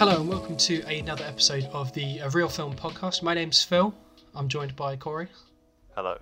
[0.00, 3.22] Hello and welcome to another episode of the uh, Real Film Podcast.
[3.22, 3.94] My name's Phil.
[4.34, 5.28] I'm joined by Corey.
[5.94, 6.16] Hello.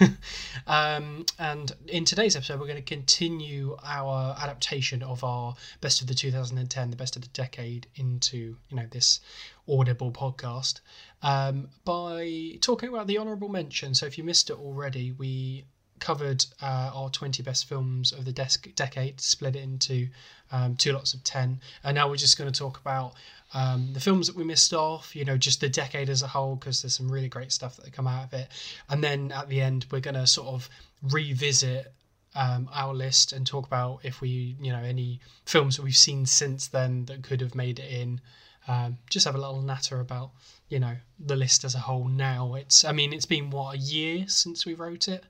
[0.66, 6.06] um, and in today's episode, we're going to continue our adaptation of our best of
[6.06, 9.20] the 2010, the best of the decade, into you know this
[9.68, 10.80] audible podcast
[11.22, 13.94] um, by talking about the honourable mention.
[13.94, 15.64] So if you missed it already, we
[16.02, 20.08] covered uh, our 20 best films of the decade, split it into
[20.50, 21.60] um, two lots of 10.
[21.84, 23.14] And now we're just going to talk about
[23.54, 26.56] um, the films that we missed off, you know, just the decade as a whole,
[26.56, 28.48] because there's some really great stuff that come out of it.
[28.90, 30.68] And then at the end, we're going to sort of
[31.02, 31.92] revisit
[32.34, 36.26] um, our list and talk about if we, you know, any films that we've seen
[36.26, 38.20] since then that could have made it in.
[38.66, 40.32] Um, just have a little natter about,
[40.68, 42.54] you know, the list as a whole now.
[42.54, 45.24] It's, I mean, it's been what, a year since we wrote it?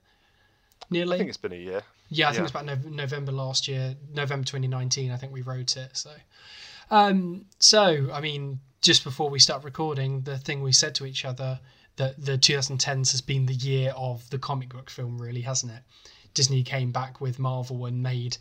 [0.89, 1.15] Nearly?
[1.15, 1.81] I think it's been a year.
[2.09, 2.43] Yeah, I think Yeah.
[2.43, 5.11] it's about Nov- November last year, November 2019.
[5.11, 5.95] I think we wrote it.
[5.97, 6.11] So,
[6.91, 11.25] um, so I mean, just before we start recording, the thing we said to each
[11.25, 11.59] other
[11.95, 15.83] that the 2010s has been the year of the comic book film, really, hasn't it?
[16.33, 18.37] Disney came back with Marvel and made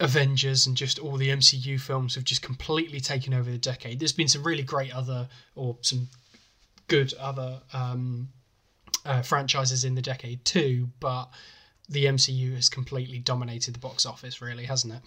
[0.00, 4.00] Avengers and just all the MCU films have just completely taken over the decade.
[4.00, 6.08] There's been some really great other or some
[6.88, 8.30] good other um,
[9.04, 11.28] uh, franchises in the decade too, but
[11.88, 15.00] the MCU has completely dominated the box office, really, hasn't it?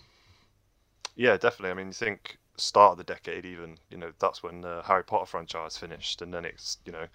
[1.16, 1.72] Yeah, definitely.
[1.72, 5.04] I mean, you think start of the decade, even you know, that's when the Harry
[5.04, 7.08] Potter franchise finished, and then it's you know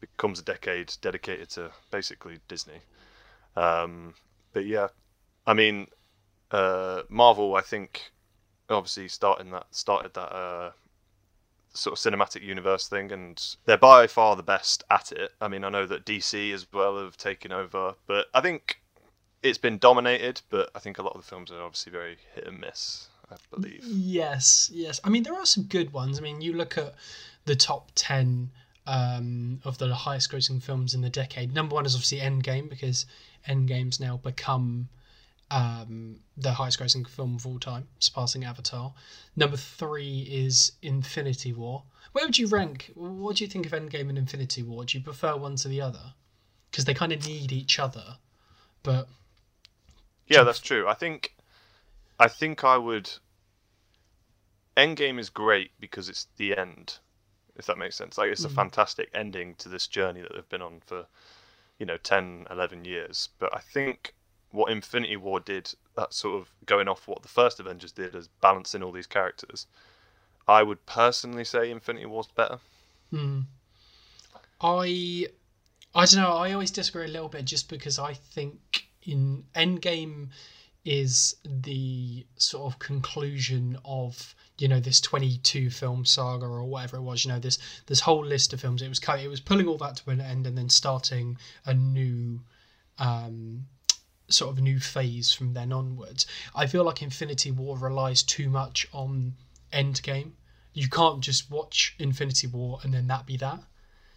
[0.00, 2.80] becomes a decade dedicated to basically Disney.
[3.56, 4.14] Um,
[4.52, 4.88] but yeah,
[5.46, 5.86] I mean,
[6.50, 8.10] uh, Marvel, I think,
[8.68, 10.70] obviously starting that started that uh,
[11.74, 15.32] sort of cinematic universe thing, and they're by far the best at it.
[15.40, 18.80] I mean, I know that DC as well have taken over, but I think
[19.42, 20.42] it's been dominated.
[20.50, 23.08] But I think a lot of the films are obviously very hit and miss.
[23.30, 23.84] I believe.
[23.84, 25.00] Yes, yes.
[25.04, 26.18] I mean, there are some good ones.
[26.18, 26.94] I mean, you look at
[27.46, 28.50] the top 10
[28.86, 31.54] um, of the highest grossing films in the decade.
[31.54, 33.06] Number one is obviously Endgame because
[33.48, 34.88] Endgame's now become
[35.52, 38.94] um, the highest grossing film of all time, surpassing Avatar.
[39.36, 41.82] Number three is Infinity War.
[42.12, 42.90] Where would you rank?
[42.94, 44.84] What do you think of Endgame and Infinity War?
[44.84, 46.14] Do you prefer one to the other?
[46.70, 48.16] Because they kind of need each other,
[48.82, 49.08] but
[50.26, 50.88] Yeah, that's true.
[50.88, 51.36] I think,
[52.18, 53.10] I think I would.
[54.74, 56.98] Endgame is great because it's the end,
[57.56, 58.16] if that makes sense.
[58.16, 61.06] Like it's a fantastic ending to this journey that they've been on for,
[61.78, 63.28] you know, 10, 11 years.
[63.38, 64.14] But I think
[64.52, 68.28] what Infinity War did, that sort of going off what the first Avengers did as
[68.40, 69.66] balancing all these characters.
[70.46, 72.58] I would personally say Infinity War's better.
[74.60, 75.26] I
[75.94, 76.36] I don't know.
[76.36, 80.28] I always disagree a little bit just because I think in Endgame
[80.84, 87.02] is the sort of conclusion of you know this 22 film saga or whatever it
[87.02, 89.78] was you know this this whole list of films it was it was pulling all
[89.78, 91.36] that to an end and then starting
[91.66, 92.40] a new
[92.98, 93.64] um
[94.32, 98.86] sort of new phase from then onwards i feel like infinity war relies too much
[98.92, 99.34] on
[99.72, 100.32] endgame
[100.74, 103.60] you can't just watch infinity war and then that be that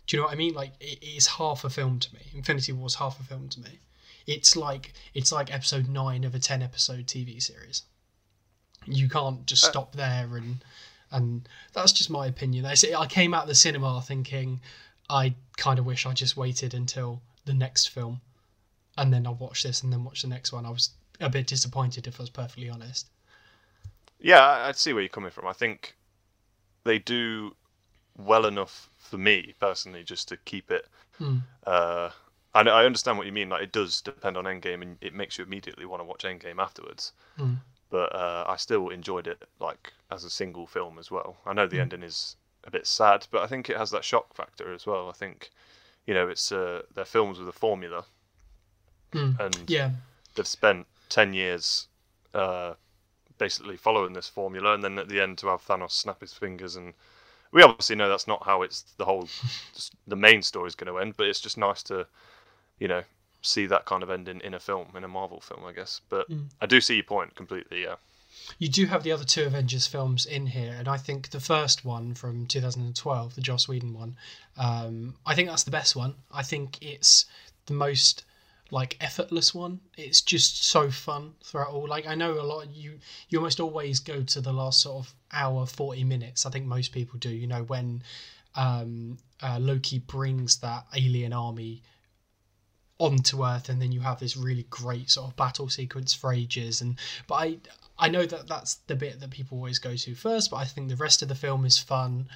[0.07, 0.53] do you know what I mean?
[0.53, 2.21] Like it is half a film to me.
[2.33, 3.79] Infinity War's half a film to me.
[4.27, 7.83] It's like it's like episode nine of a ten episode TV series.
[8.85, 10.63] You can't just uh, stop there and
[11.11, 12.65] and that's just my opinion.
[12.65, 14.61] I I came out of the cinema thinking
[15.09, 18.21] I kind of wish I just waited until the next film
[18.97, 20.66] and then I'll watch this and then watch the next one.
[20.66, 23.07] I was a bit disappointed if I was perfectly honest.
[24.19, 25.47] Yeah, I- see where you're coming from.
[25.47, 25.95] I think
[26.83, 27.55] they do
[28.17, 30.88] well enough for me personally, just to keep it.
[31.66, 32.11] Uh,
[32.53, 33.50] I I understand what you mean.
[33.50, 36.61] Like it does depend on Endgame, and it makes you immediately want to watch Endgame
[36.61, 37.13] afterwards.
[37.89, 41.38] But uh, I still enjoyed it like as a single film as well.
[41.45, 44.34] I know the ending is a bit sad, but I think it has that shock
[44.35, 45.09] factor as well.
[45.09, 45.51] I think
[46.07, 48.05] you know it's uh, they're films with a formula,
[49.13, 49.91] and Yeah.
[50.35, 51.87] they've spent 10 years
[52.34, 52.73] uh,
[53.37, 56.75] basically following this formula and then at the end to have Thanos snap his fingers
[56.75, 56.93] and
[57.52, 59.28] we obviously know that's not how it's the whole
[60.07, 62.07] the main story is going to end but it's just nice to
[62.79, 63.03] you know
[63.41, 66.28] see that kind of ending in a film in a Marvel film I guess but
[66.61, 67.96] I do see your point completely yeah
[68.57, 71.85] You do have the other two Avengers films in here, and I think the first
[71.85, 74.17] one from 2012, the Joss Whedon one,
[74.57, 76.16] um, I think that's the best one.
[76.31, 77.25] I think it's
[77.66, 78.25] the most
[78.72, 79.79] like effortless one.
[79.97, 81.88] It's just so fun throughout all.
[81.88, 82.67] Like I know a lot.
[82.73, 86.46] You you almost always go to the last sort of hour, forty minutes.
[86.46, 87.29] I think most people do.
[87.29, 88.03] You know when
[88.56, 91.84] um, uh, Loki brings that alien army
[92.97, 96.82] onto Earth, and then you have this really great sort of battle sequence for ages.
[96.82, 96.97] And
[97.28, 97.58] but I
[97.97, 100.90] I know that that's the bit that people always go to first, but I think
[100.90, 102.28] the rest of the film is fun.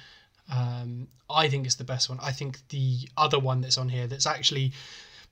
[0.52, 2.18] Um, I think it's the best one.
[2.20, 4.72] I think the other one that's on here that's actually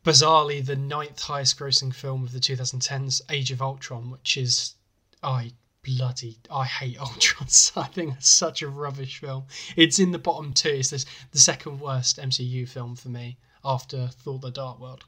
[0.04, 4.74] bizarrely the ninth highest grossing film of the 2010s, Age of Ultron, which is
[5.22, 5.52] I
[5.82, 7.48] bloody I hate Ultron.
[7.76, 9.44] I think it's such a rubbish film.
[9.76, 10.70] It's in the bottom two.
[10.70, 15.04] It's this, the second worst MCU film for me after Thor: The Dark World.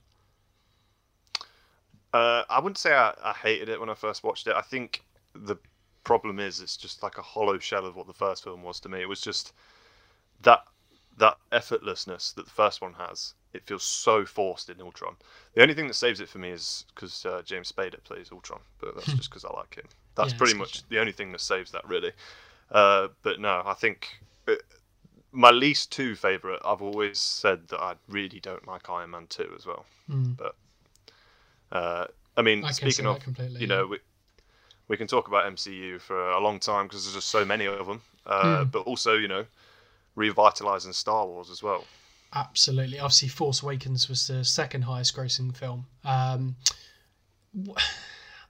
[2.13, 4.57] Uh, I wouldn't say I, I hated it when I first watched it.
[4.57, 5.05] I think
[5.35, 5.57] the
[6.03, 8.89] problem is it's just like a hollow shell of what the first film was to
[8.89, 9.01] me.
[9.01, 9.53] It was just
[10.43, 10.65] that
[11.19, 13.35] that effortlessness that the first one has.
[13.53, 15.17] It feels so forced in Ultron.
[15.55, 18.61] The only thing that saves it for me is because uh, James Spader plays Ultron,
[18.81, 19.87] but that's just because I like him.
[20.15, 22.13] That's Yeah, pretty much the only thing that saves that, really.
[22.71, 24.09] Uh, but no, I think
[24.47, 24.55] uh,
[25.33, 26.61] my least two favorite.
[26.65, 29.85] I've always said that I really don't like Iron Man two as well.
[30.09, 30.37] Mm.
[30.37, 30.55] But
[31.73, 32.07] uh,
[32.37, 33.19] I mean, I speaking of
[33.59, 33.99] you know, we,
[34.89, 37.87] we can talk about MCU for a long time because there's just so many of
[37.87, 38.03] them.
[38.27, 38.73] Uh, Mm.
[38.73, 39.47] But also, you know,
[40.15, 41.85] revitalizing Star Wars as well.
[42.35, 42.99] Absolutely.
[42.99, 45.87] Obviously, Force Awakens was the second highest grossing film.
[46.05, 46.57] Um,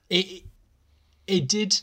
[0.09, 0.43] it
[1.27, 1.81] it did.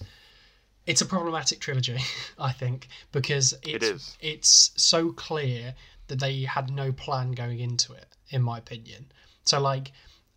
[0.87, 1.99] It's a problematic trilogy,
[2.39, 4.17] I think, because it's is.
[4.21, 5.75] it's so clear
[6.07, 9.11] that they had no plan going into it, in my opinion.
[9.45, 9.93] So, like,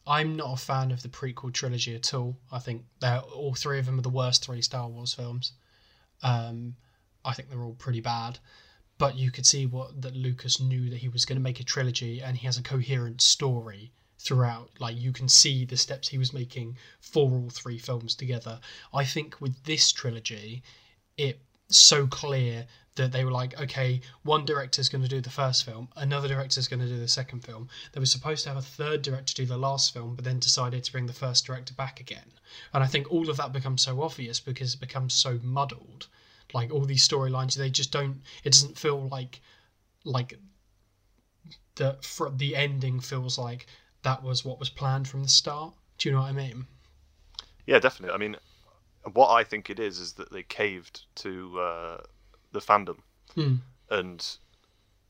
[0.08, 2.36] I'm not a fan of the prequel trilogy at all.
[2.52, 5.54] I think they're all three of them are the worst three Star Wars films.
[6.24, 6.75] Um,
[7.24, 8.40] I think they're all pretty bad
[9.01, 11.63] but you could see what that Lucas knew that he was going to make a
[11.63, 14.69] trilogy and he has a coherent story throughout.
[14.77, 18.59] Like you can see the steps he was making for all three films together.
[18.94, 20.62] I think with this trilogy
[21.18, 21.39] it's
[21.69, 25.88] so clear that they were like okay one director's going to do the first film
[25.95, 27.69] another director's going to do the second film.
[27.94, 30.83] They were supposed to have a third director do the last film but then decided
[30.83, 32.33] to bring the first director back again.
[32.71, 36.06] And i think all of that becomes so obvious because it becomes so muddled
[36.53, 39.42] like all these storylines they just don't it doesn't feel like
[40.03, 40.38] like
[41.75, 43.65] the fr- the ending feels like
[44.03, 46.65] that was what was planned from the start do you know what i mean
[47.65, 48.13] Yeah, definitely.
[48.13, 48.36] I mean,
[49.13, 51.98] what I think it is is that they caved to uh,
[52.51, 52.98] the fandom,
[53.36, 53.56] Hmm.
[53.89, 54.19] and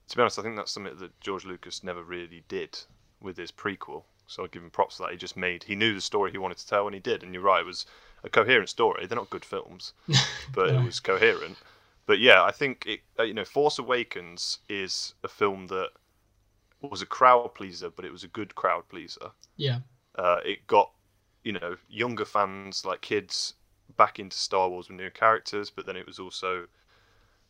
[0.09, 2.77] to be honest, I think that's something that George Lucas never really did
[3.21, 4.03] with his prequel.
[4.27, 5.11] So I give him props for that.
[5.11, 7.23] He just made he knew the story he wanted to tell, and he did.
[7.23, 7.85] And you're right, it was
[8.23, 9.05] a coherent story.
[9.05, 9.93] They're not good films,
[10.53, 10.79] but No.
[10.79, 11.57] it was coherent.
[12.05, 13.01] But yeah, I think it.
[13.19, 15.89] Uh, you know, Force Awakens is a film that
[16.81, 19.79] was a crowd pleaser, but it was a good crowd pleaser yeah
[20.15, 20.91] uh, it got
[21.43, 23.53] you know younger fans like kids
[23.97, 26.65] back into Star Wars with new characters, but then it was also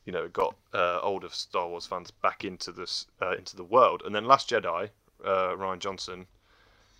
[0.06, 3.64] you know it got uh, older Star Wars fans back into this uh, into the
[3.64, 4.04] world.
[4.06, 4.90] And then Last Jedi,
[5.26, 6.28] uh, Rian Johnson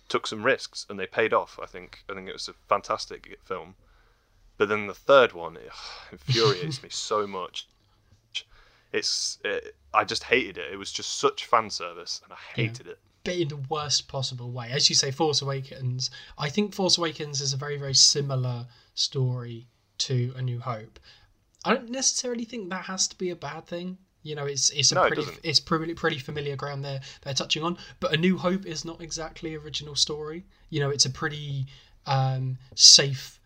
[0.08, 1.58] took some risks and they paid off.
[1.62, 3.74] I think I think it was a fantastic film.
[4.58, 5.70] But then the third one it
[6.12, 7.66] infuriates me so much.
[8.92, 10.72] It's it, I just hated it.
[10.72, 12.66] It was just such fan service, and I Yeah.
[12.68, 12.98] hated it.
[13.24, 17.40] but in the worst possible way as you say force awakens i think force awakens
[17.40, 19.68] is a very very similar story
[19.98, 20.98] to a new hope
[21.64, 24.92] i don't necessarily think that has to be a bad thing you know it's it's
[24.92, 25.38] a No, pretty doesn't.
[25.42, 29.00] it's pretty pretty familiar ground there they're touching on but a new hope is not
[29.00, 31.66] exactly original story you know it's a pretty
[32.06, 33.38] um safe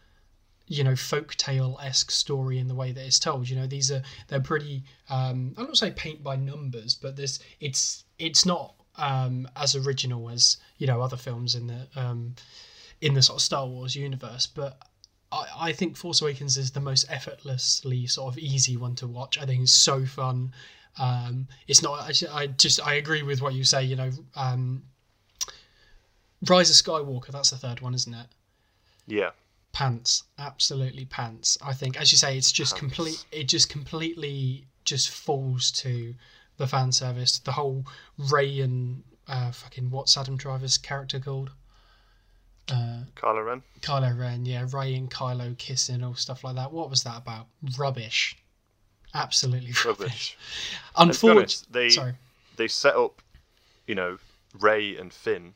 [0.68, 3.48] you know folktale esque story in the way that it's told.
[3.48, 4.82] You know, these are they're pretty.
[5.08, 10.28] Um, I don't say paint by numbers, but this it's it's not um, as original
[10.28, 12.34] as you know other films in the um,
[13.00, 14.48] in the sort of Star Wars universe.
[14.48, 14.76] But
[15.32, 19.38] I, I think Force Awakens is the most effortlessly sort of easy one to watch.
[19.38, 20.52] I think it's so fun.
[20.98, 22.00] Um, it's not.
[22.00, 23.82] I, I just I agree with what you say.
[23.84, 24.82] You know, um,
[26.48, 27.28] Rise of Skywalker.
[27.28, 28.26] That's the third one, isn't it?
[29.06, 29.30] Yeah.
[29.72, 32.80] pants absolutely pants i think as you say it's just Pants.
[32.80, 36.14] complete it just completely just falls to
[36.56, 37.84] the fan service the whole
[38.16, 41.50] Rey and uh fucking what's adam driver's character called
[42.70, 43.62] uh Kylo Ren.
[43.80, 47.46] kylo ren yeah Rey and kylo kissing or stuff like that what was that about
[47.78, 48.36] rubbish
[49.14, 50.36] absolutely rubbish, Rubbish.
[50.96, 52.12] And to be unfortunately they sorry
[52.56, 53.20] they set up,
[53.86, 54.16] you know,
[54.58, 55.52] Rey and Finn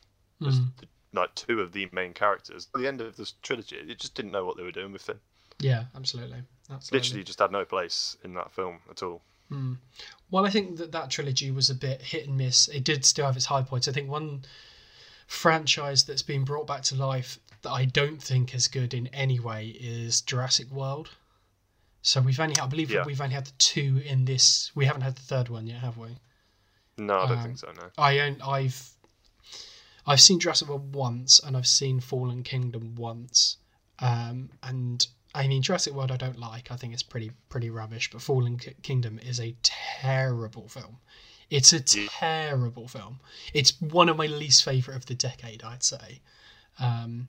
[0.47, 0.67] as Mm.
[0.77, 2.67] the, like two of the main characters.
[2.75, 5.01] At the end of this trilogy, it just didn't know what they were doing with
[5.01, 5.19] Finn.
[5.59, 9.21] yeah absolutely absolutely Literally, just had no place in that film at all.
[9.51, 9.77] Mm.
[10.29, 12.67] Well, I think that that trilogy was a bit hit and miss.
[12.69, 13.87] It did still have its high points.
[13.87, 14.45] I think one
[15.31, 19.39] franchise that's been brought back to life that I don't think is good in any
[19.39, 21.09] way is Jurassic World.
[22.01, 23.05] So we've only, I believe, Yeah.
[23.05, 24.71] we've only had the two in this.
[24.75, 26.09] We haven't had the third one yet, have we?
[26.97, 27.71] No, I don't Um, think so.
[27.71, 27.89] No.
[27.97, 28.89] I own, I've,
[30.05, 33.57] I've seen Jurassic World once, and I've seen Fallen Kingdom once.
[33.99, 36.71] Um, and I mean, Jurassic World I don't like.
[36.71, 38.09] I think it's pretty pretty rubbish.
[38.11, 40.97] But Fallen K- Kingdom is a terrible film.
[41.51, 43.19] It's a terrible film.
[43.53, 46.21] It's one of my least favorite of the decade, I'd say.
[46.79, 47.27] Um,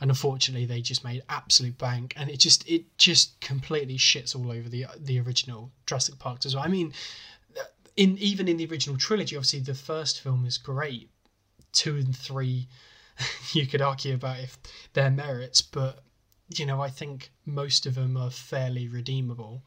[0.00, 4.52] and unfortunately, they just made absolute bank, and it just it just completely shits all
[4.52, 6.64] over the the original Jurassic Park as well.
[6.64, 6.92] I mean,
[7.96, 11.10] in even in the original trilogy, obviously the first film is great.
[11.72, 12.68] Two and three,
[13.52, 14.58] you could argue about if
[14.92, 16.04] their merits, but
[16.54, 19.64] you know I think most of them are fairly redeemable.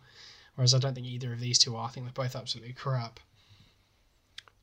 [0.55, 1.87] Whereas I don't think either of these two are.
[1.87, 3.19] I think they're both absolutely crap.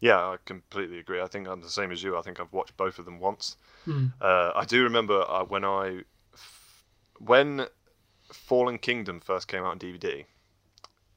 [0.01, 1.21] Yeah, I completely agree.
[1.21, 2.17] I think I'm the same as you.
[2.17, 3.57] I think I've watched both of them once.
[3.87, 4.13] Mm.
[4.21, 6.03] Uh, I do remember uh, when I
[7.19, 7.67] when
[8.33, 10.25] Fallen Kingdom first came out on DVD.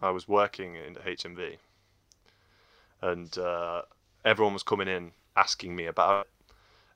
[0.02, 1.58] I was working in HMV,
[3.02, 3.82] and uh,
[4.24, 6.32] everyone was coming in asking me about it.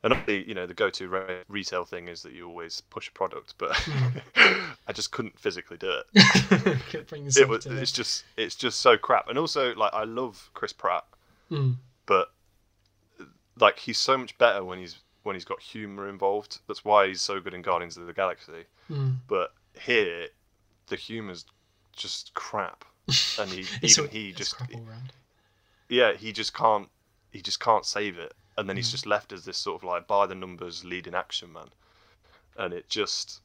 [0.04, 3.12] And obviously, you know, the go-to re- retail thing is that you always push a
[3.14, 3.72] product, but
[4.36, 6.06] I just couldn't physically do it.
[7.38, 9.30] It was, it's just, it's just so crap.
[9.30, 11.06] And also, like, I love Chris Pratt,
[11.54, 11.76] Mm.
[12.06, 12.30] but
[13.60, 16.60] like, he's so much better when he's when he's got humor involved.
[16.68, 18.66] That's why he's so good in Guardians of the Galaxy.
[18.90, 19.18] Mm.
[19.28, 20.28] But here,
[20.88, 21.46] the humor's
[21.96, 22.84] just crap,
[23.40, 25.14] and he even all- he just crap all round.
[25.90, 26.90] yeah he just can't
[27.32, 28.92] he just can't save it and then he's Mm.
[28.92, 31.68] just left as this sort of like by the numbers leading action man
[32.58, 33.42] and it just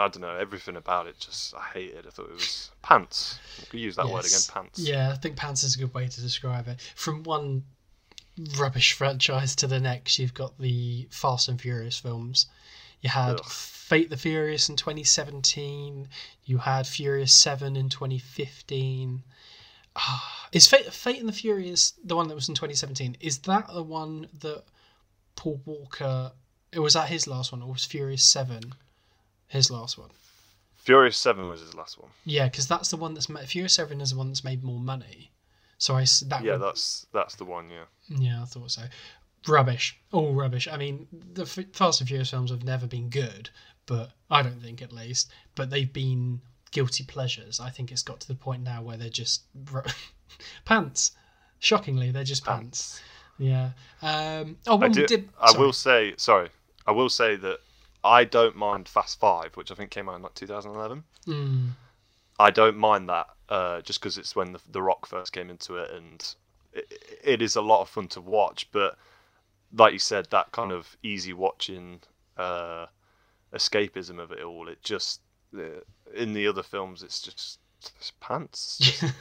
[0.00, 3.38] i don't know everything about it just i hate it i thought it was pants
[3.60, 6.08] you could use that word again pants Yeah, I think pants is a good way
[6.08, 6.80] to describe it.
[6.94, 7.64] From one
[8.56, 12.46] rubbish franchise to the next, you've got the Fast and Furious films.
[13.00, 13.44] You had Ugh.
[13.44, 16.08] Fate the Furious in 2017.
[16.44, 19.22] You had Furious 7 in 2015.
[19.96, 23.16] Ah, is Fate, Fate and the Furious the one that was in 2017?
[23.20, 24.64] Is that the one that
[25.36, 26.32] Paul Walker?
[26.72, 28.74] It was that his last one, or was Furious 7
[29.50, 30.10] his last one?
[30.76, 34.00] furious 7 was his last one Yeah, because that's the one that's ma- Furious Seven
[34.00, 35.30] is the one that's made more money.
[35.76, 38.82] So I that yeah would- that's that's the one yeah yeah I thought so.
[39.46, 40.68] Rubbish, all rubbish.
[40.68, 43.48] I mean, the F- Fast and Furious films have never been good,
[43.86, 45.30] but I don't think at least.
[45.54, 46.40] But they've been
[46.72, 47.58] guilty pleasures.
[47.60, 49.44] I think it's got to the point now where they're just
[50.64, 51.12] pants.
[51.58, 53.00] Shockingly, they're just pants.
[53.00, 53.02] pants.
[53.38, 53.70] Yeah.
[54.02, 55.28] Um, oh, I, do, did.
[55.40, 56.48] I will say sorry
[56.86, 57.58] i will say that
[58.04, 61.68] i don't mind fast 5 which i think came out in like 2011 Mm,
[62.38, 65.76] I don't mind that uh, just because it's when the, the Rock first came into
[65.76, 66.34] it, and
[66.72, 68.66] it, it is a lot of fun to watch.
[68.72, 68.96] But
[69.76, 72.00] like you said, that kind of easy watching
[72.38, 72.86] uh,
[73.52, 75.20] escapism of it all, it just
[75.54, 75.80] uh,
[76.14, 77.58] in the other films, it's just
[77.98, 78.78] it's pants.
[78.80, 79.14] It's just-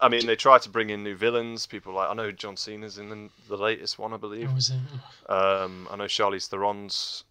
[0.00, 1.66] I mean, they try to bring in new villains.
[1.66, 4.48] People like I know John Cena's in the, the latest one, I believe.
[4.70, 5.30] it?
[5.32, 7.24] Um, I know Charlize Theron's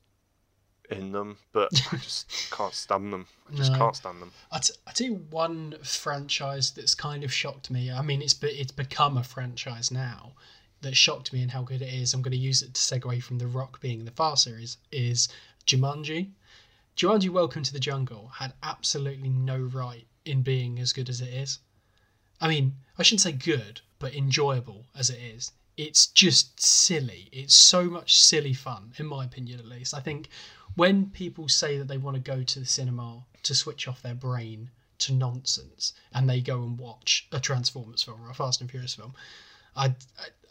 [0.92, 3.26] in them, but I just can't stand them.
[3.52, 3.78] I just No.
[3.78, 4.32] can't stand them.
[4.52, 7.92] I t- I tell you one franchise that's kind of shocked me.
[7.92, 10.34] I mean, it's be- it's become a franchise now
[10.82, 12.14] that shocked me and how good it is.
[12.14, 14.78] I'm going to use it to segue from The Rock being the Far series.
[14.92, 15.30] Is
[15.66, 16.32] Jumanji?
[16.98, 21.30] Jumanji: Welcome to the Jungle had absolutely no right in being as good as it
[21.34, 21.60] is.
[22.40, 25.52] I mean, I shouldn't say good, but enjoyable as it is.
[25.78, 27.30] It's just silly.
[27.32, 29.94] It's so much silly fun, in my opinion, at least.
[29.94, 30.30] I think
[30.76, 34.14] when people say that they want to go to the cinema to switch off their
[34.14, 38.70] brain to nonsense and they go and watch a Transformers film or a Fast and
[38.70, 39.14] Furious film,
[39.76, 39.96] I,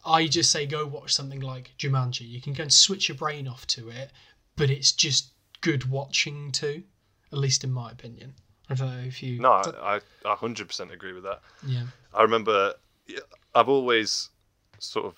[0.04, 2.28] I just say go watch something like Jumanji.
[2.28, 4.10] You can go and switch your brain off to it,
[4.56, 6.82] but it's just good watching too,
[7.32, 8.34] at least in my opinion.
[8.68, 9.40] I don't know if you.
[9.40, 11.40] No, I, I 100% agree with that.
[11.66, 11.84] Yeah.
[12.14, 12.74] I remember
[13.54, 14.30] I've always
[14.80, 15.14] sort of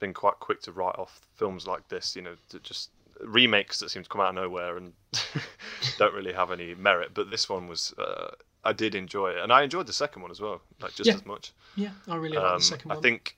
[0.00, 2.90] been quite quick to write off films like this, you know, just
[3.20, 4.92] remakes that seem to come out of nowhere and
[5.98, 7.10] don't really have any merit.
[7.14, 8.30] But this one was, uh,
[8.64, 11.14] I did enjoy it, and I enjoyed the second one as well, like just Yeah.
[11.14, 11.52] as much.
[11.76, 12.98] Yeah, I really like Um, the second one.
[12.98, 13.36] I think,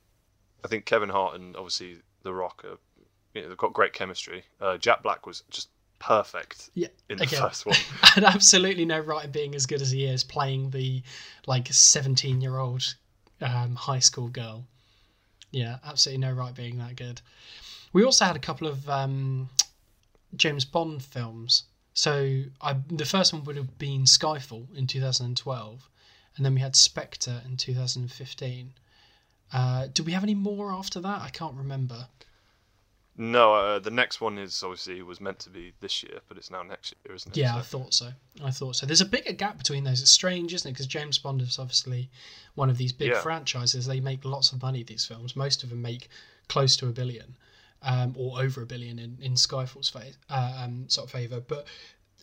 [0.65, 2.79] I think Kevin Hart and obviously The Rock, are,
[3.35, 4.45] you know, they've got great chemistry.
[4.61, 5.69] Uh, Jack Black was just
[5.99, 7.77] perfect yeah, in the again, first one.
[8.17, 11.03] and absolutely no right in being as good as he is playing the
[11.47, 12.95] like 17 year old
[13.41, 14.67] um, high school girl.
[15.51, 17.21] Yeah, absolutely no right being that good.
[17.93, 19.49] We also had a couple of um,
[20.35, 21.65] James Bond films.
[21.95, 25.89] So I, the first one would have been Skyfall in 2012,
[26.37, 28.73] and then we had Spectre in 2015.
[29.53, 31.23] Uh, did we have any more after that?
[31.23, 32.09] I can't remember.
[33.19, 36.51] No, uh, the next one is obviously was meant to be this year, but it's
[36.51, 37.41] now next year, isn't it?
[37.41, 38.13] Yeah, So- I thought so.
[38.45, 38.85] I thought so.
[38.87, 40.03] There's a bigger gap between those.
[40.03, 40.73] It's strange, isn't it?
[40.75, 42.11] Because James Bond is obviously
[42.57, 43.23] one of these big Yeah.
[43.23, 43.87] franchises.
[43.87, 44.83] They make lots of money.
[44.83, 46.09] These films, most of them make
[46.49, 47.37] close to a billion.
[47.83, 51.41] um, or over a billion in in Skyfall's fa- uh, um, sort of favor.
[51.41, 51.67] But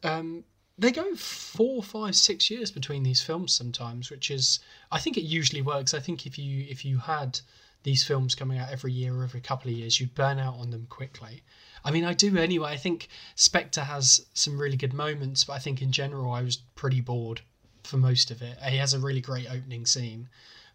[0.02, 0.44] um,
[0.80, 4.60] they go four, five, six years between these films sometimes, which is
[4.92, 5.94] I think it usually works.
[5.94, 7.40] I think if you if you had
[7.84, 10.72] these films coming out every year or every couple of years, you'd burn out on
[10.72, 11.44] them quickly.
[11.86, 12.72] I mean, I do anyway.
[12.72, 16.58] I think Spectre has some really good moments, but I think in general I was
[16.76, 17.42] pretty bored
[17.84, 18.58] for most of it.
[18.62, 20.30] He has a really great opening scene,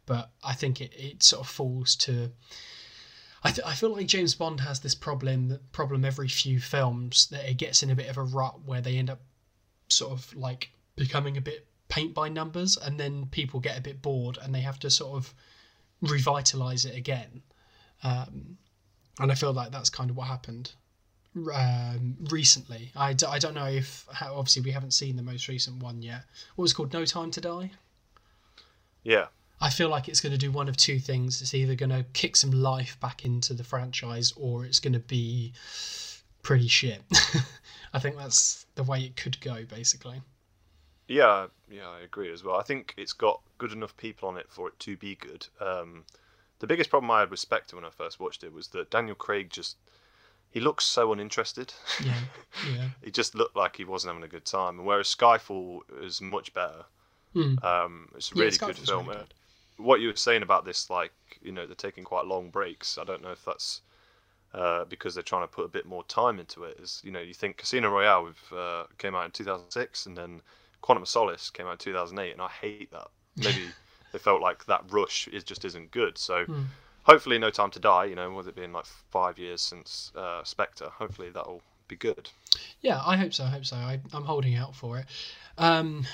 [0.07, 2.31] but I think it, it sort of falls to.
[3.43, 7.49] I, th- I feel like James Bond has this problem problem every few films that
[7.49, 9.21] it gets in a bit of a rut where they end up
[9.89, 14.03] sort of like becoming a bit paint by numbers, and then people get a bit
[14.03, 15.33] bored and they have to sort of
[16.03, 17.43] revitalize it again.
[18.03, 18.59] Um,
[19.21, 20.73] and I feel like that's kind of what happened
[21.53, 22.91] um, recently.
[22.97, 26.03] I d- I don't know if how, obviously we haven't seen the most recent one
[26.03, 26.23] yet.
[26.57, 27.71] What was called No Time to Die.
[29.03, 29.27] Yeah,
[29.61, 31.43] I feel like it's going to do one of two things.
[31.43, 35.01] It's either going to kick some life back into the franchise, or it's going to
[35.01, 35.53] be
[36.43, 37.03] pretty shit.
[37.93, 40.21] I think that's the way it could go, basically.
[41.09, 41.89] Yeah, yeah.
[41.89, 42.57] I agree as well.
[42.57, 45.47] I think it's got good enough people on it for it to be good.
[45.61, 46.05] Um,
[46.61, 49.15] the biggest problem I had with Spectre when I first watched it was that Daniel
[49.17, 49.77] Craig just
[50.51, 51.73] he looks so uninterested.
[52.05, 52.21] Yeah,
[52.75, 52.89] yeah.
[53.03, 54.79] he just looked like he wasn't having a good time.
[54.79, 56.85] And whereas Skyfall is much better.
[57.33, 57.57] Hmm.
[57.63, 59.09] Um, it's a Yeah, really good film.
[59.09, 59.35] really good.
[59.77, 61.13] What you were saying about this, like
[61.43, 62.99] you know, they're taking quite long breaks.
[62.99, 63.83] I don't know if that's
[64.55, 66.79] uh, because they're trying to put a bit more time into it.
[66.83, 70.41] As you know, you think Casino Royale with, uh, came out in 2006, and then
[70.81, 73.09] Quantum of Solace came out in 2008, and I hate that.
[73.37, 73.75] Maybe
[74.13, 76.19] they felt like that rush is just isn't good.
[76.19, 76.63] So Hmm.
[77.05, 78.05] hopefully, No Time to Die.
[78.07, 82.31] You know, with it being like five years since uh, Spectre, hopefully that'll be good.
[82.81, 83.45] Yeah, I hope so.
[83.45, 83.77] I hope so.
[83.77, 85.07] I, I'm holding out for it.
[85.57, 86.07] Um,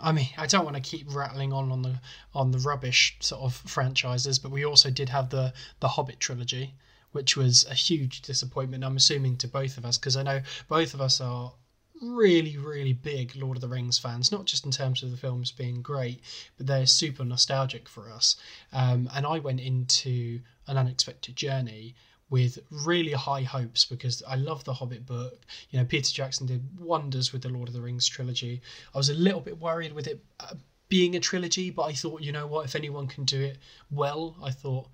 [0.00, 2.00] I mean, I don't want to keep rattling on on the
[2.34, 6.74] on the rubbish sort of franchises, but we also did have the the Hobbit trilogy,
[7.12, 8.84] which was a huge disappointment.
[8.84, 11.52] I'm assuming to both of us because I know both of us are
[12.00, 15.52] really really big Lord of the Rings fans, not just in terms of the films
[15.52, 16.20] being great,
[16.56, 18.36] but they're super nostalgic for us.
[18.72, 21.94] Um, and I went into an unexpected journey
[22.30, 25.38] with really high hopes because I love the Hobbit book.
[25.70, 28.60] You know, Peter Jackson did wonders with the Lord of the Rings trilogy.
[28.94, 30.54] I was a little bit worried with it uh,
[30.88, 33.58] being a trilogy, but I thought, you know what, if anyone can do it
[33.90, 34.88] well, I thought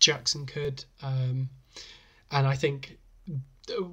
[0.00, 0.84] Jackson could.
[1.02, 1.48] Um,
[2.30, 2.98] and I think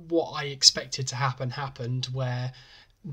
[0.07, 2.51] what I expected to happen happened where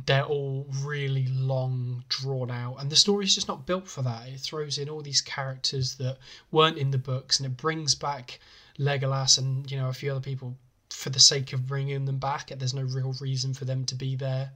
[0.06, 4.28] they're all really long drawn out and the story's just not built for that.
[4.28, 6.18] It throws in all these characters that
[6.50, 8.38] weren't in the books and it brings back
[8.78, 10.56] legolas and you know a few other people
[10.90, 14.14] for the sake of bringing them back there's no real reason for them to be
[14.16, 14.50] there.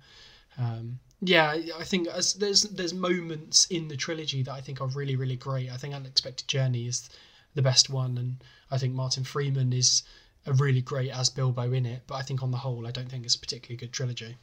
[0.59, 4.89] Um, yeah i think as there's there's moments in the trilogy that i think are
[4.89, 5.71] really really great.
[5.71, 7.09] I think unexpected journey is
[7.55, 10.03] the best one and i think martin freeman is
[10.47, 13.09] a really great as bilbo in it but i think on the whole i don't
[13.11, 14.37] think it's a particularly good trilogy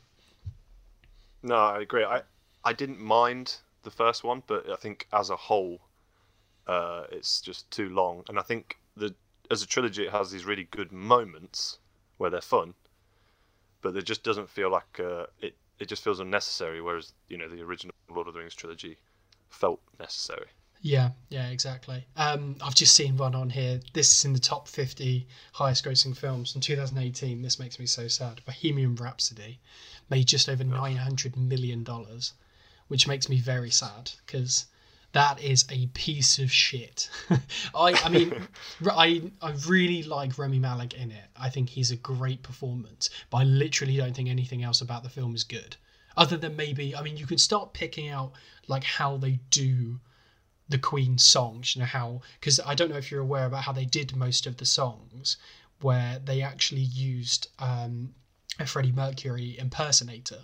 [1.41, 2.03] No, I agree.
[2.03, 2.23] I
[2.63, 5.81] I didn't mind the first one, but I think as a whole,
[6.67, 8.23] uh, it's just too long.
[8.29, 9.15] And I think the
[9.51, 11.79] as a trilogy, it has these really good moments
[12.17, 12.73] where they're fun,
[13.81, 15.55] but it just doesn't feel like uh, it.
[15.79, 16.81] It just feels unnecessary.
[16.81, 18.97] Whereas you know the original Lord of the Rings trilogy
[19.49, 20.47] felt necessary.
[20.81, 22.05] Yeah, yeah, exactly.
[22.15, 23.81] Um, I've just seen one on here.
[23.93, 27.41] This is in the top 50 highest grossing films in 2018.
[27.41, 28.41] This makes me so sad.
[28.45, 29.59] Bohemian Rhapsody
[30.09, 31.85] made just over $900 million,
[32.87, 34.67] which makes me very sad because
[35.11, 37.09] that is a piece of shit.
[37.75, 38.47] I, I mean,
[38.89, 41.25] I, I really like Rami Malek in it.
[41.35, 45.09] I think he's a great performance, but I literally don't think anything else about the
[45.09, 45.75] film is good.
[46.15, 48.31] Other than maybe, I mean, you can start picking out
[48.67, 49.99] like how they do
[50.69, 53.71] the Queen songs, you know how because I don't know if you're aware about how
[53.73, 55.37] they did most of the songs,
[55.81, 58.13] where they actually used um,
[58.59, 60.41] a Freddie Mercury impersonator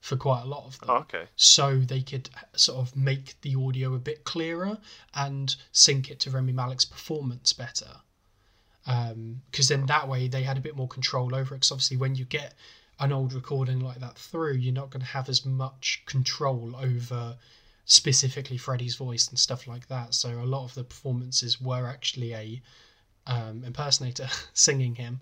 [0.00, 1.26] for quite a lot of them, Oh, okay.
[1.36, 4.78] so they could sort of make the audio a bit clearer
[5.14, 8.00] and sync it to Rami Malek's performance better.
[8.84, 11.58] Because then that way they had a bit more control over it.
[11.58, 12.54] Because obviously, when you get
[12.98, 17.36] an old recording like that through, you're not going to have as much control over
[17.84, 20.14] specifically Freddie's voice and stuff like that.
[20.14, 22.62] So a lot of the performances were actually a
[23.26, 25.20] um, impersonator singing him,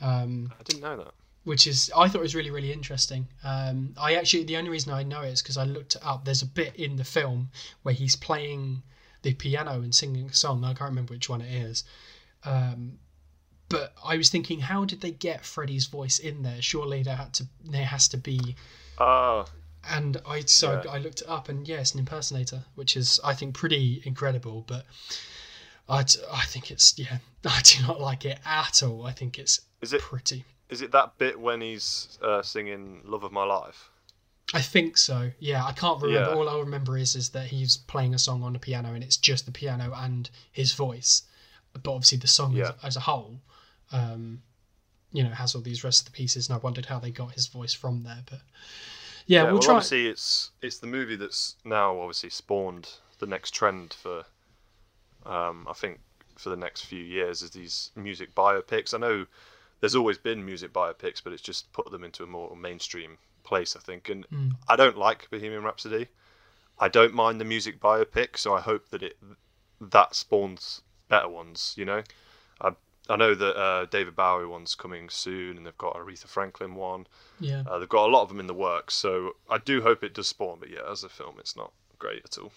[0.00, 1.12] um, I didn't know that.
[1.44, 3.26] which is I thought was really really interesting.
[3.42, 6.24] Um, I actually the only reason I know it is because I looked it up.
[6.24, 7.50] There's a bit in the film
[7.82, 8.82] where he's playing
[9.22, 10.64] the piano and singing a song.
[10.64, 11.84] I can't remember which one it is.
[12.44, 12.98] Um,
[13.68, 16.62] but I was thinking, how did they get Freddie's voice in there?
[16.62, 18.56] Surely there had to, there has to be
[18.98, 19.44] Oh,
[19.88, 20.90] and I so Yeah.
[20.90, 24.64] I looked it up, and yes, an impersonator, which is I think pretty incredible.
[24.66, 24.84] But
[25.88, 26.00] I,
[26.32, 27.18] I think it's yeah.
[27.44, 29.06] I do not like it at all.
[29.06, 30.44] I think it's Is it pretty.
[30.68, 33.90] is it that bit when he's uh, singing "Love of My Life"?
[34.54, 35.30] I think so.
[35.38, 36.30] Yeah, I can't remember.
[36.30, 36.36] Yeah.
[36.36, 39.16] All I remember is is that he's playing a song on the piano, and it's
[39.18, 41.22] just the piano and his voice.
[41.74, 42.68] But obviously, the song Yeah.
[42.82, 43.40] as, as a whole,
[43.92, 44.42] um,
[45.12, 47.32] you know, has all these rest of the pieces, and I wondered how they got
[47.32, 48.22] his voice from there.
[48.28, 48.40] But
[49.28, 49.74] yeah, we'll well, try.
[49.76, 52.88] obviously it's it's the movie that's now obviously spawned
[53.20, 54.24] the next trend for,
[55.26, 56.00] um, I think
[56.36, 58.94] for the next few years is these music biopics.
[58.94, 59.26] I know
[59.80, 63.76] there's always been music biopics, but it's just put them into a more mainstream place,
[63.76, 64.08] I think.
[64.08, 64.52] And Mm.
[64.68, 66.08] I don't like Bohemian Rhapsody.
[66.78, 69.18] I don't mind the music biopic, so I hope that it
[69.80, 71.74] that spawns better ones.
[71.76, 72.02] You know,
[72.60, 72.70] I
[73.08, 77.06] I know that uh, David Bowie one's coming soon, and they've got Aretha Franklin one.
[77.40, 80.04] Yeah, Uh, they've got a lot of them in the works, so I do hope
[80.04, 80.58] it does spawn.
[80.60, 82.52] But yeah, as a film, it's not great at all.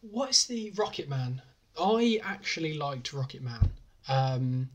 [0.00, 1.42] what's the Rocket Man?
[1.80, 3.70] I actually liked Rocket Man.
[4.08, 4.68] Um,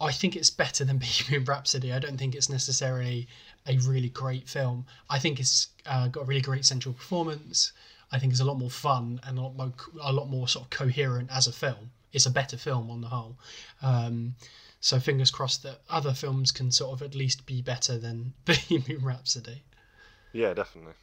[0.00, 1.92] I think it's better than Bohemian Rhapsody.
[1.92, 3.28] I don't think it's necessarily
[3.66, 4.86] a really great film.
[5.08, 7.72] I think it's uh, got a really great central performance.
[8.12, 9.72] I think it's a lot more fun and a lot more,
[10.02, 11.90] a lot more sort of coherent as a film.
[12.12, 13.38] It's a better film on the whole.
[13.82, 14.34] Um,
[14.80, 19.04] so fingers crossed that other films can sort of at least be better than Bohemian
[19.04, 19.62] Rhapsody.
[20.32, 20.94] Yeah, definitely.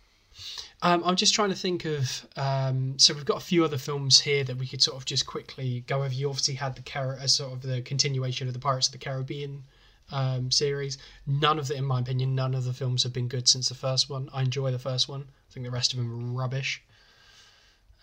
[0.81, 2.27] Um, I'm just trying to think of.
[2.35, 5.25] Um, so we've got a few other films here that we could sort of just
[5.25, 6.13] quickly go over.
[6.13, 8.99] You obviously had the Car- uh, sort of the continuation of the Pirates of the
[8.99, 9.63] Caribbean
[10.11, 10.97] um, series.
[11.25, 13.75] None of the, in my opinion, none of the films have been good since the
[13.75, 14.29] first one.
[14.33, 15.21] I enjoy the first one.
[15.21, 16.83] I think the rest of them are rubbish.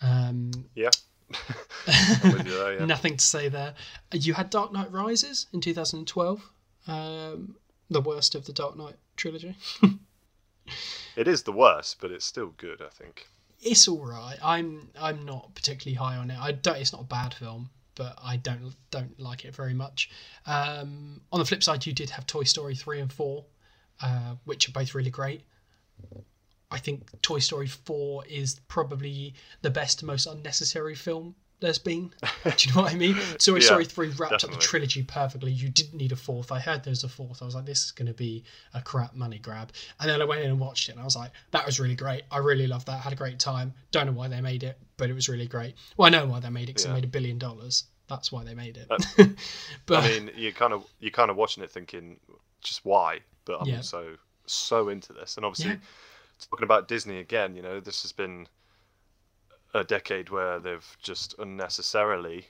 [0.01, 0.89] Um, Yeah.
[1.87, 2.85] I'm with you there, yeah.
[2.95, 3.73] Nothing to say there.
[4.13, 6.51] You had Dark Knight Rises in 2012.
[6.87, 7.55] Um,
[7.89, 9.55] the worst of the Dark Knight trilogy.
[11.15, 12.81] It is the worst, but it's still good.
[12.81, 13.27] I think.
[13.61, 14.37] it's all right.
[14.43, 16.39] I'm I'm not particularly high on it.
[16.39, 16.77] I don't.
[16.77, 20.09] It's not a bad film, but I don't don't like it very much.
[20.45, 23.45] Um, on the flip side, you did have Toy Story three and four,
[24.01, 25.43] uh, which are both really great.
[26.75, 32.11] I think Toy Story four is probably the best, most unnecessary film there's been.
[32.43, 33.15] Do you know what I mean?
[33.39, 35.53] Toy Yeah, Story three wrapped up the trilogy perfectly.
[35.53, 36.51] You didn't need a fourth.
[36.51, 37.41] I heard there was a fourth.
[37.41, 39.71] I was like, this is going to be a crap money grab.
[40.01, 41.95] And then I went in and watched it, and I was like, that was really
[41.95, 42.23] great.
[42.29, 42.99] I really loved that.
[42.99, 43.73] Had a great time.
[43.91, 45.75] Don't know why they made it, but it was really great.
[45.95, 46.91] Well, I know why they made it because Yeah.
[46.91, 47.85] it made a billion dollars.
[48.09, 48.87] That's why they made it.
[48.91, 48.97] Uh,
[49.85, 52.19] but I mean, you're kind of you're kind of watching it thinking,
[52.61, 53.21] just why?
[53.45, 53.79] But I'm Yeah.
[53.81, 55.79] so so into this, and obviously.
[56.49, 57.55] Talking about Disney again.
[57.55, 58.47] You know, this has been
[59.73, 62.47] a decade where they've just unnecessarily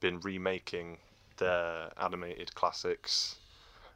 [0.00, 0.98] been remaking
[1.36, 3.36] their animated classics,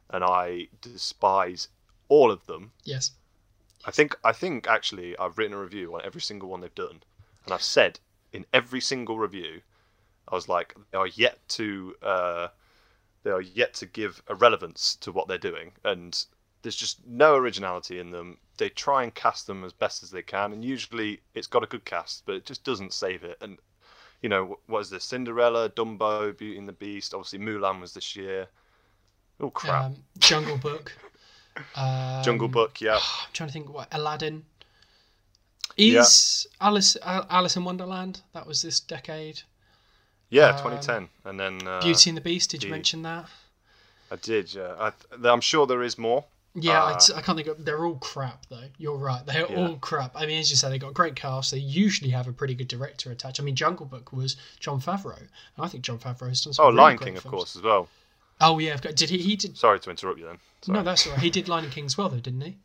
[0.09, 1.67] and I despise
[2.07, 2.71] all of them.
[2.83, 3.11] yes,
[3.85, 7.01] I think I think actually I've written a review on every single one they've done,
[7.45, 7.99] and I've said
[8.33, 9.61] in every single review,
[10.27, 12.47] I was like, they are yet to uh,
[13.23, 16.25] they are yet to give a relevance to what they're doing, and
[16.61, 18.37] there's just no originality in them.
[18.59, 21.67] They try and cast them as best as they can, and usually it's got a
[21.67, 23.37] good cast, but it just doesn't save it.
[23.41, 23.57] And
[24.21, 25.05] you know, wh- what is this?
[25.05, 27.13] Cinderella, Dumbo, Beauty and the Beast.
[27.13, 28.47] Obviously, Mulan was this year.
[29.39, 29.85] Oh crap!
[29.85, 30.91] um, Jungle Book.
[31.75, 32.95] Um, Jungle Book, yeah.
[33.25, 34.43] I'm trying to think what Aladdin
[35.77, 36.45] is.
[36.61, 38.21] Alice Alice in Wonderland.
[38.33, 39.41] That was this decade.
[40.29, 42.51] Yeah, Um, 2010, and then uh, Beauty and the Beast.
[42.51, 43.25] Did you mention that?
[44.11, 44.53] I did.
[44.53, 44.91] Yeah, I,
[45.27, 46.25] I'm sure there is more.
[46.55, 47.63] Yeah, Uh, I, I can't think of.
[47.63, 48.63] They're all crap though.
[48.77, 49.23] You're right.
[49.25, 49.57] They're Yeah.
[49.67, 50.11] all crap.
[50.15, 51.51] I mean, as you say, they got great cast.
[51.51, 53.39] They usually have a pretty good director attached.
[53.39, 56.65] I mean, Jungle Book was Jon Favreau, and I think Jon Favreau has done some.
[56.65, 57.87] Oh, really Lion King, of course, as well.
[58.41, 59.17] Oh yeah, I've got- did he?
[59.19, 59.57] He did.
[59.57, 60.39] Sorry to interrupt you then.
[60.61, 60.77] Sorry.
[60.77, 61.21] No, that's all right.
[61.21, 62.57] He did Lion King as well, though, didn't he?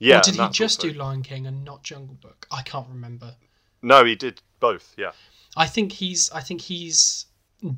[0.00, 0.18] yeah.
[0.18, 2.46] or did he just also- do Lion King and not Jungle Book?
[2.50, 3.36] I can't remember.
[3.80, 4.92] No, he did both.
[4.98, 5.12] Yeah.
[5.56, 6.30] I think he's.
[6.32, 7.26] I think he's.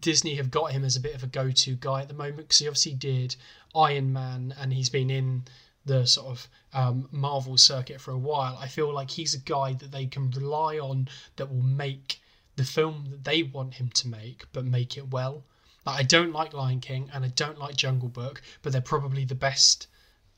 [0.01, 2.59] Disney have got him as a bit of a go-to guy at the moment because
[2.59, 3.37] he obviously did
[3.75, 5.45] Iron Man and he's been in
[5.85, 8.59] the sort of um, Marvel circuit for a while.
[8.61, 12.21] I feel like he's a guy that they can rely on that will make
[12.57, 15.45] the film that they want him to make, but make it well.
[15.85, 19.25] Like, I don't like Lion King and I don't like Jungle Book, but they're probably
[19.25, 19.87] the best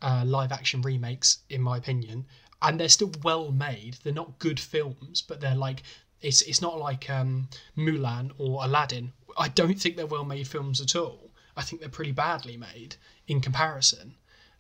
[0.03, 2.27] uh, live-action remakes in my opinion,
[2.61, 3.97] and they're still well made.
[4.03, 5.83] They're not good films, but they're like
[6.21, 9.13] it's it's not like um, Mulan or Aladdin.
[9.37, 11.31] I don't think they're well made films at all.
[11.57, 14.15] I think they're pretty badly made in comparison.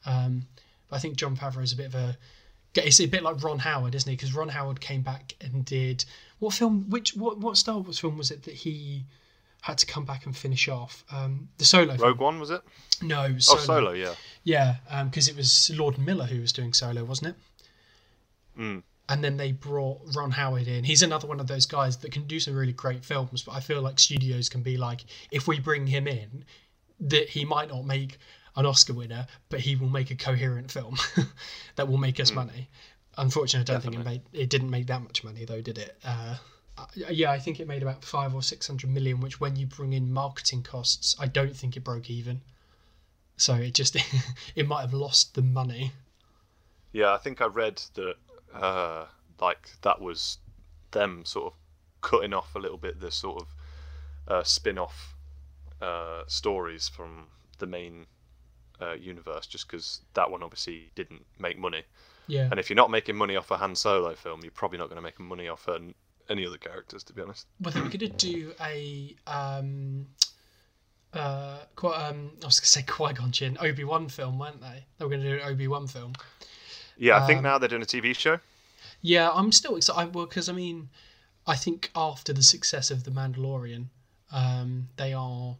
[0.06, 0.46] Um,
[0.88, 2.16] but I think Jon Favreau is a bit of a
[2.74, 4.14] it's a bit like Ron Howard, isn't he?
[4.16, 6.04] Because Ron Howard came back and did
[6.38, 6.88] what film?
[6.88, 9.04] Which what what Star Wars film was it that he
[9.62, 11.04] had to come back and finish off?
[11.10, 11.96] Um, the Solo.
[11.96, 12.08] film.
[12.08, 12.62] Rogue One was it?
[13.02, 13.60] No, Oh, Solo.
[13.60, 13.90] Solo.
[13.92, 14.14] Yeah.
[14.44, 18.60] Yeah, because it was Lord Miller who was doing Solo, wasn't it?
[18.60, 18.82] Mm.
[19.08, 20.84] And then they brought Ron Howard in.
[20.84, 23.60] He's another one of those guys that can do some really great films, but I
[23.60, 26.44] feel like studios can be like, if we bring him in,
[27.00, 28.18] that he might not make
[28.56, 30.96] an Oscar winner, but he will make a coherent film
[31.76, 32.36] that will make us mm.
[32.36, 32.68] money.
[33.16, 34.04] Unfortunately, I don't Definitely.
[34.04, 35.96] think it made it didn't make that much money though, did it?
[36.04, 36.36] Uh,
[36.94, 39.92] yeah, I think it made about five or six hundred million, which when you bring
[39.92, 42.40] in marketing costs, I don't think it broke even.
[43.36, 43.96] So it just
[44.54, 45.92] it might have lost the money.
[46.92, 48.14] Yeah, I think I read that
[48.54, 49.06] uh,
[49.40, 50.38] like that was
[50.90, 51.58] them sort of
[52.00, 53.48] cutting off a little bit the sort of
[54.28, 55.14] uh, spin-off
[55.80, 57.26] uh, stories from
[57.58, 58.06] the main
[58.80, 61.82] uh, universe, just because that one obviously didn't make money.
[62.26, 62.48] Yeah.
[62.50, 64.96] And if you're not making money off a Han Solo film, you're probably not going
[64.96, 65.94] to make money off an,
[66.28, 67.46] any other characters, to be honest.
[67.60, 70.06] Well, they were going to do a um,
[71.12, 74.60] uh, quite, um, I was going to say Qui Gon Jinn Obi Wan film, weren't
[74.60, 74.84] they?
[74.98, 76.12] They were going to do an Obi Wan film.
[76.98, 78.40] Yeah, I think um, now they're doing a TV show.
[79.00, 80.14] Yeah, I'm still excited.
[80.14, 80.88] Well, because I mean,
[81.46, 83.86] I think after the success of The Mandalorian,
[84.32, 85.56] um, they are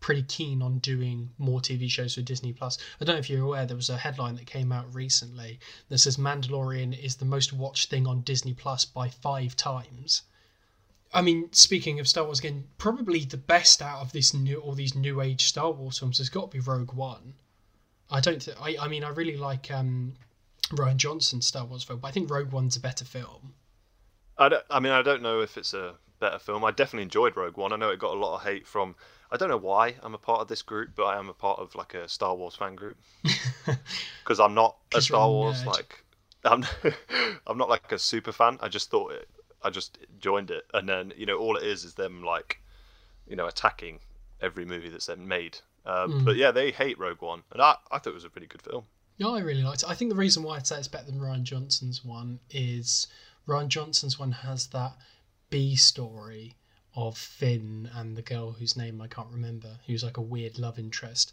[0.00, 2.76] pretty keen on doing more TV shows for Disney Plus.
[3.00, 5.98] I don't know if you're aware, there was a headline that came out recently that
[5.98, 10.22] says Mandalorian is the most watched thing on Disney Plus by five times.
[11.14, 14.74] I mean, speaking of Star Wars again, probably the best out of this new all
[14.74, 17.34] these new age Star Wars films has got to be Rogue One.
[18.10, 18.42] I don't.
[18.42, 18.76] Th- I.
[18.78, 20.14] I mean, I really like um,
[20.68, 23.54] Rian Johnson's Star Wars film, but I think Rogue One's a better film.
[24.36, 26.64] I, don't, I mean, I don't know if it's a better film.
[26.64, 27.72] I definitely enjoyed Rogue One.
[27.72, 28.96] I know it got a lot of hate from.
[29.30, 31.58] I don't know why I'm a part of this group, but I am a part
[31.58, 32.96] of like a Star Wars fan group
[34.22, 36.04] because I'm not a Star Wars like
[36.44, 36.64] I'm.
[37.46, 38.58] I'm not like a super fan.
[38.60, 39.28] I just thought it.
[39.62, 42.60] I just joined it, and then you know all it is is them like,
[43.26, 44.00] you know, attacking
[44.40, 45.58] every movie that's then made.
[45.86, 46.24] Um, mm.
[46.24, 48.62] But yeah, they hate Rogue One, and I, I thought it was a pretty good
[48.62, 48.84] film.
[49.16, 49.88] Yeah, I really liked it.
[49.88, 53.06] I think the reason why I'd say it's better than Rian Johnson's one is
[53.46, 54.96] Rian Johnson's one has that
[55.50, 56.54] B story
[56.96, 60.78] of Finn and the girl whose name I can't remember, who's like a weird love
[60.78, 61.32] interest,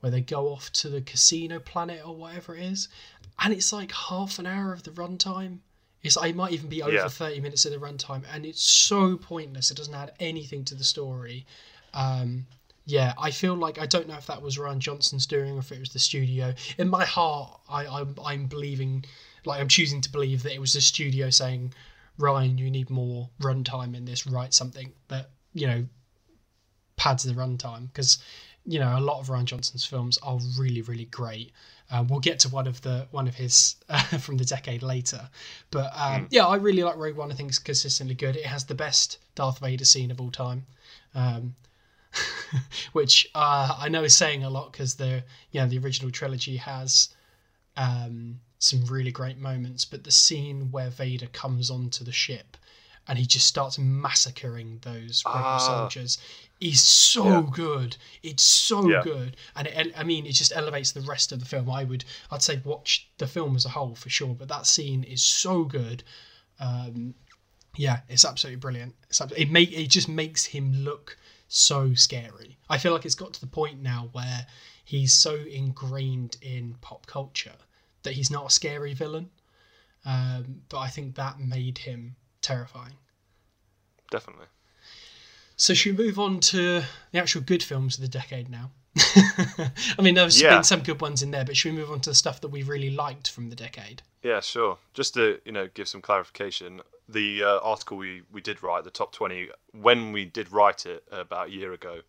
[0.00, 2.88] where they go off to the casino planet or whatever it is,
[3.38, 5.58] and it's like half an hour of the runtime.
[6.02, 7.08] It's it might even be over yeah.
[7.08, 9.70] thirty minutes of the runtime, and it's so pointless.
[9.70, 11.46] It doesn't add anything to the story.
[11.92, 12.46] Um,
[12.90, 15.70] yeah, I feel like I don't know if that was Rian Johnson's doing or if
[15.70, 16.52] it was the studio.
[16.76, 19.04] In my heart, I, I'm, I'm believing,
[19.44, 21.72] like I'm choosing to believe that it was the studio saying,
[22.18, 24.26] Rian, you need more runtime in this.
[24.26, 25.86] Write something that you know
[26.96, 28.18] pads the runtime because
[28.66, 31.52] you know a lot of Rian Johnson's films are really really great.
[31.92, 35.28] Uh, we'll get to one of the one of his uh, from the decade later,
[35.70, 36.26] but um, mm.
[36.30, 37.30] yeah, I really like Rogue One.
[37.30, 38.36] I think it's consistently good.
[38.36, 40.66] It has the best Darth Vader scene of all time.
[41.14, 41.54] Um,
[42.92, 46.56] which uh, I know is saying a lot because the you know the original trilogy
[46.56, 47.10] has
[47.76, 52.56] um, some really great moments, but the scene where Vader comes onto the ship
[53.08, 55.58] and he just starts massacring those rebel ah.
[55.58, 56.18] soldiers
[56.60, 57.42] is so yeah.
[57.50, 57.96] good.
[58.22, 59.02] It's so yeah.
[59.02, 61.70] good, and it, I mean, it just elevates the rest of the film.
[61.70, 65.04] I would, I'd say, watch the film as a whole for sure, but that scene
[65.04, 66.04] is so good.
[66.60, 67.14] Um,
[67.76, 68.94] yeah, it's absolutely brilliant.
[69.08, 71.16] It's, it make it just makes him look
[71.50, 72.56] so scary.
[72.68, 74.46] I feel like it's got to the point now where
[74.84, 77.56] he's so ingrained in pop culture
[78.04, 79.30] that he's not a scary villain.
[80.06, 82.94] Um, but I think that made him terrifying.
[84.10, 84.46] Definitely.
[85.56, 86.82] So should we move on to
[87.12, 88.70] the actual good films of the decade now?
[88.96, 90.54] I mean, there's yeah.
[90.54, 92.48] been some good ones in there, but should we move on to the stuff that
[92.48, 94.02] we really liked from the decade?
[94.22, 94.78] Yeah, sure.
[94.94, 96.80] Just to you know give some clarification,
[97.12, 101.04] the uh, article we, we did write, the top 20, when we did write it
[101.10, 102.00] about a year ago,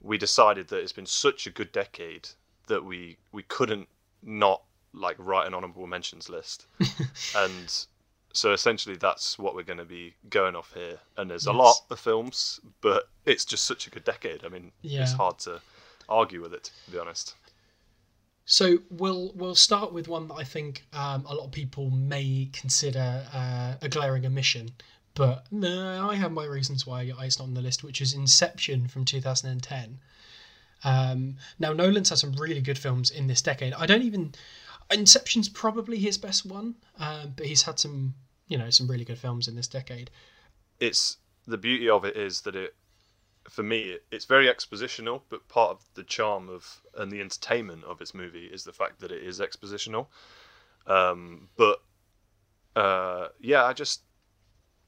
[0.00, 2.28] we decided that it's been such a good decade
[2.66, 3.88] that we we couldn't
[4.22, 6.66] not like write an honorable mentions list.
[7.36, 7.86] and
[8.32, 10.98] so essentially that's what we're going to be going off here.
[11.16, 11.54] And there's yes.
[11.54, 14.44] a lot of films, but it's just such a good decade.
[14.44, 15.02] I mean, yeah.
[15.02, 15.60] it's hard to
[16.08, 17.34] argue with it, to be honest.
[18.50, 22.48] So we'll we'll start with one that I think um, a lot of people may
[22.52, 24.72] consider uh, a glaring omission,
[25.14, 28.88] but no, I have my reasons why it's not on the list, which is Inception
[28.88, 30.00] from 2010.
[30.82, 33.72] Um, now Nolan's had some really good films in this decade.
[33.74, 34.32] I don't even
[34.90, 38.14] Inception's probably his best one, uh, but he's had some
[38.48, 40.10] you know some really good films in this decade.
[40.80, 42.74] It's the beauty of it is that it
[43.50, 48.00] for me, it's very expositional, but part of the charm of and the entertainment of
[48.00, 50.06] its movie is the fact that it is expositional.
[50.86, 51.82] Um, but
[52.76, 54.02] uh, yeah, I just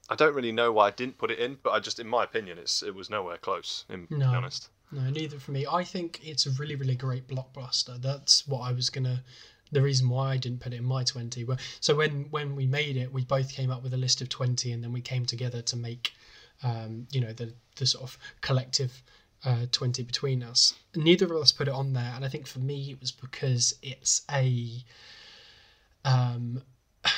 [0.09, 2.23] I don't really know why I didn't put it in, but I just, in my
[2.23, 3.85] opinion, it's it was nowhere close.
[3.89, 5.65] In no, be honest, no, neither for me.
[5.69, 8.01] I think it's a really, really great blockbuster.
[8.01, 9.23] That's what I was gonna
[9.73, 11.43] the reason why I didn't put it in my 20.
[11.43, 14.29] But so when when we made it, we both came up with a list of
[14.29, 16.13] 20, and then we came together to make,
[16.63, 19.03] um, you know, the the sort of collective
[19.45, 20.73] uh, 20 between us.
[20.95, 23.75] Neither of us put it on there, and I think for me it was because
[23.81, 24.83] it's a,
[26.05, 26.61] um,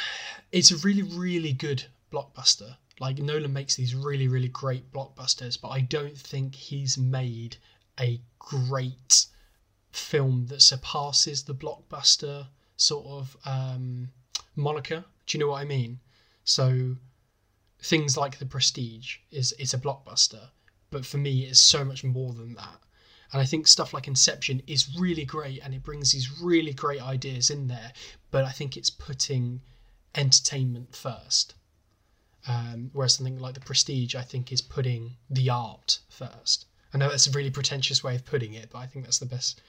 [0.51, 2.77] it's a really really good blockbuster.
[2.99, 7.57] Like Nolan makes these really really great blockbusters, but I don't think he's made
[7.99, 9.25] a great
[9.91, 14.09] film that surpasses the blockbuster sort of um,
[14.55, 15.05] moniker.
[15.25, 15.99] Do you know what I mean?
[16.43, 16.95] So
[17.85, 20.49] things like The Prestige is is a blockbuster,
[20.89, 22.79] but for me, it's so much more than that.
[23.31, 27.01] And I think stuff like Inception is really great, and it brings these really great
[27.01, 27.93] ideas in there.
[28.31, 29.61] But I think it's putting
[30.15, 31.53] entertainment first.
[32.47, 36.65] Um, whereas something like The Prestige, I think, is putting the art first.
[36.93, 39.25] I know that's a really pretentious way of putting it, but I think that's the
[39.25, 39.61] best.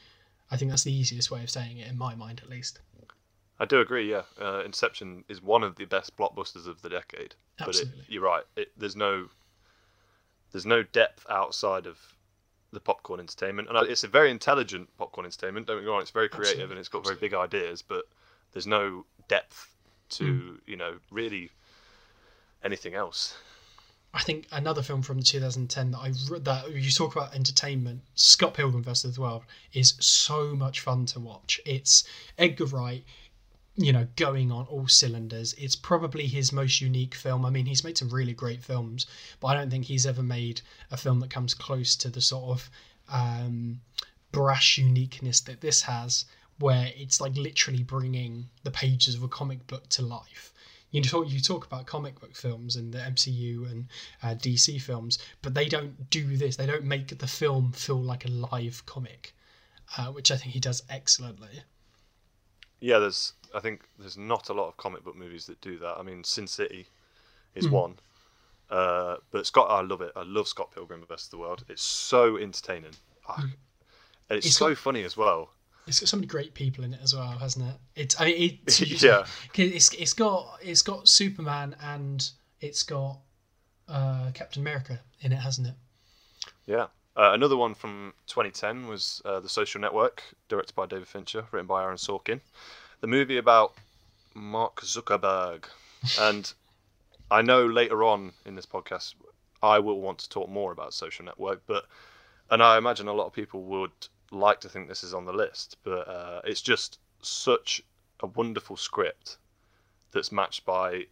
[0.50, 2.78] I think that's the easiest way of saying it in my mind, at least.
[3.58, 4.10] I do agree.
[4.10, 7.34] Yeah, uh, Inception is one of the best blockbusters of the decade.
[7.58, 7.92] Absolutely.
[7.96, 8.44] But it, you're right.
[8.56, 9.28] It, there's no
[10.52, 11.98] there's no depth outside of
[12.72, 15.66] the popcorn entertainment, and it's a very intelligent popcorn entertainment.
[15.66, 16.72] Don't get me wrong; it's very creative Absolutely.
[16.74, 18.04] and it's got very big ideas, but
[18.52, 19.72] there's no depth
[20.08, 20.60] to Mm.
[20.66, 21.50] you know really
[22.62, 23.36] anything else.
[24.14, 28.82] I think another film from 2010 that I that you talk about entertainment, Scott Pilgrim
[28.82, 29.16] vs.
[29.16, 31.60] the World, is so much fun to watch.
[31.66, 32.04] It's
[32.38, 33.04] Edgar Wright,
[33.76, 35.54] you know, going on all cylinders.
[35.54, 37.44] It's probably his most unique film.
[37.44, 39.06] I mean, he's made some really great films,
[39.40, 42.58] but I don't think he's ever made a film that comes close to the sort
[42.58, 42.70] of
[43.08, 43.80] um,
[44.32, 46.24] brash uniqueness that this has,
[46.58, 50.52] where it's like literally bringing the pages of a comic book to life
[50.96, 53.86] you talk you talk about comic book films and the MCU and
[54.22, 56.56] uh, DC films, but they don't do this.
[56.56, 59.34] They don't make the film feel like a live comic,
[59.96, 61.62] uh, which I think he does excellently.
[62.80, 65.96] Yeah, there's I think there's not a lot of comic book movies that do that.
[65.98, 66.86] I mean, Sin City
[67.54, 67.70] is Mm.
[67.70, 67.98] one,
[68.70, 70.12] uh, but Scott, I love it.
[70.16, 71.28] I love Scott Pilgrim vs.
[71.28, 71.64] the World.
[71.68, 72.92] It's so entertaining,
[73.28, 75.50] Ah, and it's, It's so got- funny as well.
[75.86, 77.76] It's got so many great people in it as well, hasn't it?
[77.94, 79.24] It's I mean, it's, Yeah.
[79.54, 82.28] It's it's got it's got Superman and
[82.60, 83.20] it's got
[83.88, 85.74] uh, Captain America in it, hasn't it?
[86.66, 86.86] Yeah.
[87.16, 91.66] Uh, another one from 2010 was uh, The Social Network, directed by David Fincher, written
[91.68, 92.40] by Aaron Sorkin.
[93.00, 93.74] The movie about
[94.34, 95.64] Mark Zuckerberg.
[96.20, 96.52] and
[97.30, 99.14] I know later on in this podcast,
[99.62, 101.86] I will want to talk more about Social Network, but
[102.50, 105.32] and I imagine a lot of people would like to think this is on the
[105.32, 107.82] list, but uh, it's just such
[108.20, 109.38] a wonderful script
[110.12, 111.06] that's matched by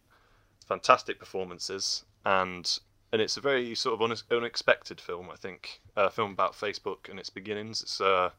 [0.65, 2.79] fantastic performances and
[3.11, 5.29] and it's a very sort of unex- unexpected film.
[5.31, 7.81] I think a film about Facebook and its beginnings.
[7.81, 8.33] It's a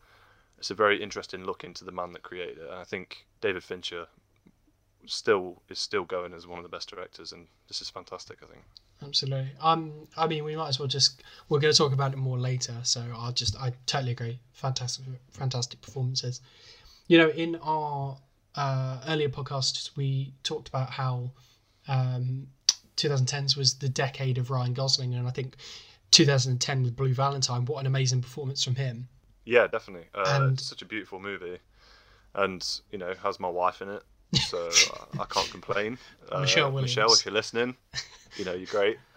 [0.58, 2.70] it's a very interesting look into the man that created it.
[2.70, 4.06] And I think David Fincher
[5.06, 8.38] still is still going as one of the best directors, and this is fantastic.
[8.42, 8.64] I think.
[9.02, 9.50] Absolutely.
[9.60, 12.38] Um, I mean, we might as well just we're going to talk about it more
[12.38, 12.74] later.
[12.82, 14.38] So I'll just I totally agree.
[14.52, 16.40] Fantastic, fantastic performances.
[17.08, 18.18] You know, in our
[18.54, 21.30] uh, earlier podcasts, we talked about how
[21.88, 22.48] um,
[22.96, 25.56] 2010s was the decade of Ryan Gosling, and I think
[26.10, 27.64] 2010 with Blue Valentine.
[27.66, 29.08] What an amazing performance from him.
[29.46, 30.08] Yeah, definitely.
[30.14, 31.58] Uh, And- It's such a beautiful movie,
[32.34, 34.02] and you know has my wife in it,
[34.50, 35.96] so I- I can't complain.
[36.30, 37.76] Uh, Michelle Michelle, if you're listening,
[38.36, 38.98] you know you're great.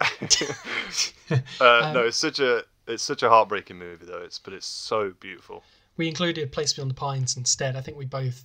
[1.30, 4.22] uh, Um, no, it's such a it's such a heartbreaking movie though.
[4.22, 5.62] It's but it's so beautiful.
[5.96, 7.74] we included Place Beyond the Pines instead.
[7.76, 8.44] I think we both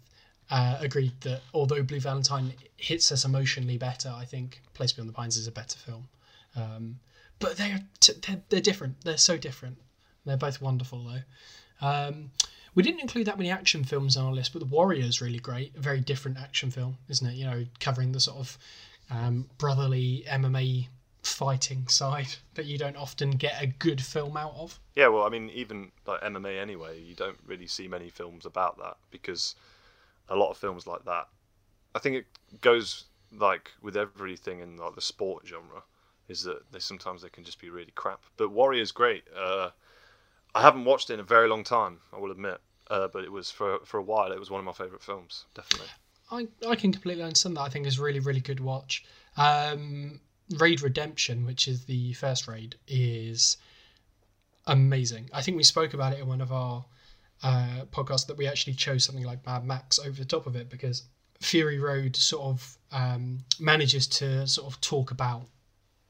[0.49, 5.13] uh, agreed that although Blue Valentine hits us emotionally better, I think Place Beyond the
[5.13, 6.07] Pines is a better film.
[6.55, 6.99] Um,
[7.39, 9.01] but they're, t- they're they're different.
[9.03, 9.77] They're so different.
[10.25, 11.21] They're both wonderful though.
[11.81, 12.31] Um,
[12.75, 15.39] we didn't include that many action films on our list, but The Warrior is really
[15.39, 15.73] great.
[15.77, 17.35] A very different action film, isn't it?
[17.35, 18.57] You know, covering the sort of
[19.09, 20.87] um, brotherly MMA
[21.23, 24.79] fighting side that you don't often get a good film out of.
[24.95, 28.77] Yeah, well, I mean, even like MMA anyway, you don't really see many films about
[28.79, 29.55] that because
[30.29, 31.27] a lot of films like that,
[31.93, 33.05] I think it goes
[33.37, 35.83] like with everything in like the sport genre,
[36.27, 38.21] is that they sometimes they can just be really crap.
[38.35, 39.23] But Warrior's great.
[39.35, 39.69] Uh,
[40.55, 43.31] I haven't watched it in a very long time, I will admit, uh, but it
[43.31, 44.31] was for for a while.
[44.31, 45.89] It was one of my favourite films, definitely.
[46.31, 47.61] I, I can completely understand that.
[47.61, 49.05] I think it's really, really good watch.
[49.37, 50.21] Um,
[50.57, 53.57] Raid Redemption, which is the first raid, is
[54.65, 55.29] amazing.
[55.33, 56.85] I think we spoke about it in one of our
[57.43, 60.69] uh, podcasts that we actually chose something like Mad Max over the top of it
[60.69, 61.03] because
[61.41, 65.47] Fury Road sort of um, manages to sort of talk about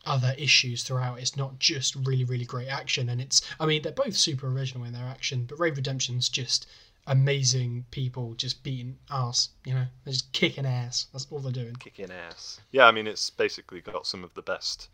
[0.05, 1.19] other issues throughout.
[1.19, 4.85] It's not just really, really great action, and it's I mean they're both super original
[4.85, 6.67] in their action, but Raid Redemption's just
[7.07, 9.49] amazing people just beating ass.
[9.65, 11.07] You know, they're just kicking ass.
[11.11, 11.75] That's all they're doing.
[11.75, 12.59] Kicking ass.
[12.71, 14.89] Yeah, I mean, it's basically got some of the best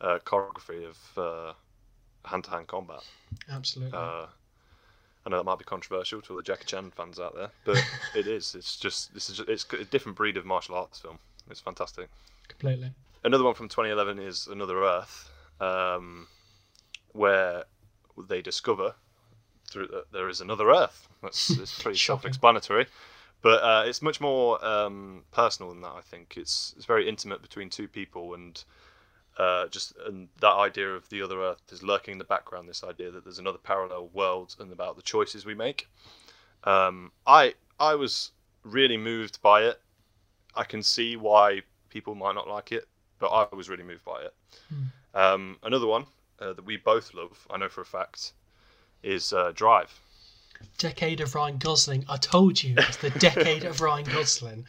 [0.00, 1.52] uh, choreography of uh,
[2.24, 3.04] hand-to-hand combat.
[3.50, 3.96] Absolutely.
[3.96, 4.26] Uh,
[5.26, 7.82] I know that might be controversial to all the Jackie Chan fans out there, but
[8.14, 8.54] it is.
[8.54, 11.18] It's just this is just, it's a different breed of martial arts film.
[11.50, 12.08] It's fantastic.
[12.48, 12.90] Completely.
[13.24, 16.26] Another one from 2011 is Another Earth, um,
[17.12, 17.64] where
[18.28, 18.94] they discover
[19.70, 21.08] through that there is another Earth.
[21.22, 22.86] That's pretty self-explanatory,
[23.40, 25.94] but uh, it's much more um, personal than that.
[25.96, 28.62] I think it's it's very intimate between two people, and
[29.38, 32.68] uh, just and that idea of the other Earth is lurking in the background.
[32.68, 35.88] This idea that there's another parallel world and about the choices we make.
[36.64, 38.32] Um, I I was
[38.64, 39.80] really moved by it.
[40.54, 42.86] I can see why people might not like it,
[43.24, 44.34] but I was really moved by it.
[45.14, 46.04] Um, another one
[46.40, 48.34] uh, that we both love, I know for a fact,
[49.02, 49.98] is uh, Drive.
[50.76, 52.04] Decade of Ryan Gosling.
[52.06, 54.66] I told you it's the decade of Ryan Gosling.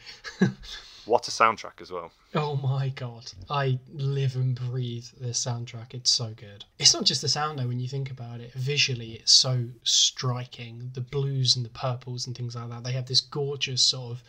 [1.04, 2.12] What a soundtrack as well.
[2.34, 3.30] Oh my god.
[3.50, 5.92] I live and breathe this soundtrack.
[5.92, 6.64] It's so good.
[6.78, 8.52] It's not just the sound though when you think about it.
[8.54, 10.90] Visually it's so striking.
[10.94, 12.84] The blues and the purples and things like that.
[12.84, 14.22] They have this gorgeous sort of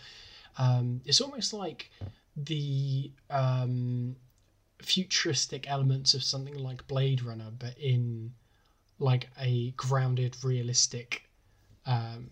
[0.57, 1.89] um, it's almost like
[2.37, 4.15] the um,
[4.79, 8.33] futuristic elements of something like Blade Runner, but in
[8.99, 11.27] like a grounded, realistic
[11.87, 12.29] um,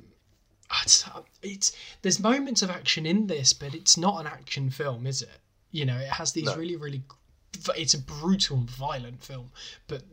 [0.83, 1.09] it's,
[1.41, 5.39] it's there's moments of action in this, but it's not an action film, is it?
[5.71, 6.55] You know, it has these No.
[6.55, 7.03] really, really.
[7.77, 9.51] It's a brutal and violent film,
[9.87, 10.03] but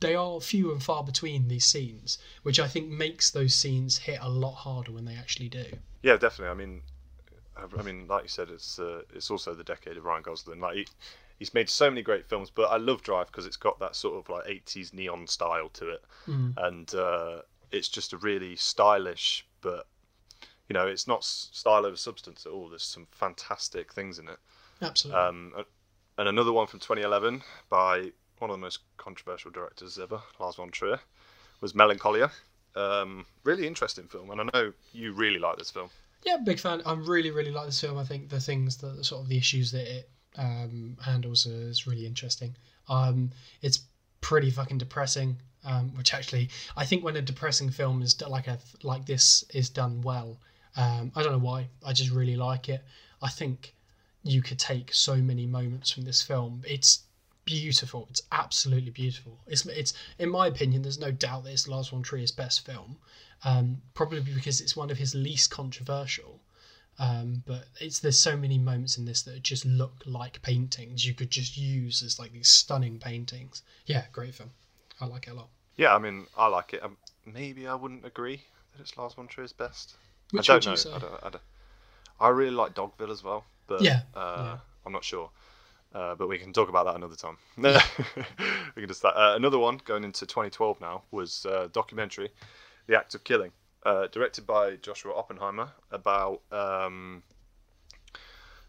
[0.00, 4.18] they are few and far between these scenes, which I think makes those scenes hit
[4.20, 5.64] a lot harder when they actually do.
[6.02, 6.50] Yeah, definitely.
[6.50, 6.82] I mean,
[7.56, 10.60] I- mean, like you said, it's uh, it's also the decade of Ryan Gosling.
[10.60, 10.86] Like he,
[11.38, 14.16] he's made so many great films, but I love Drive because it's got that sort
[14.16, 16.54] of like '80s neon style to it, Mm.
[16.58, 19.86] and uh, it's just a really stylish, but
[20.68, 22.68] you know, it's not style over substance at all.
[22.68, 24.38] There's some fantastic things in it.
[24.80, 25.20] Absolutely.
[25.22, 25.52] Um,
[26.16, 30.70] and another one from 2011 by one of the most controversial directors ever, Lars von
[30.70, 31.00] Trier,
[31.60, 32.30] was Melancholia.
[32.76, 35.90] Um, really interesting film, and I know you really like this film.
[36.24, 36.82] Yeah, big fan.
[36.86, 37.98] I'm really, really like this film.
[37.98, 42.06] I think the things that sort of the issues that it um, handles is really
[42.06, 42.56] interesting.
[42.88, 43.30] Um,
[43.62, 43.80] it's
[44.20, 45.36] pretty fucking depressing.
[45.66, 49.70] Um, which actually, I think when a depressing film is like a like this is
[49.70, 50.38] done well,
[50.76, 51.68] um, I don't know why.
[51.82, 52.82] I just really like it.
[53.22, 53.74] I think
[54.22, 56.62] you could take so many moments from this film.
[56.66, 57.04] It's
[57.44, 58.06] beautiful.
[58.10, 59.38] It's absolutely beautiful.
[59.46, 60.82] It's it's in my opinion.
[60.82, 62.96] There's no doubt that it's Lars von Trier's best film
[63.44, 66.40] um, probably because it's one of his least controversial.
[66.98, 71.12] Um, but it's there's so many moments in this that just look like paintings you
[71.12, 73.62] could just use as like these stunning paintings.
[73.86, 74.50] Yeah, great film.
[75.00, 75.48] I like it a lot.
[75.76, 76.84] Yeah, I mean, I like it.
[76.84, 78.42] Um, maybe I wouldn't agree
[78.72, 79.94] that it's Lars von Trier's best.
[80.30, 80.92] Which I would don't know.
[80.94, 81.42] I, don't, I, don't,
[82.20, 84.58] I really like Dogville as well, but Yeah, uh, yeah.
[84.86, 85.30] I'm not sure.
[85.94, 87.36] Uh, but we can talk about that another time.
[87.56, 92.30] we can just uh, another one going into 2012 now was uh, documentary,
[92.88, 93.52] The Act of Killing,
[93.86, 97.22] uh, directed by Joshua Oppenheimer about um,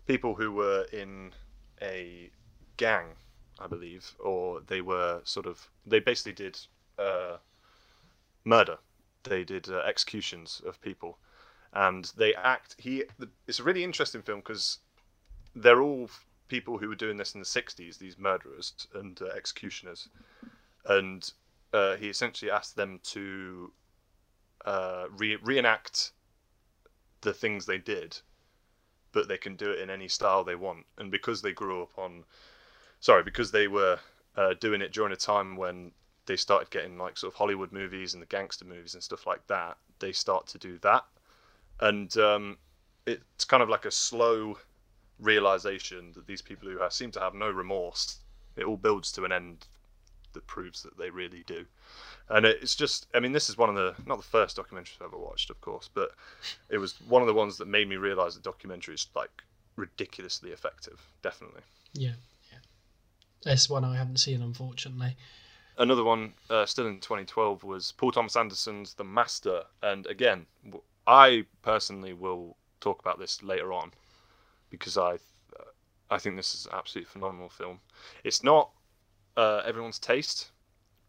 [0.06, 1.34] people who were in
[1.82, 2.30] a
[2.78, 3.08] gang,
[3.60, 6.60] I believe, or they were sort of they basically did
[7.00, 7.38] uh,
[8.44, 8.78] murder.
[9.24, 11.18] They did uh, executions of people,
[11.74, 12.76] and they act.
[12.78, 13.06] He.
[13.48, 14.78] It's a really interesting film because
[15.56, 16.10] they're all
[16.48, 20.10] people who were doing this in the 60s, these murderers and uh, executioners.
[20.86, 21.30] And
[21.74, 23.72] uh, he essentially asked them to
[24.66, 26.12] uh, re- reenact
[27.22, 28.18] the things they did,
[29.12, 30.86] but they can do it in any style they want.
[30.98, 32.24] And because they grew up on,
[33.00, 34.00] sorry, because they were
[34.36, 35.92] uh, doing it during a time when
[36.28, 39.46] they started getting like sort of Hollywood movies and the gangster movies and stuff like
[39.48, 41.06] that, they start to do that.
[41.80, 42.58] And um,
[43.06, 44.58] it's kind of like a slow
[45.20, 48.20] realization that these people who have, seem to have no remorse,
[48.56, 49.66] it all builds to an end
[50.34, 51.66] that proves that they really do.
[52.30, 55.08] And it's just, I mean, this is one of the, not the first documentaries I've
[55.08, 56.12] ever watched, of course, but
[56.70, 59.44] it was one of the ones that made me realize that documentary is like
[59.76, 61.62] ridiculously effective, definitely.
[61.94, 62.14] Yeah,
[62.52, 62.60] yeah.
[63.44, 65.16] That's one I haven't seen, unfortunately.
[65.78, 69.64] Another one, uh, still in 2012, was Paul Thomas Anderson's The Master.
[69.84, 70.46] And again,
[71.06, 73.92] I personally will talk about this later on
[74.78, 75.18] because I,
[76.10, 77.80] I think this is an absolutely phenomenal film.
[78.24, 78.72] It's not
[79.38, 80.52] uh, everyone's taste,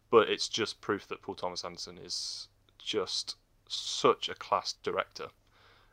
[0.09, 2.47] but it's just proof that Paul Thomas Anderson is
[2.77, 3.35] just
[3.69, 5.27] such a class director,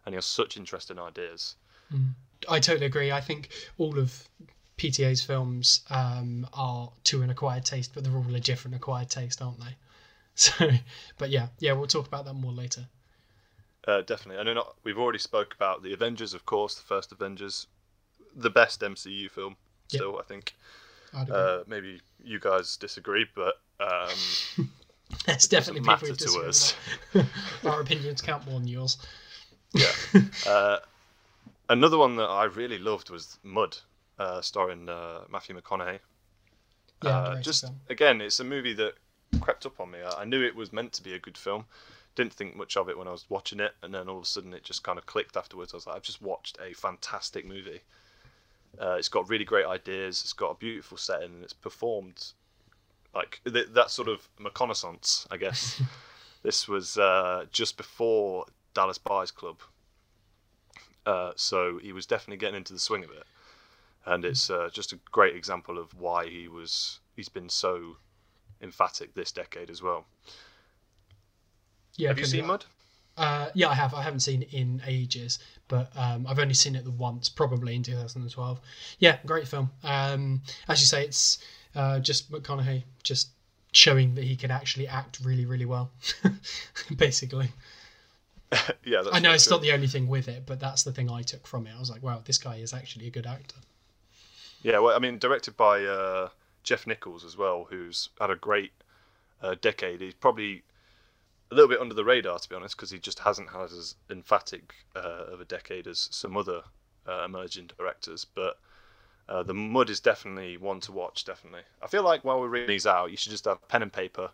[0.05, 1.57] and he has such interesting ideas.
[2.49, 3.13] I totally agree.
[3.13, 4.29] I think all of
[4.79, 9.43] PTA's films um, are to an acquired taste, but they're all a different acquired taste,
[9.43, 9.77] aren't they?
[10.37, 10.69] So,
[11.17, 12.89] but yeah, yeah, we'll talk about that more later.
[13.87, 14.41] Uh, definitely.
[14.41, 14.75] I know not.
[14.85, 17.67] We've already spoke about the Avengers, of course, the first Avengers,
[18.35, 19.57] the best MCU film.
[19.91, 20.01] Yep.
[20.01, 20.55] Still, I think.
[21.15, 24.09] Uh, maybe you guys disagree, but um,
[25.29, 26.75] it definitely matter to us.
[27.65, 28.99] Our opinions count more than yours.
[29.73, 29.93] yeah.
[30.47, 30.79] Uh,
[31.69, 33.77] another one that I really loved was Mud,
[34.19, 36.01] uh, starring uh, Matthew McConaughey.
[37.05, 37.79] Yeah, Uh, just film.
[37.89, 38.95] again, it's a movie that
[39.41, 39.99] crept up on me.
[40.01, 41.67] I I knew it was meant to be a good film.
[42.15, 44.27] Didn't think much of it when I was watching it, and then all of a
[44.27, 45.73] sudden it just kind of clicked afterwards.
[45.73, 47.81] I was like, I've just watched a fantastic movie.
[48.81, 50.21] Uh, it's got really great ideas.
[50.23, 52.33] It's got a beautiful setting, and it's performed
[53.15, 55.27] like th- that sort of McConaissance.
[55.31, 55.83] I guess
[56.43, 59.59] this was uh, just before Dallas Buyers Club,
[61.07, 63.25] uh, so he was definitely getting into the swing of it
[64.07, 67.97] and it's uh, just a great example of why he was he's been so
[68.61, 70.07] emphatic this decade as well.
[71.97, 72.65] Yeah, Have you seen Mud?
[73.17, 73.95] Uh, yeah, I have.
[73.95, 75.39] I haven't seen it in ages,
[75.69, 78.61] but um, I've only seen it once, probably in 2012.
[78.99, 79.71] Yeah, great film.
[79.85, 81.39] Um, as you say, it's
[81.77, 83.29] uh, just McConaughey just
[83.73, 85.91] showing that he can actually act really, really well.
[86.97, 87.49] Basically,
[88.85, 89.53] yeah, that's I know it's true.
[89.53, 91.73] not the only thing with it, but that's the thing I took from it.
[91.77, 93.57] I was like, wow, this guy is actually a good actor.
[94.63, 96.29] Yeah, well, I mean, directed by uh,
[96.65, 98.73] Jeff Nichols as well, who's had a great
[99.43, 100.01] uh, decade.
[100.01, 100.63] He's probably
[101.55, 103.95] a little bit under the radar, to be honest, because he just hasn't had as
[104.11, 106.63] emphatic uh, of a decade as some other
[107.09, 108.25] uh, emerging directors.
[108.25, 108.59] But
[109.29, 111.25] uh, the Mud is definitely one to watch.
[111.25, 113.93] Definitely, I feel like while we're reading these out, you should just have pen and
[113.93, 114.31] paper.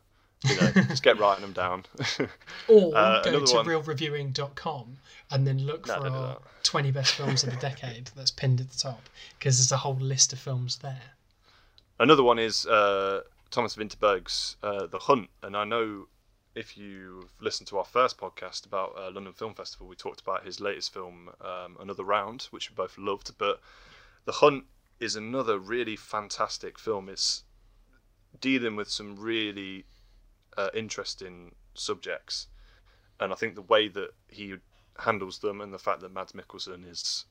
[0.49, 1.85] You know, just get writing them down.
[2.67, 4.97] Or Uh, go to one- realreviewing.com
[5.31, 8.71] and then look No, for our 20 best films of the decade that's pinned at
[8.71, 9.09] the top
[9.39, 11.13] because there's a whole list of films there.
[11.99, 16.07] Another one is uh, Thomas Vinterberg's uh, The Hunt, and I know
[16.55, 20.45] if you've listened to our first podcast about uh, London Film Festival, we talked about
[20.45, 23.33] his latest film, um, Another Round, which we both loved.
[23.39, 23.61] But
[24.25, 24.65] The Hunt
[24.99, 27.09] is another really fantastic film.
[27.09, 27.45] It's
[28.41, 29.85] dealing with some really
[30.57, 32.49] uh, interesting subjects,
[33.21, 34.57] and I think the way that he
[34.99, 37.27] handles them and the fact that Mads Mikkelsen is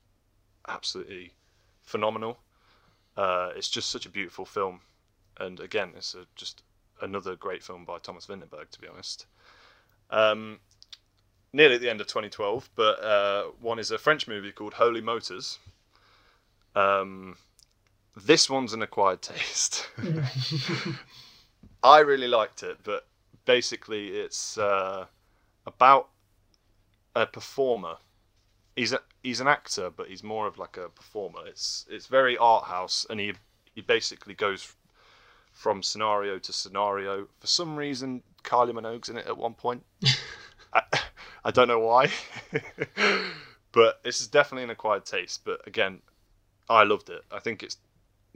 [0.68, 1.34] absolutely
[1.82, 2.40] phenomenal.
[3.18, 4.80] Uh, it's just such a beautiful film,
[5.38, 6.64] and again, it's a, just
[7.02, 8.70] another great film by Thomas Vinterberg.
[8.72, 9.26] To be honest,
[10.10, 10.60] um,
[11.54, 15.02] nearly at the end of 2012, but uh, one is a French movie called Holy
[15.02, 15.60] Motors.
[16.76, 17.36] Um,
[18.16, 19.90] this one's an acquired taste.
[21.84, 23.08] I really liked it, but
[23.46, 25.06] basically, it's uh,
[25.66, 26.10] about
[27.16, 27.98] a performer.
[28.76, 31.42] He's a, he's an actor, but he's more of like a performer.
[31.48, 33.34] It's it's very art house, and he
[33.74, 34.76] he basically goes
[35.60, 37.28] from scenario to scenario.
[37.42, 39.84] For some reason, Kylie Minogue's in it at one point.
[40.74, 40.82] I,
[41.44, 42.10] I don't know why,
[43.74, 45.44] but this is definitely an acquired taste.
[45.44, 46.00] But again,
[46.70, 47.24] I loved it.
[47.30, 47.76] I think it's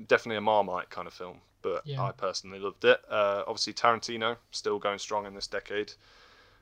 [0.05, 2.03] definitely a Marmite kind of film, but Yeah.
[2.03, 2.99] I personally loved it.
[3.09, 5.93] Uh, obviously, Tarantino still going strong in this decade.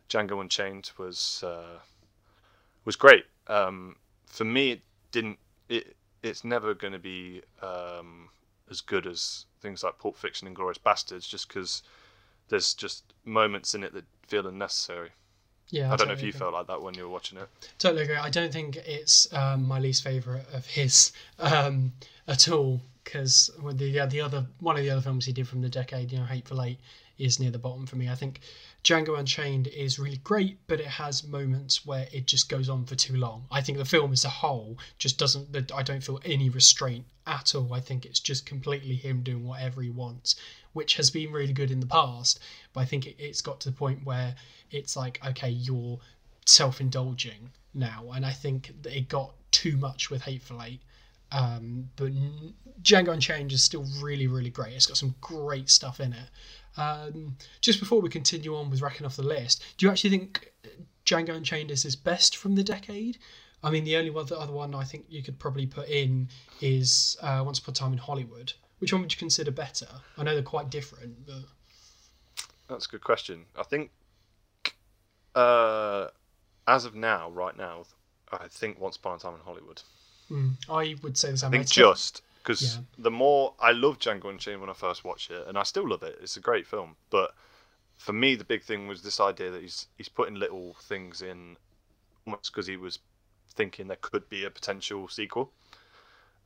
[0.09, 1.79] Django Unchained was uh,
[2.85, 3.25] was great.
[3.47, 3.95] Um,
[4.27, 4.81] for me, it
[5.11, 5.39] didn't.
[5.69, 8.29] It it's never going to be um,
[8.69, 11.83] as good as things like Pulp Fiction and Glorious Bastards, just because
[12.49, 15.11] there's just moments in it that feel unnecessary.
[15.69, 16.39] Yeah, I don't know if you agree.
[16.39, 17.47] felt like that when you were watching it.
[17.79, 18.17] Totally agree.
[18.17, 21.93] I don't think it's um, my least favorite of his um,
[22.27, 25.69] at all because the the other one of the other films he did from the
[25.69, 26.79] decade, you know, Hateful Eight,
[27.17, 28.09] is near the bottom for me.
[28.09, 28.41] I think
[28.83, 32.95] Django Unchained is really great, but it has moments where it just goes on for
[32.95, 33.45] too long.
[33.51, 35.71] I think the film as a whole just doesn't.
[35.71, 37.73] I don't feel any restraint at all.
[37.73, 40.35] I think it's just completely him doing whatever he wants,
[40.73, 42.39] which has been really good in the past.
[42.73, 44.35] But I think it, it's got to the point where
[44.71, 45.99] it's like, okay, you're
[46.45, 50.81] self-indulging now, and I think it got too much with Hateful Eight.
[51.31, 52.11] Um, but
[52.81, 54.73] Django Unchained is still really, really great.
[54.73, 56.29] It's got some great stuff in it.
[56.77, 60.51] Um, just before we continue on with racking off the list, do you actually think
[61.05, 63.17] Django Unchained is his best from the decade?
[63.63, 66.29] I mean, the only one, the other one I think you could probably put in
[66.61, 68.53] is uh, Once Upon a Time in Hollywood.
[68.79, 69.87] Which one would you consider better?
[70.17, 71.43] I know they're quite different, but
[72.67, 73.45] That's a good question.
[73.55, 73.91] I think,
[75.35, 76.07] uh,
[76.67, 77.83] as of now, right now,
[78.31, 79.83] I think Once Upon a Time in Hollywood.
[80.31, 81.49] Mm, I would say the same.
[81.49, 82.81] I think just because Yeah.
[82.97, 86.03] the more I love Django Unchained when I first watched it, and I still love
[86.03, 86.17] it.
[86.21, 87.35] It's a great film, but
[87.97, 91.57] for me, the big thing was this idea that he's he's putting little things in,
[92.25, 92.99] almost because he was
[93.53, 95.51] thinking there could be a potential sequel.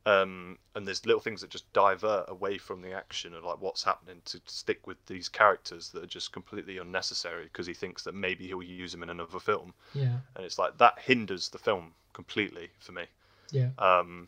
[0.07, 3.83] Um, and there's little things that just divert away from the action of like what's
[3.83, 8.13] happening to stick with these characters that are just completely unnecessary because he thinks that
[8.13, 10.19] maybe he'll use them in another film, Yeah.
[10.35, 13.05] and it's like that hinders the film completely for me.
[13.51, 13.69] Yeah.
[13.77, 14.27] Um,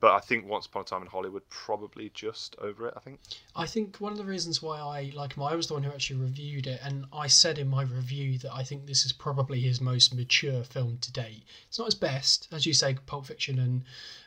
[0.00, 2.94] but I think Once Upon a Time in Hollywood probably just over it.
[2.96, 3.20] I think.
[3.54, 5.92] I think one of the reasons why I like him, I was the one who
[5.92, 9.60] actually reviewed it, and I said in my review that I think this is probably
[9.60, 11.44] his most mature film to date.
[11.68, 13.84] It's not his best, as you say, Pulp Fiction and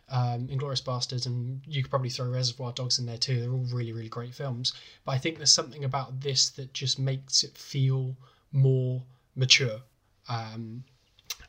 [0.10, 3.42] um, Inglourious Basterds, and you could probably throw Reservoir Dogs in there too.
[3.42, 4.74] They're all really, really great films.
[5.06, 8.16] But I think there's something about this that just makes it feel
[8.52, 9.02] more
[9.36, 9.82] mature.
[10.30, 10.84] Um,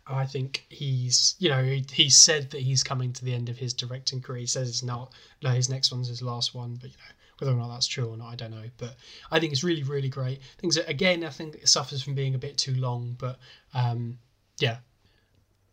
[0.07, 3.57] I think he's, you know, he, he said that he's coming to the end of
[3.57, 4.41] his directing career.
[4.41, 5.13] He says it's not,
[5.43, 8.09] no, his next one's his last one, but you know, whether or not that's true
[8.09, 8.69] or not, I don't know.
[8.77, 8.97] But
[9.31, 10.41] I think it's really, really great.
[10.59, 13.39] Things that, again, I think it suffers from being a bit too long, but
[13.73, 14.19] um,
[14.59, 14.79] yeah.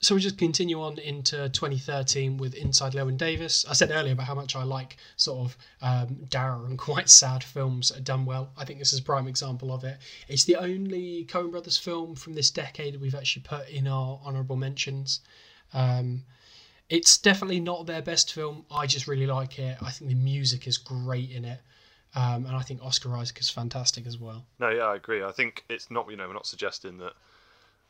[0.04, 3.66] So we just continue on into 2013 with Inside Llewyn Davis.
[3.70, 7.44] I said earlier about how much I like sort of um, dour and quite sad
[7.44, 8.52] films done well.
[8.58, 10.00] I think this is a prime example of it.
[10.28, 14.56] It's the only Coen Brothers film from this decade we've actually put in our honourable
[14.56, 15.20] mentions.
[15.72, 16.24] Um,
[16.90, 18.66] it's definitely not their best film.
[18.72, 19.78] I just really like it.
[19.84, 21.60] I think the music is great in it.
[22.16, 24.46] Um, and I think Oscar Isaac is fantastic as well.
[24.60, 25.24] No, yeah, I agree.
[25.24, 26.10] I think it's not.
[26.10, 27.14] You know, we're not suggesting that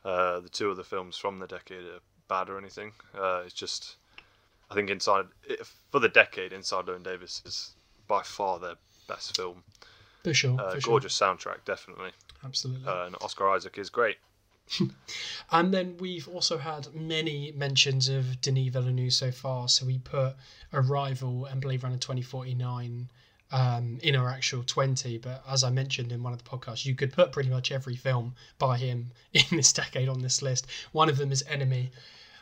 [0.03, 2.91] uh, the two other films from the decade are bad or anything.
[3.15, 3.97] Uh, it's just,
[4.69, 5.25] I think inside
[5.91, 7.71] for the decade, Inside Llewyn Davis is
[8.07, 8.75] by far their
[9.07, 9.63] best film.
[10.23, 10.59] For sure.
[10.59, 10.91] Uh, for sure.
[10.91, 12.11] gorgeous soundtrack, definitely.
[12.43, 12.87] Absolutely.
[12.87, 14.17] Uh, and Oscar Isaac is great.
[15.51, 19.67] And then we've also had many mentions of Denis Villeneuve so far.
[19.67, 20.35] So we put
[20.71, 23.09] Arrival and Blade Runner 2049
[23.51, 25.17] um, in our actual 20.
[25.17, 27.95] But as I mentioned in one of the podcasts, you could put pretty much every
[27.95, 30.67] film by him in this decade on this list.
[30.91, 31.91] One of them is Enemy.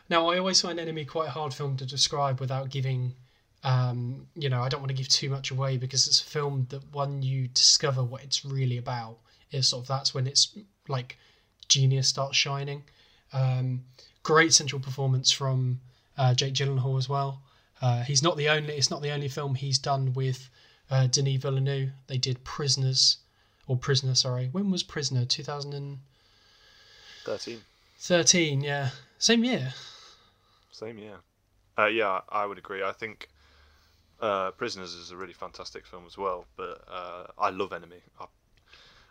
[0.08, 3.14] Now, I always find Enemy quite a hard film to describe without giving.
[3.62, 6.66] Um, you know, I don't want to give too much away because it's a film
[6.70, 9.18] that when you discover what it's really about,
[9.52, 10.56] is sort of that's when it's
[10.88, 11.18] like
[11.68, 12.82] genius starts shining.
[13.32, 13.84] Um,
[14.22, 15.80] great central performance from
[16.16, 17.42] uh, Jake Gyllenhaal as well.
[17.82, 18.74] Uh, he's not the only.
[18.74, 20.50] It's not the only film he's done with
[20.90, 21.90] uh, Denis Villeneuve.
[22.06, 23.18] They did Prisoners,
[23.66, 24.14] or Prisoner.
[24.14, 25.24] Sorry, when was Prisoner?
[25.24, 25.98] Two thousand and
[27.24, 27.60] Thirteen.
[27.98, 28.60] thirteen.
[28.62, 29.72] Yeah, same year.
[30.72, 31.16] Same, year.
[31.78, 32.82] Uh, yeah, I would agree.
[32.82, 33.28] I think
[34.20, 38.00] uh, Prisoners is a really fantastic film as well, but uh, I love Enemy.
[38.18, 38.26] I, I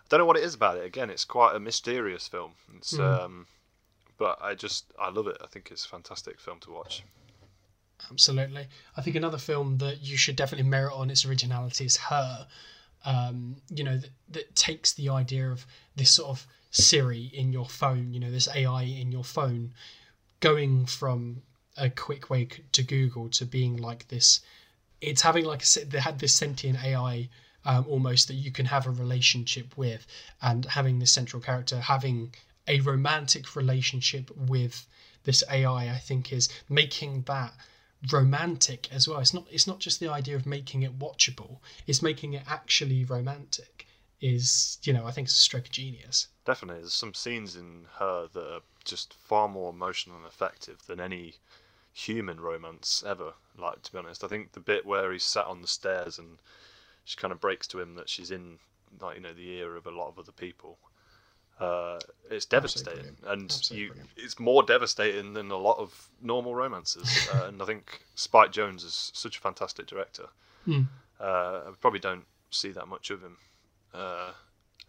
[0.10, 0.86] don't know what it is about it.
[0.86, 2.54] Again, it's quite a mysterious film.
[2.76, 3.20] It's, Mm.
[3.24, 3.48] um,
[4.18, 5.38] but I just I love it.
[5.44, 7.04] I think it's a fantastic film to watch.
[8.12, 8.68] Absolutely.
[8.96, 12.48] I think another film that you should definitely merit on its originality is Her.
[13.06, 17.66] Um, you know, that, that takes the idea of this sort of Siri in your
[17.68, 19.74] phone, you know, this AI in your phone,
[20.40, 21.42] going from
[21.78, 24.42] a quick way to Google to being like this.
[25.02, 27.30] It's having like a, they had this sentient AI
[27.66, 30.06] um, almost that you can have a relationship with,
[30.42, 32.34] and having this central character having
[32.68, 34.86] a romantic relationship with
[35.24, 37.54] this AI, I think, is making that
[38.12, 39.20] romantic as well.
[39.20, 43.04] It's not it's not just the idea of making it watchable, it's making it actually
[43.06, 43.88] romantic.
[44.22, 46.28] Is you know, I think it's a stroke of genius.
[46.46, 51.00] Definitely, there's some scenes in her that are just far more emotional and effective than
[51.00, 51.36] any
[51.94, 53.34] human romance ever.
[53.58, 56.40] Like to be honest, I think the bit where he's sat on the stairs and
[57.06, 58.60] she kind of breaks to him that she's in,
[59.00, 60.78] like you know, the ear of a lot of other people.
[61.60, 62.00] Uh,
[62.32, 64.10] it's devastating, and Absolutely you, brilliant.
[64.16, 67.28] it's more devastating than a lot of normal romances.
[67.34, 70.28] uh, and I think Spike Jonze is such a fantastic director.
[70.66, 70.84] Hmm.
[71.20, 73.38] Uh, I probably don't see that much of him
[73.94, 74.32] uh,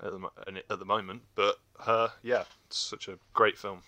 [0.00, 3.82] at, the, at the moment, but her, yeah, it's such a great film.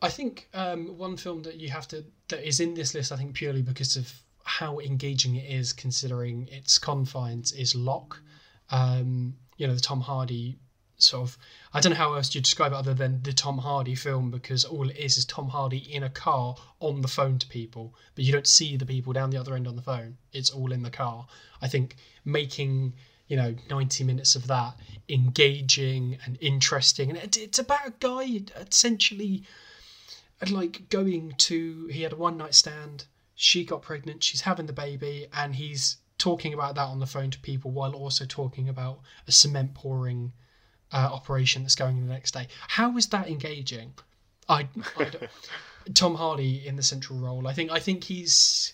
[0.00, 3.16] I think um, one film that you have to that is in this list, I
[3.16, 4.12] think purely because of
[4.44, 8.20] how engaging it is, considering its confines, is Locke.
[8.70, 10.58] Um, you know, the Tom Hardy
[10.98, 11.38] sort of.
[11.72, 14.64] I don't know how else you describe it other than the Tom Hardy film, because
[14.64, 18.24] all it is is Tom Hardy in a car on the phone to people, but
[18.24, 20.16] you don't see the people down the other end on the phone.
[20.32, 21.26] It's all in the car.
[21.60, 22.94] I think making
[23.28, 24.78] you know 90 minutes of that
[25.08, 29.44] engaging and interesting, and it's about a guy essentially
[30.50, 34.72] like going to he had a one night stand she got pregnant she's having the
[34.72, 39.00] baby and he's talking about that on the phone to people while also talking about
[39.26, 40.32] a cement pouring
[40.92, 42.46] uh, operation that's going the next day.
[42.68, 43.94] How is that engaging?
[44.48, 45.10] I, I
[45.94, 47.46] tom hardy in the central role.
[47.46, 48.72] I think i think he's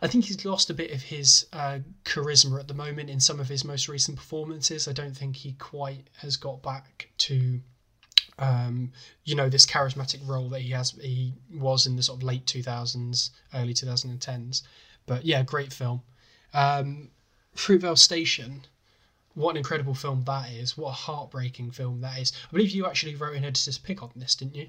[0.00, 3.38] I think he's lost a bit of his uh, charisma at the moment in some
[3.38, 4.88] of his most recent performances.
[4.88, 7.60] I don't think he quite has got back to
[8.40, 8.90] um,
[9.24, 12.46] you know this charismatic role that he has he was in the sort of late
[12.46, 14.62] 2000s early 2010s
[15.06, 16.02] but yeah great film.
[16.52, 17.10] Um,
[17.54, 18.62] fruitvale station
[19.34, 22.86] what an incredible film that is what a heartbreaking film that is i believe you
[22.86, 24.68] actually wrote an editor's pick on this didn't you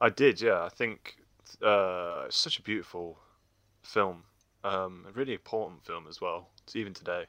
[0.00, 0.64] I did, yeah.
[0.64, 1.16] I think
[1.62, 3.18] uh, it's such a beautiful
[3.82, 4.24] film,
[4.64, 6.48] um, a really important film as well.
[6.64, 7.26] It's even today.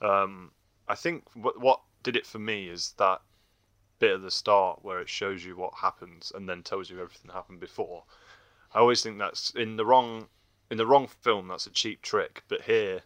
[0.00, 0.50] Um,
[0.88, 3.22] I think what what did it for me is that
[4.00, 7.28] bit at the start where it shows you what happens and then tells you everything
[7.28, 8.02] that happened before.
[8.74, 10.26] I always think that's in the wrong
[10.70, 11.48] in the wrong film.
[11.48, 13.02] That's a cheap trick, but here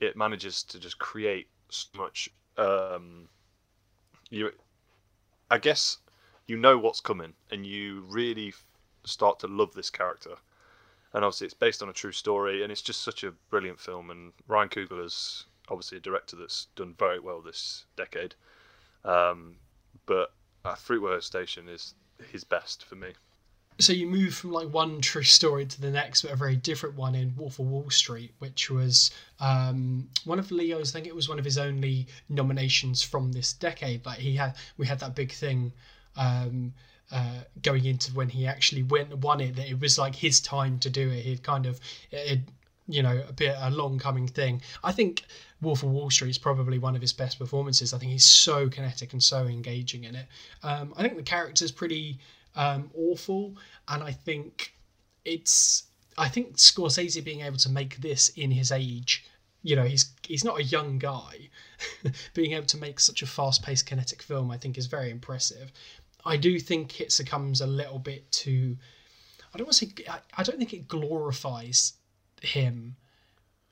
[0.00, 2.28] it manages to just create so much.
[2.56, 3.28] Um,
[4.30, 4.50] you,
[5.50, 5.98] I guess
[6.46, 8.52] you know what's coming and you really
[9.04, 10.36] start to love this character.
[11.12, 14.10] And obviously, it's based on a true story, and it's just such a brilliant film.
[14.10, 18.34] And Ryan Coogler is obviously a director that's done very well this decade.
[19.04, 19.56] Um,
[20.06, 20.32] but
[20.64, 21.94] uh, Fruitvale Station is
[22.30, 23.08] his best for me.
[23.80, 26.96] So you move from like one true story to the next, but a very different
[26.96, 29.10] one in Wolf of Wall Street, which was
[29.40, 30.90] um, one of Leo's.
[30.90, 34.04] I think it was one of his only nominations from this decade.
[34.04, 35.72] Like he had, we had that big thing
[36.16, 36.74] um,
[37.10, 39.56] uh, going into when he actually went won it.
[39.56, 41.24] That it was like his time to do it.
[41.24, 42.40] He'd kind of, it,
[42.86, 44.60] you know, a bit a long coming thing.
[44.84, 45.24] I think
[45.62, 47.94] Wolf of Wall Street is probably one of his best performances.
[47.94, 50.26] I think he's so kinetic and so engaging in it.
[50.62, 52.18] Um, I think the character's pretty
[52.54, 53.56] um, awful,
[53.88, 54.74] and I think
[55.24, 55.84] it's
[56.18, 59.24] I think Scorsese being able to make this in his age,
[59.62, 61.48] you know, he's he's not a young guy,
[62.34, 65.72] being able to make such a fast-paced, kinetic film, I think is very impressive.
[66.24, 68.76] I do think it succumbs a little bit to,
[69.54, 71.94] I don't want to say, I, I don't think it glorifies
[72.42, 72.96] him,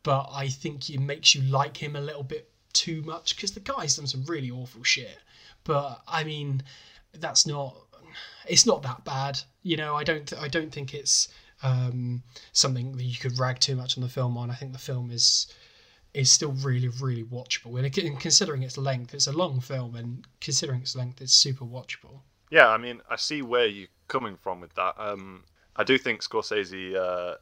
[0.02, 3.60] but I think it makes you like him a little bit too much because the
[3.60, 5.18] guy's done some really awful shit.
[5.64, 6.62] But I mean,
[7.12, 7.76] that's not
[8.48, 9.40] it's not that bad.
[9.62, 11.28] You know, I don't I don't think it's
[11.62, 12.22] um,
[12.52, 14.50] something that you could rag too much on the film on.
[14.50, 15.46] I think the film is
[16.14, 20.80] is still really really watchable, and considering its length, it's a long film, and considering
[20.80, 22.20] its length, it's super watchable.
[22.50, 24.94] Yeah, I mean, I see where you're coming from with that.
[24.98, 25.44] Um,
[25.76, 27.36] I do think Scorsese uh,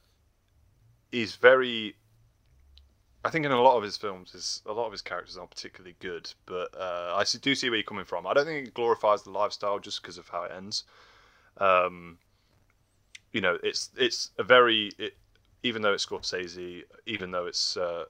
[1.13, 1.97] is very.
[3.27, 5.51] I think in a lot of his films, his, a lot of his characters aren't
[5.51, 8.25] particularly good, but uh, I do see where you're coming from.
[8.25, 10.85] I don't think it glorifies the lifestyle just because of how it ends.
[11.59, 12.19] Um,
[13.33, 15.17] you know, it's it's a very it,
[15.65, 18.05] even though it's Scorsese, even though it's uh,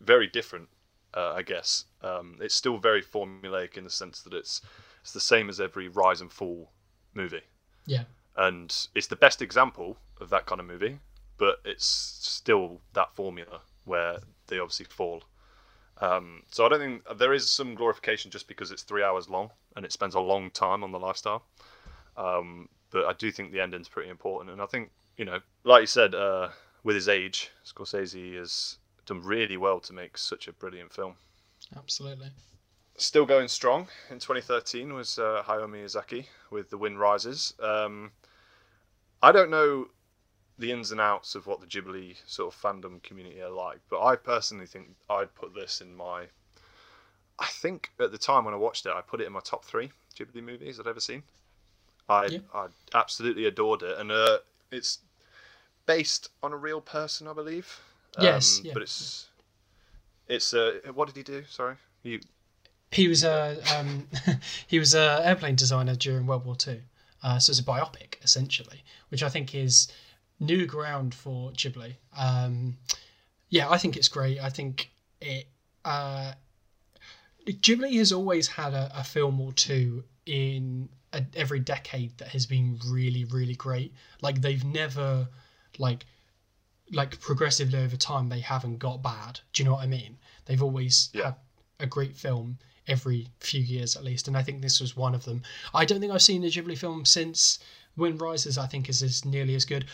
[0.00, 0.70] very different,
[1.12, 1.84] uh, I guess.
[2.00, 4.62] Um, it's still very formulaic in the sense that it's
[5.02, 6.70] it's the same as every rise and fall
[7.12, 7.44] movie,
[7.84, 8.04] Yeah,
[8.34, 11.00] and it's the best example of that kind of movie.
[11.36, 14.18] But it's still that formula where
[14.48, 15.22] they obviously fall.
[15.98, 19.50] Um, so I don't think there is some glorification just because it's three hours long
[19.74, 21.44] and it spends a long time on the lifestyle.
[22.16, 25.82] Um, but I do think the ending's pretty important, and I think you know, like
[25.82, 26.48] you said, uh,
[26.84, 31.14] with his age, Scorsese has done really well to make such a brilliant film.
[31.76, 32.30] absolutely.
[32.98, 37.52] Still going strong in 2013 was uh, Hayao Miyazaki with The Wind Rises.
[37.60, 38.12] Um,
[39.22, 39.88] I don't know
[40.58, 44.02] the ins and outs of what the Ghibli sort of fandom community are like, but
[44.02, 46.26] I personally think I'd put this in my.
[47.38, 49.64] I think at the time when I watched it, I put it in my top
[49.64, 51.22] three Ghibli movies I'd ever seen.
[52.08, 52.38] I Yeah.
[52.54, 54.38] I absolutely adored it, and uh,
[54.70, 55.00] it's
[55.84, 57.80] based on a real person, I believe.
[58.18, 58.72] Yes, Um, yeah.
[58.72, 59.28] but it's
[60.28, 61.44] it's uh, what did he do?
[61.48, 62.20] Sorry, you
[62.90, 64.08] He was a um,
[64.66, 66.80] he was a airplane designer during World War Two,
[67.22, 69.88] uh, so it's a biopic essentially, which I think is
[70.40, 71.94] new ground for Ghibli.
[72.16, 72.76] Um,
[73.48, 74.38] yeah, I think it's great.
[74.40, 75.46] I think it.
[75.84, 76.32] Uh,
[77.46, 82.44] Ghibli has always had a, a film or two in a, every decade that has
[82.44, 83.94] been really, really great.
[84.20, 85.28] Like they've never,
[85.78, 86.06] like,
[86.92, 89.40] like progressively over time they haven't got bad.
[89.52, 90.18] Do you know what I mean?
[90.46, 91.24] They've always Yeah.
[91.26, 91.34] had
[91.78, 92.58] a great film
[92.88, 95.42] every few years at least, and I think this was one of them.
[95.74, 97.58] I don't think I've seen a Ghibli film since
[97.96, 98.58] Wind Rises.
[98.58, 99.86] I think is as nearly as good.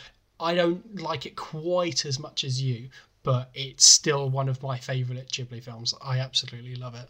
[0.43, 2.89] I don't like it quite as much as you,
[3.23, 5.95] but it's still one of my favourite Ghibli films.
[6.03, 7.09] I absolutely love it.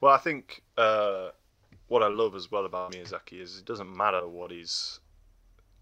[0.00, 1.30] Well, I think uh,
[1.88, 5.00] what I love as well about Miyazaki is it doesn't matter what he's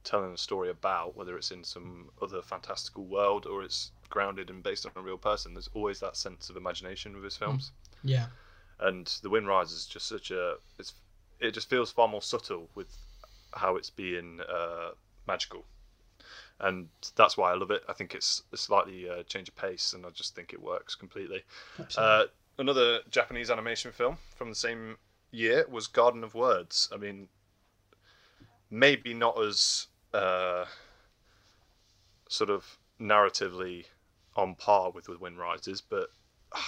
[0.05, 4.63] telling a story about, whether it's in some other fantastical world or it's grounded and
[4.63, 5.55] based on a real person.
[5.55, 7.73] There's always that sense of imagination with his films,
[8.03, 8.27] Yeah,
[8.81, 10.57] and The Wind Rises is just such a.
[10.79, 10.95] It's
[11.41, 12.89] it just feels far more subtle with
[13.53, 14.91] how it's being uh,
[15.27, 15.65] magical,
[16.61, 17.83] and that's why I love it.
[17.89, 20.95] I think it's a slightly uh, change of pace, and I just think it works
[20.95, 21.43] completely.
[21.97, 22.25] Uh,
[22.59, 24.97] another Japanese animation film from the same
[25.31, 26.89] year was Garden of Words.
[26.93, 27.29] I mean,
[28.71, 30.65] maybe not as uh,
[32.29, 33.87] sort of narratively
[34.37, 36.11] on par with The Wind Rises, but
[36.53, 36.59] uh,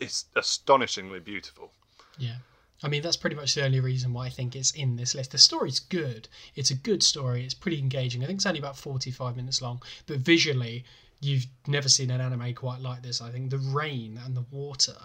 [0.00, 1.72] it's astonishingly beautiful.
[2.18, 2.36] Yeah.
[2.82, 5.32] I mean, that's pretty much the only reason why I think it's in this list.
[5.32, 6.28] The story's good.
[6.54, 7.44] It's a good story.
[7.44, 8.22] It's pretty engaging.
[8.22, 10.84] I think it's only about 45 minutes long, but visually,
[11.20, 13.20] you've never seen an anime quite like this.
[13.20, 14.96] I think the rain and the water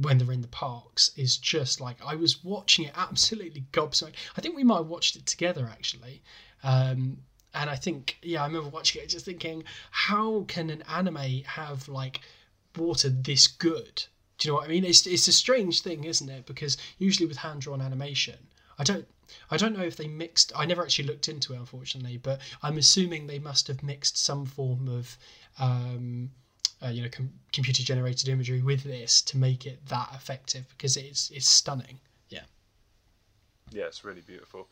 [0.00, 4.16] when they're in the parks is just like I was watching it absolutely gobsmacked.
[4.36, 6.22] I think we might have watched it together actually.
[6.62, 7.18] Um,
[7.52, 11.86] and I think, yeah, I remember watching it just thinking, how can an anime have
[11.88, 12.20] like
[12.76, 14.04] water this good?
[14.38, 14.84] Do you know what I mean?
[14.84, 16.46] It's it's a strange thing, isn't it?
[16.46, 18.38] Because usually with hand drawn animation,
[18.78, 19.06] I don't
[19.50, 20.52] I don't know if they mixed.
[20.56, 24.44] I never actually looked into it, unfortunately, but I'm assuming they must have mixed some
[24.46, 25.16] form of
[25.58, 26.30] um,
[26.82, 30.96] uh, you know com- computer generated imagery with this to make it that effective because
[30.96, 32.00] it's it's stunning.
[32.28, 32.44] Yeah.
[33.70, 34.68] Yeah, it's really beautiful,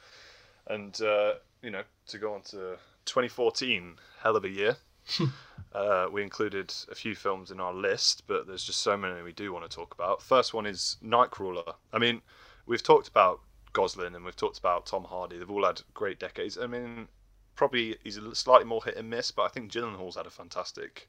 [0.66, 4.76] and uh, you know to go on to 2014, hell of a year.
[5.74, 9.32] uh, we included a few films in our list, but there's just so many we
[9.32, 10.22] do want to talk about.
[10.22, 11.74] First one is Nightcrawler.
[11.92, 12.22] I mean,
[12.66, 13.40] we've talked about
[13.72, 15.38] Gosling and we've talked about Tom Hardy.
[15.38, 16.58] They've all had great decades.
[16.58, 17.08] I mean,
[17.54, 21.08] probably he's a slightly more hit and miss, but I think Gyllenhaal's had a fantastic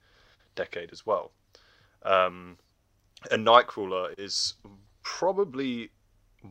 [0.55, 1.31] decade as well.
[2.03, 2.57] Um,
[3.31, 4.55] and Nightcrawler is
[5.01, 5.91] probably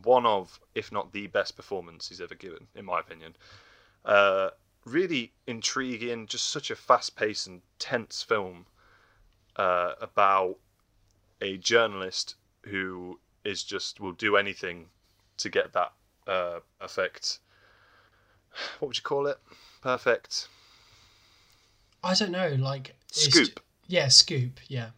[0.03, 3.35] one of, if not the best performance he's ever given, in my opinion.
[4.05, 4.49] Uh,
[4.85, 8.65] really intriguing, just such a fast paced and tense film
[9.55, 10.57] uh, about
[11.41, 14.87] a journalist who is just will do anything
[15.37, 15.91] to get that
[16.27, 17.39] uh, perfect.
[18.79, 19.39] What would you call it?
[19.81, 20.47] Perfect.
[22.03, 23.59] I don't know, like scoop.
[23.87, 24.59] Yeah, Scoop.
[24.67, 24.89] Yeah,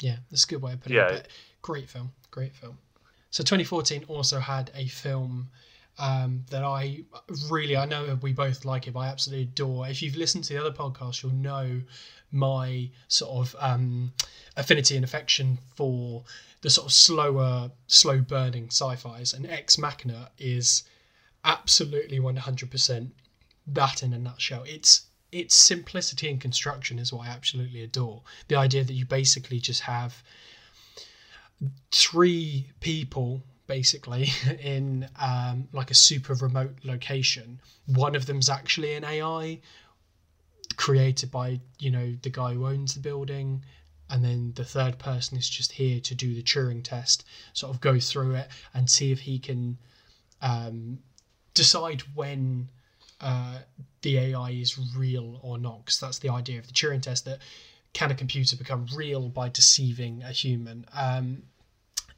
[0.00, 1.08] yeah, that's a good way of putting yeah.
[1.08, 1.22] it.
[1.22, 1.28] But
[1.62, 2.78] great film, great film.
[3.30, 5.50] So 2014 also had a film
[6.00, 7.02] um, that I
[7.50, 9.86] really, I know we both like it, but I absolutely adore.
[9.86, 11.82] If you've listened to the other podcast, you'll know
[12.32, 14.12] my sort of um,
[14.56, 16.24] affinity and affection for
[16.62, 20.84] the sort of slower, slow burning sci-fis, and Ex Machina is
[21.44, 23.10] absolutely 100%
[23.66, 24.64] that in a nutshell.
[24.66, 28.22] It's its simplicity and construction is what I absolutely adore.
[28.48, 30.22] The idea that you basically just have
[31.92, 34.28] three people basically
[34.60, 37.60] in um, like a super remote location.
[37.86, 39.60] One of them's actually an AI
[40.76, 43.64] created by you know the guy who owns the building,
[44.10, 47.80] and then the third person is just here to do the Turing test, sort of
[47.80, 49.78] go through it and see if he can
[50.42, 50.98] um,
[51.54, 52.68] decide when
[53.20, 53.58] uh,
[54.02, 57.38] the AI is real or not, because that's the idea of the Turing test that
[57.92, 60.86] can a computer become real by deceiving a human?
[60.92, 61.42] Um,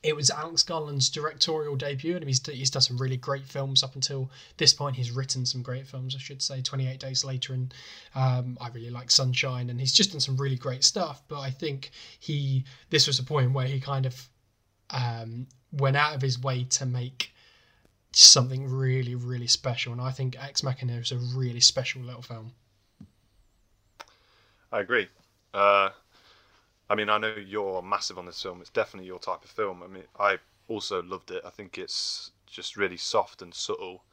[0.02, 3.94] it was Alex Garland's directorial debut, and he's he's done some really great films up
[3.94, 4.96] until this point.
[4.96, 6.60] He's written some great films, I should say.
[6.60, 7.72] Twenty Eight Days Later, and
[8.14, 11.22] um, I really like Sunshine, and he's just done some really great stuff.
[11.28, 14.28] But I think he this was a point where he kind of
[14.90, 17.32] um, went out of his way to make
[18.12, 19.92] something really, really special.
[19.92, 22.52] And I think Ex Machina is a really special little film.
[24.72, 25.08] I agree.
[25.54, 25.90] Uh,
[26.92, 28.60] I mean, I know you're massive on this film.
[28.60, 29.82] It's definitely your type of film.
[29.82, 30.36] I mean, I
[30.68, 31.40] also loved it.
[31.42, 34.04] I think it's just really soft and subtle,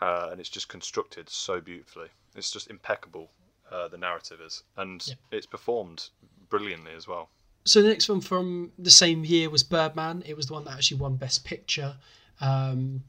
[0.00, 2.06] uh, and it's just constructed so beautifully.
[2.36, 3.30] It's just impeccable.
[3.68, 5.14] Uh, the narrative is, and yeah.
[5.32, 6.10] it's performed
[6.48, 7.30] brilliantly as well.
[7.64, 10.22] So the next one from the same year was Birdman.
[10.24, 11.96] It was the one that actually won Best Picture.
[12.40, 13.02] Um,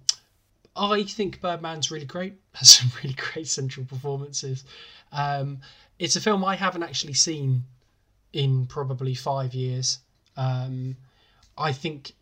[0.75, 2.33] I think Birdman's really great.
[2.53, 4.63] Has some really great central performances.
[5.11, 5.59] Um,
[5.99, 7.65] it's a film I haven't actually seen
[8.33, 9.99] in probably five years.
[10.37, 10.95] Um,
[11.57, 12.13] I think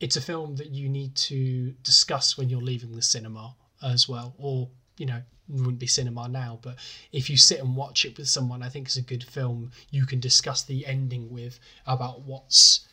[0.00, 4.34] it's a film that you need to discuss when you're leaving the cinema as well,
[4.38, 6.76] or you know, wouldn't be cinema now, but
[7.12, 9.72] if you sit and watch it with someone, I think it's a good film.
[9.90, 12.86] You can discuss the ending with about what's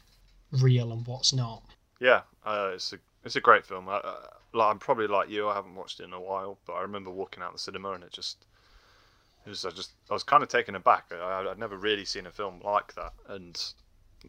[0.51, 1.63] real and what's not.
[1.99, 3.89] Yeah, uh, it's a it's a great film.
[3.89, 4.01] I,
[4.53, 5.49] like, I'm probably like you.
[5.49, 8.03] I haven't watched it in a while, but I remember walking out the cinema and
[8.03, 8.45] it just,
[9.48, 11.06] it was I just I was kind of taken aback.
[11.12, 13.58] I, I'd never really seen a film like that, and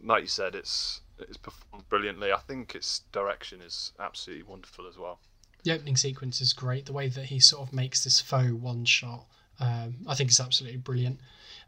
[0.02, 2.32] like you said, it's it's performed brilliantly.
[2.32, 5.18] I think its direction is absolutely wonderful as well.
[5.64, 6.86] The opening sequence is great.
[6.86, 9.26] The way that he sort of makes this faux one shot,
[9.58, 11.18] um, I think is absolutely brilliant.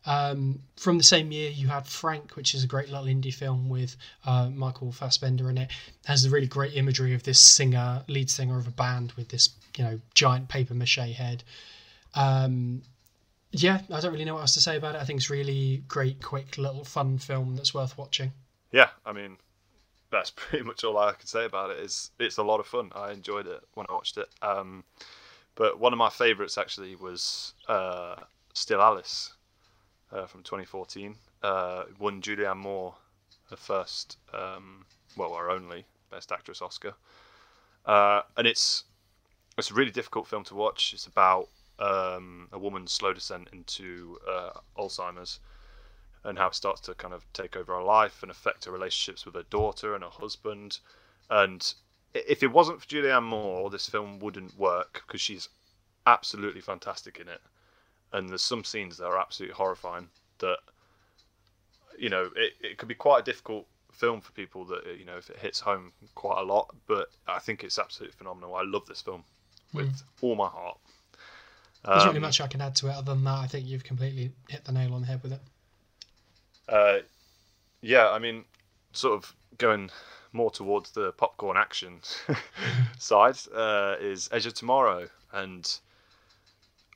[0.07, 3.68] Um, from the same year, you had Frank, which is a great little indie film
[3.68, 5.70] with uh, Michael Fassbender in it.
[5.70, 5.70] it.
[6.07, 9.51] Has the really great imagery of this singer, lead singer of a band with this,
[9.76, 11.42] you know, giant paper mache head.
[12.14, 12.82] Um,
[13.53, 15.01] yeah, I don't really know what else to say about it.
[15.01, 18.32] I think it's really great, quick, little fun film that's worth watching.
[18.72, 19.36] Yeah, I mean,
[20.11, 21.78] that's pretty much all I can say about it.
[21.80, 22.90] It's it's a lot of fun.
[22.94, 24.28] I enjoyed it when I watched it.
[24.42, 24.84] Um,
[25.55, 28.16] but one of my favourites actually was uh,
[28.55, 29.34] Still Alice
[30.12, 31.16] uh, from 2014.
[31.42, 32.94] Uh, won Julianne Moore
[33.51, 34.84] her first, um,
[35.16, 36.94] well, her only Best Actress Oscar.
[37.84, 38.84] Uh, and it's
[39.59, 40.92] it's a really difficult film to watch.
[40.94, 41.48] It's about
[41.80, 45.40] um, a woman's slow descent into uh, Alzheimer's
[46.24, 49.24] and how it starts to kind of take over her life and affect her relationships
[49.24, 50.78] with her daughter and her husband.
[51.30, 51.72] And
[52.12, 55.48] if it wasn't for Julianne Moore, this film wouldn't work because she's
[56.06, 57.40] absolutely fantastic in it.
[58.12, 60.08] And there's some scenes that are absolutely horrifying
[60.40, 60.58] that,
[61.98, 65.16] you know, it, it could be quite a difficult film for people that, you know,
[65.16, 66.74] if it hits home quite a lot.
[66.86, 68.56] But I think it's absolutely phenomenal.
[68.56, 69.24] I love this film
[69.72, 70.02] with mm.
[70.20, 70.78] all my heart.
[71.84, 72.92] There's um, really much I can add to it.
[72.92, 75.40] Other than that, I think you've completely hit the nail on the head with it.
[76.68, 76.98] Uh,
[77.80, 78.44] yeah, I mean,
[78.92, 79.90] sort of going
[80.32, 82.00] more towards the popcorn action
[82.98, 85.78] side uh, is Edge of Tomorrow, and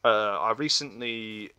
[0.05, 1.51] uh, I recently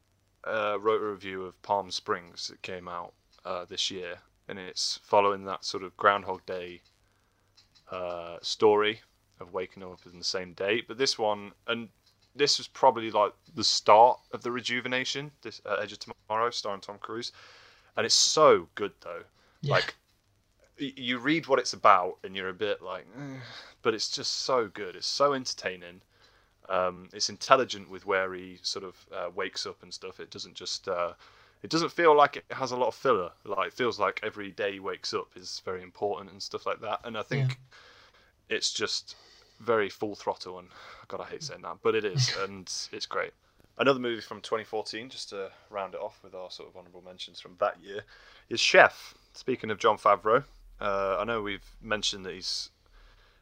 [0.45, 3.13] uh, wrote a review of Palm Springs that came out
[3.43, 4.17] uh, this year,
[4.47, 6.81] and it's following that sort of Groundhog Day
[7.91, 9.01] uh, story
[9.39, 10.81] of waking up in the same day.
[10.87, 11.89] But this one, and
[12.35, 15.31] this was probably like the start of the rejuvenation.
[15.41, 17.31] This uh, Edge of Tomorrow, starring Tom Cruise,
[17.95, 19.23] and it's so good though.
[19.61, 19.75] Yeah.
[19.75, 19.95] Like
[20.77, 23.39] you read what it's about, and you're a bit like, eh,
[23.81, 24.95] but it's just so good.
[24.95, 26.01] It's so entertaining.
[26.67, 30.19] Um, it's intelligent with where he sort of uh, wakes up and stuff.
[30.19, 31.13] It doesn't just uh,
[31.63, 33.31] it doesn't feel like it has a lot of filler.
[33.43, 36.81] Like it feels like every day he wakes up is very important and stuff like
[36.81, 36.99] that.
[37.03, 38.57] And I think yeah.
[38.57, 39.15] it's just
[39.59, 40.59] very full throttle.
[40.59, 40.69] And
[41.07, 43.31] God, I hate saying that, but it is, and it's great.
[43.77, 47.41] Another movie from 2014, just to round it off with our sort of honourable mentions
[47.41, 48.01] from that year,
[48.49, 49.13] is Chef.
[49.33, 50.45] Speaking of Jon Favreau,
[50.79, 52.69] uh, I know we've mentioned that he's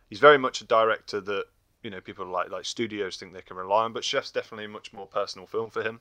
[0.10, 1.46] he's very much a director that
[1.84, 4.70] you know people like like studios think they can rely on, but Chef's definitely a
[4.70, 6.00] much more personal film for him.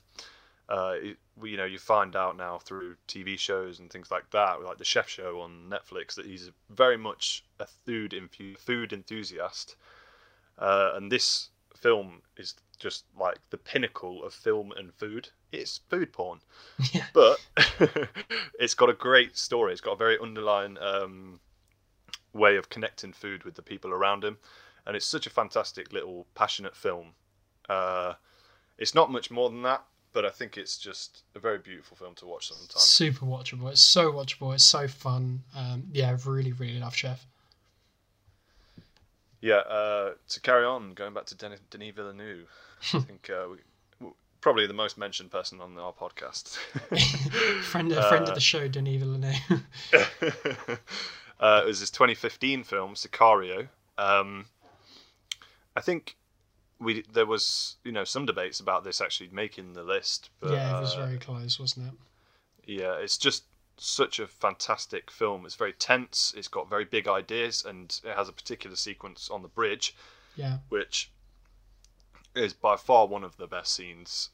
[0.68, 4.62] Uh, it, you know, you find out now through TV shows and things like that,
[4.62, 9.76] like the Chef Show on Netflix, that he's very much a food infu- food enthusiast,
[10.58, 15.28] uh, and this film is just like the pinnacle of film and food.
[15.52, 16.40] It's food porn,
[16.92, 17.06] yeah.
[17.12, 17.38] but
[18.58, 19.72] it's got a great story.
[19.72, 21.40] It's got a very underlying um,
[22.32, 24.38] way of connecting food with the people around him,
[24.86, 27.14] and it's such a fantastic little passionate film.
[27.68, 28.14] Uh,
[28.78, 32.14] it's not much more than that, but I think it's just a very beautiful film
[32.16, 32.82] to watch sometimes.
[32.82, 33.70] Super watchable.
[33.70, 34.54] It's so watchable.
[34.54, 35.42] It's so fun.
[35.56, 37.26] Um, yeah, I really, really love Chef.
[39.42, 42.48] Yeah, uh, to carry on, going back to Denis, Denis Villeneuve,
[42.94, 43.48] I think uh,
[44.00, 44.08] we,
[44.40, 46.56] probably the most mentioned person on our podcast.
[47.64, 49.62] friend, a friend uh, of the show, Denis Villeneuve.
[51.40, 53.68] Uh, it was his 2015 film, Sicario.
[53.98, 54.46] Um,
[55.74, 56.16] I think
[56.78, 60.30] we there was you know some debates about this actually making the list.
[60.38, 61.94] But, yeah, it was uh, very close, wasn't it?
[62.80, 63.42] Yeah, it's just
[63.82, 65.44] such a fantastic film.
[65.44, 66.32] It's very tense.
[66.36, 69.94] It's got very big ideas, and it has a particular sequence on the bridge,
[70.36, 71.10] yeah, which
[72.34, 74.30] is by far one of the best scenes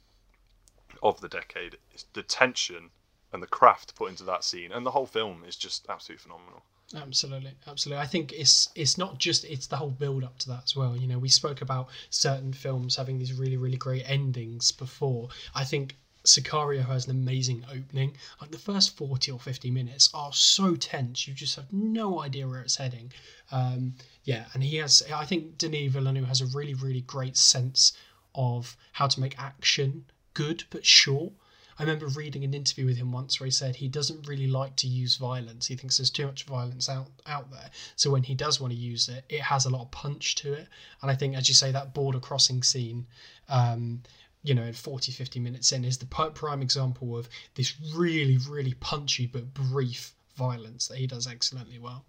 [1.03, 1.79] of the decade.
[1.93, 2.91] It's the tension
[3.33, 6.63] and the craft put into that scene, and the whole film is just absolutely phenomenal.
[6.95, 8.03] Absolutely, absolutely.
[8.03, 10.97] I think it's it's not just it's the whole build up to that as well.
[10.97, 15.29] You know, we spoke about certain films having these really really great endings before.
[15.55, 18.17] I think Sicario has an amazing opening.
[18.41, 22.47] Like the first 40 or 50 minutes are so tense, you just have no idea
[22.49, 23.13] where it's heading.
[23.51, 23.95] Um,
[24.25, 27.93] yeah, and he has, I think Denis Villeneuve has a really, really great sense
[28.35, 30.05] of how to make action
[30.35, 31.33] good but short.
[31.79, 34.75] I remember reading an interview with him once where he said he doesn't really like
[34.77, 35.67] to use violence.
[35.67, 37.71] He thinks there's too much violence out, out there.
[37.95, 40.53] So when he does want to use it, it has a lot of punch to
[40.53, 40.67] it.
[41.03, 43.07] And I think, as you say, that border crossing scene
[43.49, 44.03] um,
[44.43, 49.27] you know, 40, 50 minutes in, is the prime example of this really, really punchy
[49.27, 52.05] but brief violence that he does excellently well.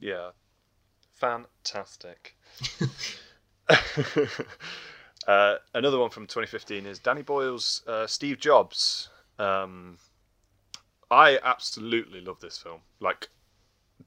[0.00, 0.30] Yeah,
[1.14, 2.36] fantastic.
[5.26, 9.08] uh, another one from 2015 is Danny Boyle's uh, Steve Jobs.
[9.38, 9.98] Um,
[11.10, 12.80] I absolutely love this film.
[13.00, 13.28] Like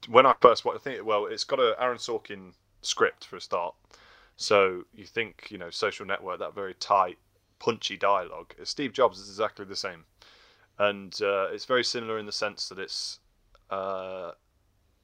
[0.08, 3.40] when I first watched, I think well, it's got a Aaron Sorkin script for a
[3.40, 3.74] start,
[4.40, 7.18] so you think, you know, social network, that very tight,
[7.58, 8.54] punchy dialogue.
[8.64, 10.06] Steve Jobs is exactly the same.
[10.78, 13.18] And uh, it's very similar in the sense that it's
[13.68, 14.30] uh,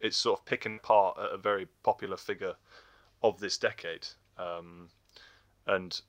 [0.01, 2.55] it's sort of picking apart a very popular figure
[3.23, 4.07] of this decade
[4.39, 4.89] um,
[5.67, 6.01] and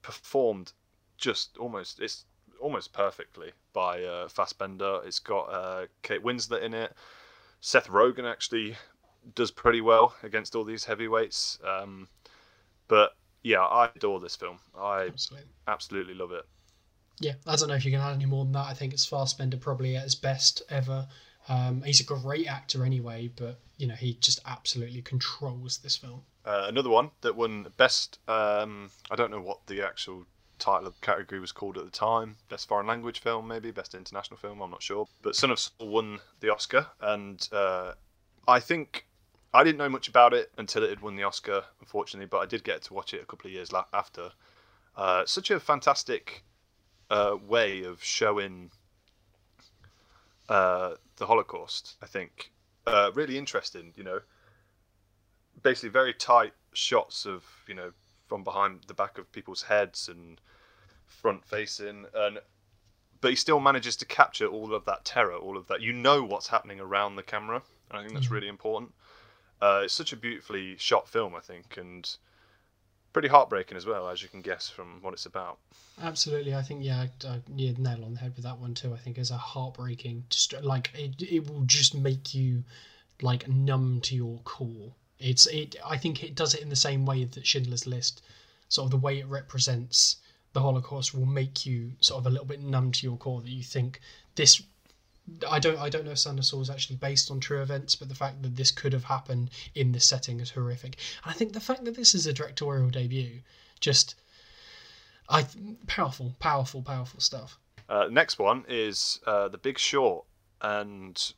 [0.00, 0.72] performed
[1.18, 2.24] just almost it's
[2.62, 5.02] almost perfectly by uh, Fassbender.
[5.04, 6.94] It's got uh, Kate Winslet in it.
[7.60, 8.78] Seth Rogen actually
[9.34, 11.58] does pretty well against all these heavyweights.
[11.62, 12.08] Um,
[12.90, 14.58] but yeah, I adore this film.
[14.78, 15.48] I Absolutely.
[15.66, 16.44] absolutely love it.
[17.20, 18.66] Yeah, I don't know if you can add any more than that.
[18.66, 21.06] I think it's Fassbender probably at his best ever.
[21.48, 26.22] Um, he's a great actor anyway, but you know he just absolutely controls this film.
[26.44, 28.18] Uh, another one that won best.
[28.26, 30.26] Um, I don't know what the actual
[30.58, 32.36] title of the category was called at the time.
[32.48, 34.60] Best foreign language film, maybe best international film.
[34.60, 35.06] I'm not sure.
[35.22, 37.92] But Son of Saul won the Oscar, and uh,
[38.48, 39.06] I think
[39.52, 42.26] I didn't know much about it until it had won the Oscar, unfortunately.
[42.26, 44.32] But I did get to watch it a couple of years la- after.
[44.96, 46.44] Uh, such a fantastic
[47.10, 48.70] uh, way of showing
[50.48, 51.96] uh, the Holocaust.
[52.02, 52.52] I think
[52.86, 53.92] uh, really interesting.
[53.96, 54.20] You know,
[55.62, 57.92] basically very tight shots of you know
[58.28, 60.40] from behind the back of people's heads and
[61.06, 62.38] front facing and
[63.20, 66.22] but he still manages to capture all of that terror all of that you know
[66.22, 68.30] what's happening around the camera and i think that's Mhm.
[68.30, 68.92] really important
[69.62, 72.16] uh, it's such a beautifully shot film i think and
[73.12, 75.58] pretty heartbreaking as well as you can guess from what it's about
[76.02, 78.94] Absolutely, I think yeah, uh, you nail on the head with that one too.
[78.94, 82.64] I think it's a heartbreaking, just like it, it will just make you
[83.20, 84.94] like numb to your core.
[85.18, 85.76] It's it.
[85.84, 88.22] I think it does it in the same way that Schindler's List,
[88.68, 90.16] sort of the way it represents
[90.54, 93.42] the Holocaust, will make you sort of a little bit numb to your core.
[93.42, 94.00] That you think
[94.36, 94.62] this.
[95.48, 95.78] I don't.
[95.78, 98.56] I don't know if of is actually based on true events, but the fact that
[98.56, 100.96] this could have happened in this setting is horrific.
[101.24, 103.40] And I think the fact that this is a directorial debut,
[103.80, 104.16] just
[105.28, 105.46] I
[105.86, 107.58] powerful, powerful, powerful stuff.
[107.88, 110.24] Uh, next one is uh, The Big Short,
[110.60, 111.32] and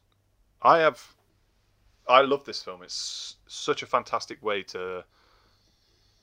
[0.63, 1.15] I have,
[2.09, 2.83] I love this film.
[2.83, 5.05] It's such a fantastic way to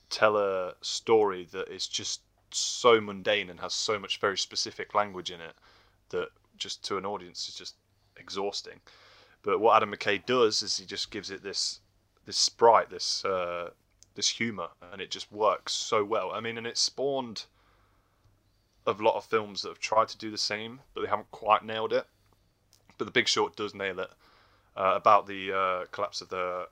[0.09, 5.29] tell a story that is just so mundane and has so much very specific language
[5.29, 5.53] in it
[6.09, 6.29] that
[6.59, 7.75] just to an audience is just
[8.17, 8.79] exhausting.
[9.41, 11.79] But what Adam McKay does is he just gives it this
[12.25, 13.69] this sprite, this uh,
[14.15, 16.31] this humor, and it just works so well.
[16.31, 17.45] I mean, and it spawned
[18.85, 21.63] a lot of films that have tried to do the same, but they haven't quite
[21.63, 22.05] nailed it.
[22.97, 24.09] But The Big Short does nail it.
[24.75, 26.67] Uh, about the uh, collapse of the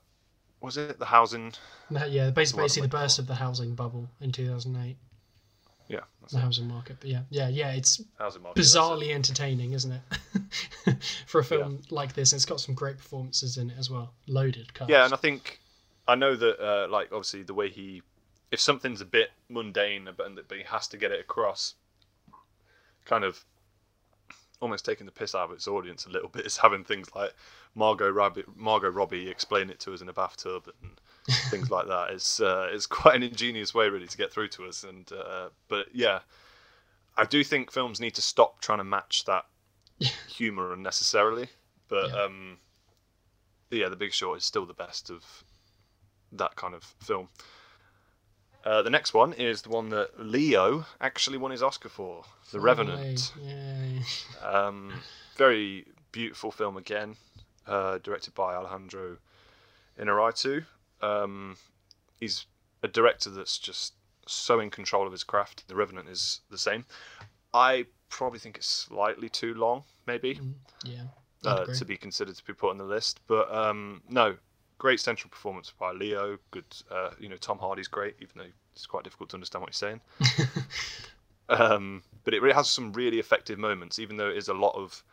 [0.62, 1.54] was it the housing?
[1.90, 4.98] No, Yeah, basically, basically the burst of the housing bubble in 2008,
[5.88, 6.42] Yeah, that's the it.
[6.42, 6.98] housing market.
[7.00, 8.44] But yeah, yeah, yeah, it's that's it.
[8.56, 10.98] bizarrely entertaining, isn't it?
[11.28, 14.14] For a film like this, it's got some great performances in it as well.
[14.28, 14.90] Loaded cast.
[14.90, 15.60] Yeah, and I think
[16.08, 18.02] I know that uh, like obviously the way he,
[18.52, 21.76] if something's a bit mundane, but but he has to get it across,
[23.06, 23.44] kind of
[24.60, 27.34] almost taking the piss out of its audience a little bit is having things like
[27.76, 31.00] Margot Robbie, Margot Robbie explain it to us in a bathtub and
[31.50, 32.10] things like that.
[32.12, 34.84] It's uh, it's quite an ingenious way really to get through to us.
[34.84, 36.20] And uh, but yeah,
[37.18, 39.46] I do think films need to stop trying to match that
[40.28, 41.48] humor unnecessarily.
[41.88, 42.24] But Yeah.
[42.24, 42.58] um,
[43.70, 45.24] yeah, The Big Short is still the best of
[46.32, 47.30] that kind of film.
[48.68, 52.60] Uh, the next one is the one that Leo actually won his Oscar for, The
[52.60, 53.32] Revenant.
[53.42, 54.02] Yay.
[54.44, 54.94] Um,
[55.38, 57.16] very beautiful film again,
[57.66, 59.18] uh, directed by Alejandro
[59.98, 60.66] Inarritu.
[61.02, 61.56] Um,
[62.20, 62.46] he's
[62.84, 63.94] a director that's just
[64.28, 65.66] so in control of his craft.
[65.70, 66.86] The Revenant is the same.
[67.54, 70.54] I probably think it's slightly too long, maybe, Mm,
[70.84, 71.04] Yeah.
[71.46, 73.22] Uh, to be considered to be put on the list.
[73.28, 74.36] But um, no,
[74.78, 76.38] great central performance by Leo.
[76.52, 79.70] Good, uh, you know, Tom Hardy's great, even though it's quite difficult to understand what
[79.70, 80.02] he's saying.
[81.50, 84.76] um, but it really has some really effective moments, even though it is a lot
[84.76, 85.04] of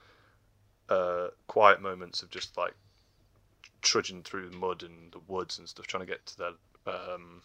[0.89, 2.75] uh, quiet moments of just like
[3.83, 6.53] trudging through the mud and the woods and stuff, trying to get to their
[6.87, 7.43] um,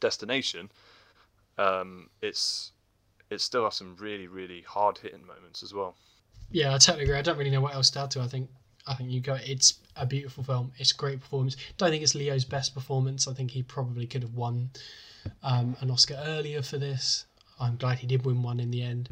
[0.00, 0.70] destination.
[1.58, 2.72] Um, it's
[3.30, 5.96] it still has some really really hard hitting moments as well.
[6.50, 7.16] Yeah, I totally agree.
[7.16, 8.20] I don't really know what else to add to.
[8.20, 8.48] I think
[8.86, 9.34] I think you go.
[9.34, 10.72] It's a beautiful film.
[10.78, 11.56] It's a great performance.
[11.78, 13.28] Don't think it's Leo's best performance.
[13.28, 14.70] I think he probably could have won
[15.42, 17.26] um, an Oscar earlier for this.
[17.58, 19.08] I'm glad he did win one in the end.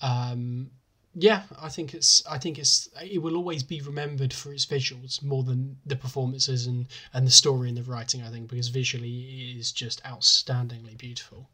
[0.00, 0.70] Um,
[1.18, 2.22] yeah, I think it's.
[2.26, 2.90] I think it's.
[3.02, 7.30] It will always be remembered for its visuals more than the performances and and the
[7.30, 8.22] story and the writing.
[8.22, 11.48] I think because visually it is just outstandingly beautiful.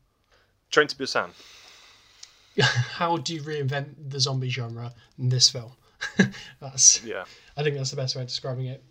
[0.71, 1.31] Train to Busan.
[2.61, 5.73] How do you reinvent the zombie genre in this film?
[6.61, 7.05] that's.
[7.05, 7.25] Yeah.
[7.57, 8.83] I think that's the best way of describing it.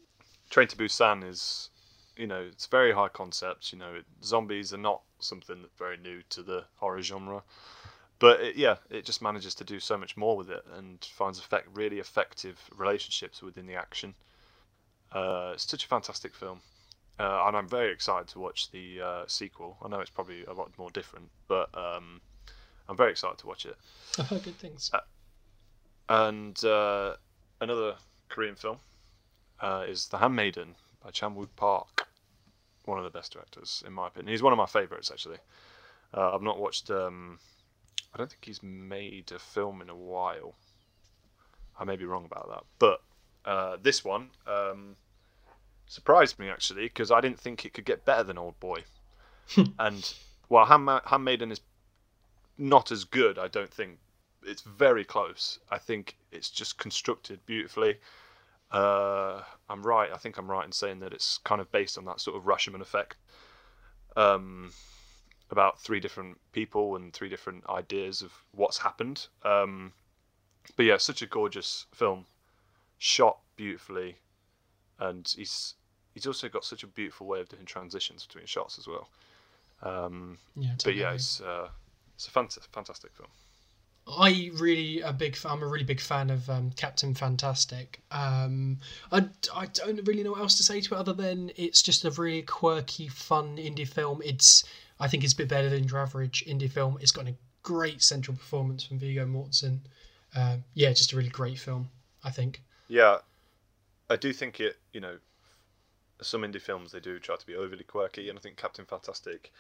[0.50, 1.70] Train to Busan is,
[2.18, 3.72] you know, it's very high concept.
[3.72, 7.44] You know, zombies are not something that's very new to the horror genre,
[8.20, 11.40] but it, yeah, it just manages to do so much more with it and finds
[11.40, 14.14] effect really effective relationships within the action.
[15.12, 16.62] Uh, it's such a fantastic film,
[17.20, 19.78] uh, and I'm very excited to watch the uh, sequel.
[19.84, 22.22] I know it's probably a lot more different, but um,
[22.88, 23.76] I'm very excited to watch it.
[24.18, 24.92] I've heard good things.
[26.10, 27.16] And uh,
[27.60, 27.96] another
[28.30, 28.80] Korean film,
[29.62, 32.08] uh, is The Handmaiden by Chan Wook Park.
[32.86, 34.32] One of the best directors, in my opinion.
[34.32, 35.38] He's one of my favourites, actually.
[36.14, 36.90] Uh, I've not watched.
[36.90, 37.40] Um,
[38.14, 40.56] I don't think he's made a film in a while.
[41.80, 43.02] I may be wrong about that, but
[43.50, 44.96] uh, this one um,
[45.88, 48.84] surprised me actually because I didn't think it could get better than Old Boy.
[49.80, 50.14] and
[50.48, 51.62] while Handma- Handmaiden is
[52.58, 54.00] not as good, I don't think
[54.44, 55.60] it's very close.
[55.70, 57.98] I think it's just constructed beautifully.
[58.72, 60.10] Uh, I'm right.
[60.14, 62.44] I think I'm right in saying that it's kind of based on that sort of
[62.44, 63.18] Rashomon effect.
[64.16, 64.72] Um,
[65.50, 69.28] about three different people and three different ideas of what's happened.
[69.44, 69.92] Um,
[70.78, 72.26] but yeah, such a gorgeous film,
[72.98, 74.16] shot beautifully,
[75.00, 75.76] and he's
[76.14, 79.10] he's also got such a beautiful way of doing transitions between shots as well.
[79.84, 81.68] Um, Yeah, but yeah, it's uh,
[82.16, 83.30] it's a fant- fantastic film.
[84.08, 85.38] I really a big.
[85.46, 88.02] I'm a really big fan of um, Captain Fantastic.
[88.12, 88.80] Um,
[89.12, 89.26] I,
[89.56, 92.12] I don't really know what else to say to it other than it's just a
[92.12, 94.22] really quirky, fun indie film.
[94.24, 94.64] It's
[95.00, 96.98] I think it's a bit better than your average indie film.
[97.00, 99.80] It's got a great central performance from Viggo Mortensen.
[100.36, 101.90] Um, yeah, just a really great film.
[102.24, 102.62] I think.
[102.88, 103.18] Yeah,
[104.10, 104.78] I do think it.
[104.94, 105.18] You know,
[106.22, 109.52] some indie films they do try to be overly quirky, and I think Captain Fantastic,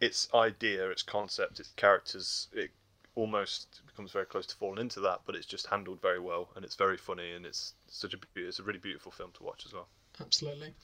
[0.00, 2.70] its idea, its concept, its characters, it
[3.14, 6.64] almost becomes very close to falling into that, but it's just handled very well, and
[6.64, 9.72] it's very funny, and it's such a it's a really beautiful film to watch as
[9.72, 9.88] well.
[10.20, 10.74] Absolutely.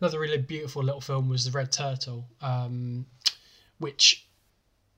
[0.00, 3.06] Another really beautiful little film was The Red Turtle, um,
[3.78, 4.26] which,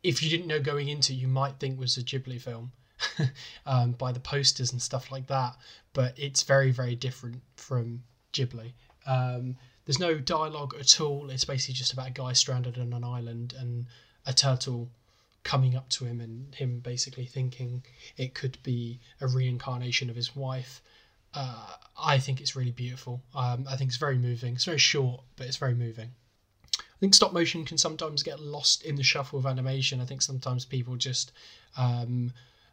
[0.02, 2.72] if you didn't know going into, you might think was a Ghibli film
[3.66, 5.56] um, by the posters and stuff like that.
[5.92, 8.02] But it's very, very different from
[8.32, 8.72] Ghibli.
[9.06, 11.30] Um, there's no dialogue at all.
[11.30, 13.86] It's basically just about a guy stranded on an island and
[14.26, 14.90] a turtle
[15.42, 17.82] coming up to him and him basically thinking
[18.16, 20.82] it could be a reincarnation of his wife
[21.34, 23.22] uh, I think it's really beautiful.
[23.34, 24.54] Um, I think it's very moving.
[24.54, 26.10] It's very short, but it's very moving.
[26.78, 30.00] I think stop motion can sometimes get lost in the shuffle of animation.
[30.00, 31.32] I think sometimes people just
[31.76, 32.32] um,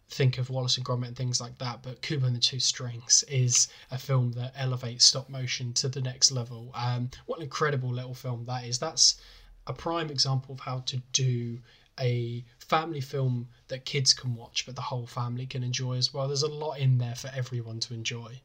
[0.09, 3.23] think of Wallace and Gromit and things like that, but Kubo and the Two Strings
[3.29, 6.71] is a film that elevates stop motion to the next level.
[6.73, 8.79] Um, what an incredible little film that is.
[8.79, 9.21] That's
[9.67, 11.59] a prime example of how to do
[11.99, 16.27] a family film that kids can watch, but the whole family can enjoy as well.
[16.27, 18.41] There's a lot in there for everyone to enjoy.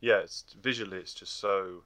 [0.00, 1.84] Yeah, it's visually it's just so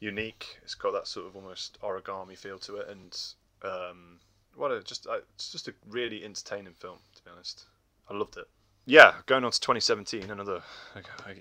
[0.00, 0.58] unique.
[0.62, 3.20] It's got that sort of almost origami feel to it, and
[3.62, 4.20] um,
[4.54, 7.64] what a just uh, it's just a really entertaining film to be honest.
[8.08, 8.46] I loved it.
[8.86, 10.62] Yeah, going on to 2017, another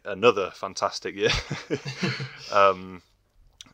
[0.04, 1.30] another fantastic year.
[2.52, 3.02] um,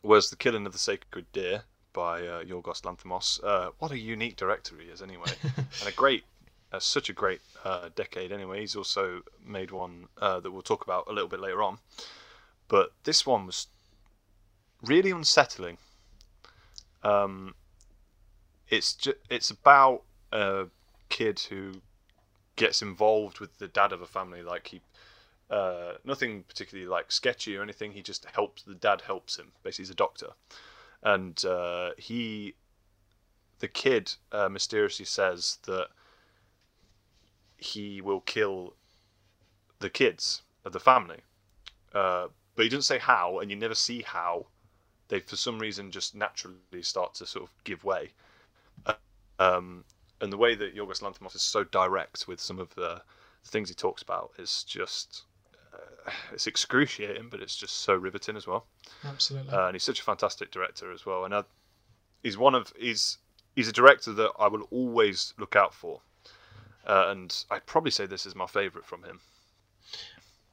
[0.04, 1.64] was the killing of the sacred deer
[1.94, 3.44] by uh, Yorgos Lanthimos.
[3.44, 6.24] Uh, what a unique director he is, anyway, and a great,
[6.72, 8.32] uh, such a great uh, decade.
[8.32, 11.78] Anyway, he's also made one uh, that we'll talk about a little bit later on.
[12.68, 13.68] But this one was
[14.82, 15.78] really unsettling.
[17.04, 17.56] Um,
[18.70, 20.66] it's ju- it's about a
[21.10, 21.82] kid who
[22.56, 24.42] gets involved with the dad of a family.
[24.42, 24.82] Like he,
[25.50, 27.92] uh, nothing particularly like sketchy or anything.
[27.92, 28.64] He just helps.
[28.64, 29.52] The dad helps him.
[29.64, 30.30] Basically, he's a doctor,
[31.04, 32.56] and uh, he,
[33.60, 35.88] the kid, uh, mysteriously says that
[37.58, 38.74] he will kill
[39.80, 41.20] the kids of the family,
[41.94, 44.46] uh, but he doesn't say how, and you never see how.
[45.10, 48.12] They, for some reason, just naturally start to sort of give way.
[49.38, 49.84] Um,
[50.22, 53.02] and the way that Yorgos Lanthimos is so direct with some of the
[53.46, 55.24] things he talks about is just
[56.34, 58.66] it's excruciating, but it's just so riveting as well.
[59.04, 59.52] Absolutely.
[59.52, 61.26] Uh, and he's such a fantastic director as well.
[61.26, 61.44] And I,
[62.24, 63.18] he's one of he's
[63.56, 66.02] he's a director that I will always look out for.
[66.86, 69.22] Uh, and I'd probably say this is my favourite from him.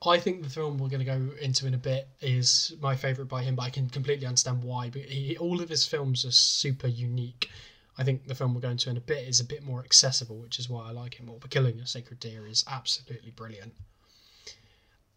[0.06, 3.28] I think the film we're going to go into in a bit is my favourite
[3.28, 4.88] by him, but I can completely understand why.
[4.88, 7.50] But he, all of his films are super unique.
[7.98, 10.38] I think the film we're going to in a bit is a bit more accessible,
[10.38, 11.36] which is why I like it more.
[11.38, 13.74] But Killing a Sacred Deer is absolutely brilliant.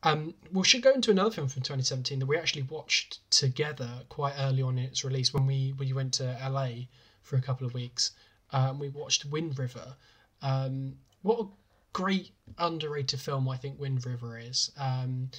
[0.03, 4.33] Um, we should go into another film from 2017 that we actually watched together quite
[4.37, 6.87] early on in its release when we we went to LA
[7.21, 8.11] for a couple of weeks.
[8.51, 9.95] Um, we watched Wind River.
[10.41, 11.47] Um, what a
[11.93, 14.71] great underrated film I think Wind River is.
[14.77, 15.29] Um,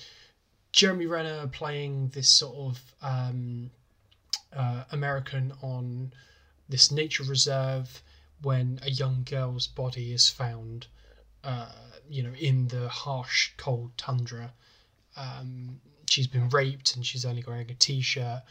[0.73, 3.71] Jeremy Renner playing this sort of um,
[4.53, 6.13] uh, American on
[6.69, 8.03] this nature reserve
[8.43, 10.87] when a young girl's body is found,
[11.45, 11.69] uh,
[12.09, 14.53] you know, in the harsh, cold tundra.
[15.17, 18.43] Um, she's been raped and she's only wearing a t-shirt.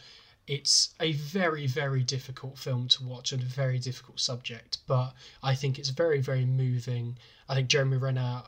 [0.46, 5.54] It's a very, very difficult film to watch and a very difficult subject, but I
[5.54, 7.18] think it's very, very moving.
[7.48, 8.42] I think Jeremy Renner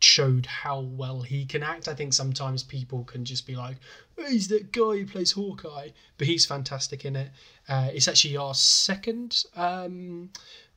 [0.00, 1.86] showed how well he can act.
[1.86, 3.76] I think sometimes people can just be like,
[4.16, 7.30] "He's that guy who plays Hawkeye," but he's fantastic in it.
[7.68, 10.30] Uh, it's actually our second um,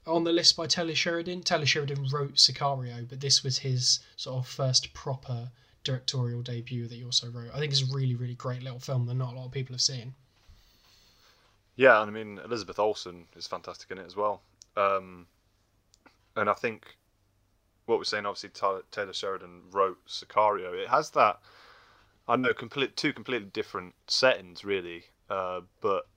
[0.05, 1.43] on the list by Taylor Sheridan.
[1.43, 5.51] Taylor Sheridan wrote Sicario, but this was his sort of first proper
[5.83, 7.51] directorial debut that he also wrote.
[7.53, 9.73] I think it's a really, really great little film that not a lot of people
[9.73, 10.13] have seen.
[11.75, 14.41] Yeah, and I mean Elizabeth Olsen is fantastic in it as well.
[14.77, 15.27] Um,
[16.35, 16.97] and I think
[17.85, 18.49] what we're saying, obviously
[18.91, 20.73] Taylor Sheridan wrote Sicario.
[20.73, 21.39] It has that
[22.27, 26.07] I know complete two completely different settings really, uh, but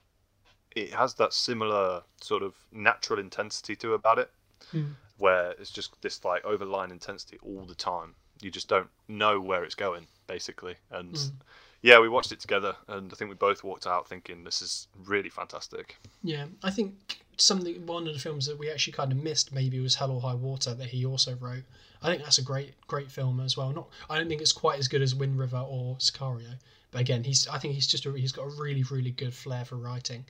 [0.76, 4.30] it has that similar sort of natural intensity to about it,
[4.72, 4.90] mm.
[5.16, 8.14] where it's just this like overline intensity all the time.
[8.42, 10.74] You just don't know where it's going, basically.
[10.90, 11.32] And mm.
[11.80, 14.86] yeah, we watched it together, and I think we both walked out thinking this is
[15.06, 15.96] really fantastic.
[16.22, 19.80] Yeah, I think something one of the films that we actually kind of missed maybe
[19.80, 21.64] was Hell or High Water that he also wrote.
[22.02, 23.72] I think that's a great great film as well.
[23.72, 26.58] Not I don't think it's quite as good as Wind River or Sicario,
[26.90, 29.64] but again, he's I think he's just a, he's got a really really good flair
[29.64, 30.26] for writing.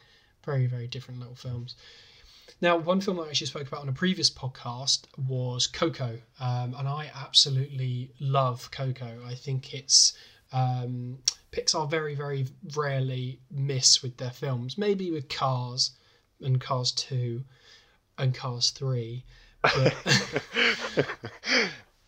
[0.47, 1.75] Very very different little films.
[2.61, 6.89] Now, one film I actually spoke about on a previous podcast was Coco, um, and
[6.89, 9.21] I absolutely love Coco.
[9.27, 10.17] I think it's
[10.53, 11.19] um,
[11.53, 14.79] Pixar very very rarely miss with their films.
[14.79, 15.91] Maybe with Cars
[16.41, 17.45] and Cars Two
[18.17, 19.25] and Cars Three.
[19.63, 19.95] But,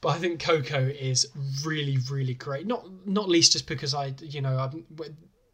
[0.01, 1.27] but I think Coco is
[1.65, 2.67] really, really great.
[2.67, 4.85] Not not least just because I, you know, I'm,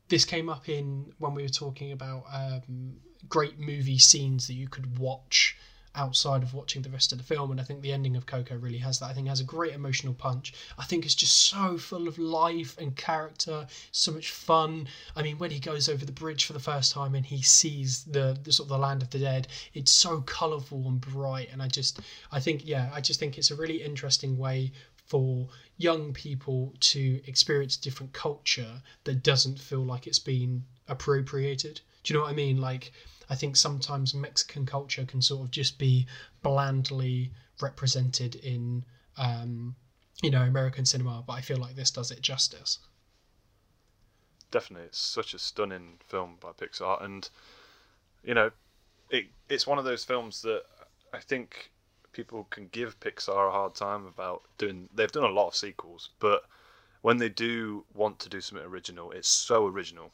[0.08, 2.96] this came up in when we were talking about um,
[3.28, 5.56] great movie scenes that you could watch
[5.96, 7.50] outside of watching the rest of the film.
[7.50, 9.06] And I think the ending of Coco really has that.
[9.06, 10.52] I think has a great emotional punch.
[10.78, 14.88] I think it's just so full of life and character, so much fun.
[15.14, 18.04] I mean, when he goes over the bridge for the first time and he sees
[18.04, 21.48] the, the sort of the land of the dead, it's so colourful and bright.
[21.52, 22.00] And I just,
[22.32, 24.72] I think, yeah, I just think it's a really interesting way
[25.04, 31.80] for young people to experience a different culture that doesn't feel like it's been appropriated.
[32.02, 32.60] Do you know what I mean?
[32.60, 32.92] Like,
[33.28, 36.06] I think sometimes Mexican culture can sort of just be
[36.42, 38.84] blandly represented in,
[39.16, 39.76] um,
[40.22, 42.78] you know, American cinema, but I feel like this does it justice.
[44.50, 47.28] Definitely, it's such a stunning film by Pixar, and
[48.22, 48.50] you know,
[49.10, 50.62] it it's one of those films that
[51.12, 51.72] I think
[52.14, 54.88] people can give Pixar a hard time about doing.
[54.94, 56.44] They've done a lot of sequels, but
[57.02, 60.12] when they do want to do something original, it's so original,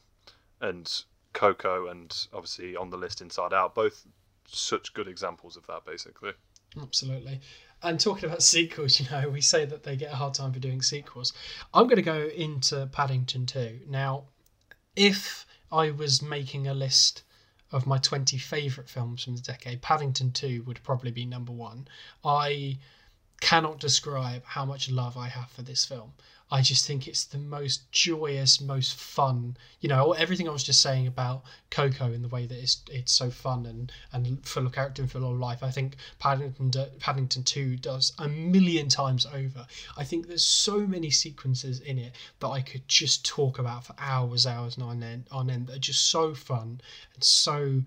[0.59, 0.91] and
[1.33, 4.05] Coco and obviously on the list Inside Out, both
[4.47, 6.33] such good examples of that, basically.
[6.81, 7.39] Absolutely.
[7.83, 10.59] And talking about sequels, you know, we say that they get a hard time for
[10.59, 11.33] doing sequels.
[11.73, 13.81] I'm going to go into Paddington 2.
[13.87, 14.25] Now,
[14.95, 17.23] if I was making a list
[17.71, 21.87] of my 20 favourite films from the decade, Paddington 2 would probably be number one.
[22.23, 22.77] I
[23.39, 26.13] cannot describe how much love I have for this film.
[26.53, 29.55] I just think it's the most joyous, most fun.
[29.79, 33.13] You know, everything I was just saying about Coco in the way that it's it's
[33.13, 35.63] so fun and and full of character and full of life.
[35.63, 39.65] I think Paddington Paddington Two does a million times over.
[39.95, 43.95] I think there's so many sequences in it that I could just talk about for
[43.97, 45.27] hours, hours on end.
[45.31, 46.81] On end, that are just so fun
[47.13, 47.83] and so.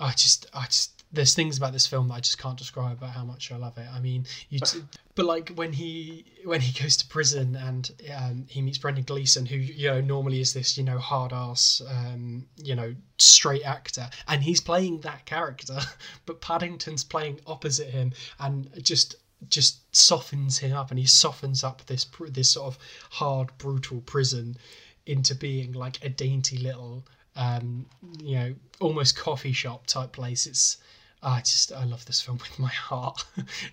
[0.00, 3.10] I just, I just there's things about this film that I just can't describe about
[3.10, 3.86] how much I love it.
[3.92, 4.82] I mean, you, t-
[5.14, 9.44] but like when he when he goes to prison and um, he meets Brendan Gleeson,
[9.44, 14.08] who you know normally is this you know hard ass um, you know straight actor,
[14.28, 15.78] and he's playing that character,
[16.26, 19.16] but Paddington's playing opposite him, and just
[19.48, 22.78] just softens him up, and he softens up this this sort of
[23.10, 24.56] hard brutal prison
[25.04, 27.04] into being like a dainty little
[27.36, 27.86] um,
[28.22, 30.46] you know almost coffee shop type place.
[30.46, 30.78] It's
[31.22, 33.24] I just I love this film with my heart.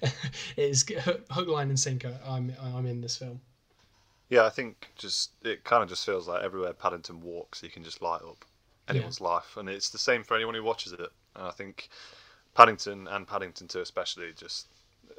[0.02, 0.14] it
[0.58, 2.18] is hook, line, and sinker.
[2.26, 3.42] I'm I'm in this film.
[4.30, 7.84] Yeah, I think just it kind of just feels like everywhere Paddington walks, he can
[7.84, 8.46] just light up
[8.88, 9.28] anyone's yeah.
[9.28, 11.12] life, and it's the same for anyone who watches it.
[11.36, 11.90] And I think
[12.54, 14.68] Paddington and Paddington Two especially just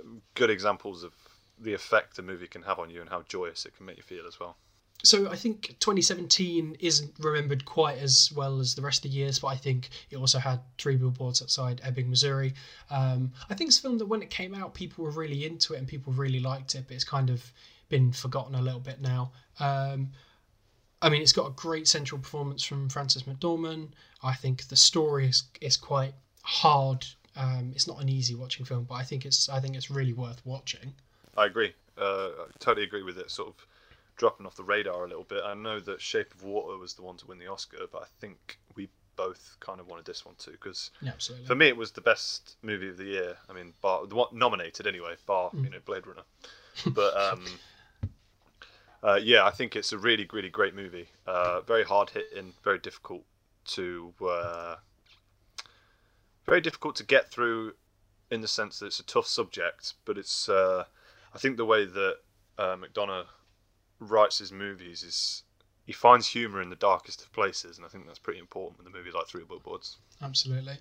[0.01, 1.13] um, good examples of
[1.59, 4.03] the effect a movie can have on you and how joyous it can make you
[4.03, 4.57] feel as well
[5.03, 9.39] so I think 2017 isn't remembered quite as well as the rest of the years,
[9.39, 12.55] but I think it also had three billboards outside Ebbing, Missouri.
[12.91, 15.75] Um, I think it's a film that when it came out, people were really into
[15.75, 17.51] it and people really liked it, but it's kind of
[17.89, 19.33] been forgotten a little bit now.
[19.59, 20.11] Um,
[21.03, 23.89] I mean, it's got a great central performance from Frances McDormand.
[24.23, 27.07] I think the story is is quite hard.
[27.37, 30.13] Um, it's not an easy watching film, but I think it's I think it's really
[30.13, 30.93] worth watching.
[31.37, 31.73] I agree.
[31.97, 33.31] Uh, I totally agree with it.
[33.31, 33.67] Sort of
[34.21, 35.41] dropping off the radar a little bit.
[35.43, 38.07] I know that Shape of Water was the one to win the Oscar, but I
[38.21, 41.13] think we both kind of wanted this one too because yeah,
[41.47, 43.39] for me it was the best movie of the year.
[43.49, 45.65] I mean, bar the one nominated anyway, bar mm.
[45.65, 46.21] you know Blade Runner.
[46.89, 47.47] but um,
[49.03, 51.09] uh, yeah, I think it's a really, really great movie.
[51.27, 53.25] Uh, very hard hitting, very difficult
[53.69, 54.75] to uh,
[56.45, 57.73] very difficult to get through
[58.31, 60.85] in the sense that it's a tough subject, but it's uh,
[61.35, 62.17] I think the way that
[62.59, 63.25] uh, McDonagh
[64.01, 65.43] writes his movies is
[65.87, 68.87] he finds humour in the darkest of places, and I think that's pretty important with
[68.87, 69.99] a movie like Three Billboards.
[70.23, 70.79] Absolutely.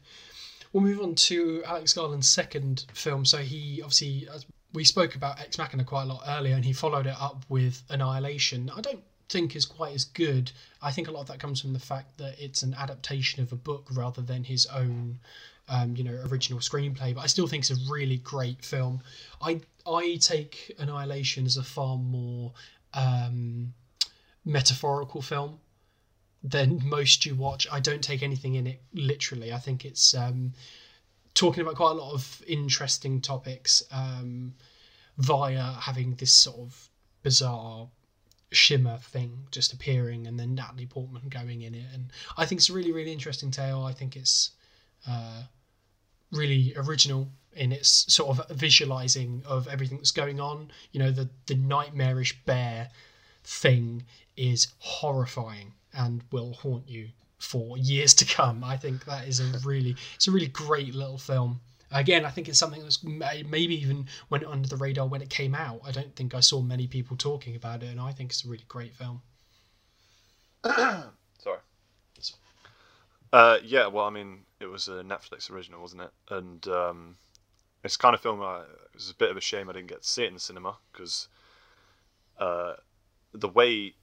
[0.72, 3.26] We'll move on to Alex Garland's second film.
[3.26, 6.74] So he obviously, as we spoke about Ex Machina quite a lot earlier, and he
[6.74, 8.70] followed it up with Annihilation.
[8.76, 10.52] I don't think is quite as good.
[10.82, 13.52] I think a lot of that comes from the fact that it's an adaptation of
[13.52, 15.20] a book rather than his own,
[15.68, 17.16] um, you know, original screenplay.
[17.16, 19.02] But I still think it's a really great film.
[19.42, 22.54] I I take Annihilation as a far more
[22.94, 23.74] um,
[24.46, 25.60] metaphorical film
[26.44, 27.68] than most you watch.
[27.72, 29.54] I don't take anything in it literally.
[29.54, 30.54] I think it's um,
[31.34, 34.54] talking about quite a lot of interesting topics um,
[35.18, 36.90] via having this sort of
[37.24, 37.88] bizarre
[38.52, 41.86] shimmer thing just appearing and then Natalie Portman going in it.
[41.94, 43.84] And I think it's a really, really interesting tale.
[43.84, 44.52] I think it's
[45.08, 45.44] uh,
[46.32, 50.72] really original in its sort of visualizing of everything that's going on.
[50.92, 52.90] You know, the, the nightmarish bear
[53.44, 54.04] thing
[54.38, 58.64] is horrifying and will haunt you for years to come.
[58.64, 61.62] I think that is a really it's a really great little film.
[61.92, 65.56] Again, I think it's something that's maybe even went under the radar when it came
[65.56, 65.82] out.
[65.84, 68.48] I don't think I saw many people talking about it, and I think it's a
[68.48, 69.22] really great film.
[70.64, 71.58] Sorry.
[73.34, 76.12] Uh, yeah, well, I mean, it was a Netflix original, wasn't it?
[76.30, 77.18] And um,
[77.84, 78.42] it's kind of film.
[78.42, 80.34] I, it was a bit of a shame I didn't get to see it in
[80.34, 81.28] the cinema because
[82.40, 82.74] uh,
[83.34, 83.94] the way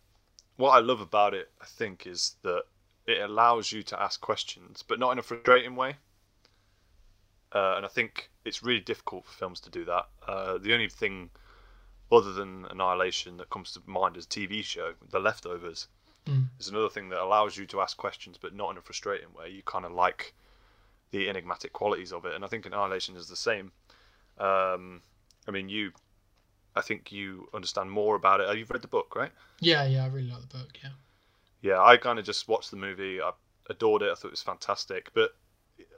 [0.57, 2.63] what I love about it, I think, is that
[3.07, 5.97] it allows you to ask questions, but not in a frustrating way.
[7.53, 10.07] Uh, and I think it's really difficult for films to do that.
[10.27, 11.31] Uh, the only thing
[12.11, 15.89] other than Annihilation that comes to mind is a TV show, The Leftovers,
[16.27, 16.47] mm.
[16.59, 19.51] is another thing that allows you to ask questions, but not in a frustrating way.
[19.51, 20.35] You kind of like
[21.17, 23.73] the enigmatic qualities of it, and I think Annihilation is the same.
[24.39, 25.03] Um,
[25.49, 25.93] I mean, you
[26.75, 28.59] I think you understand more about it.
[28.59, 29.33] You've read the book, right?
[29.61, 30.79] Yeah, yeah, I really like the book.
[30.83, 30.91] Yeah.
[31.63, 33.21] Yeah, I kind of just watched the movie.
[33.21, 33.31] I
[33.71, 34.11] adored it.
[34.11, 35.11] I thought it was fantastic.
[35.15, 35.31] But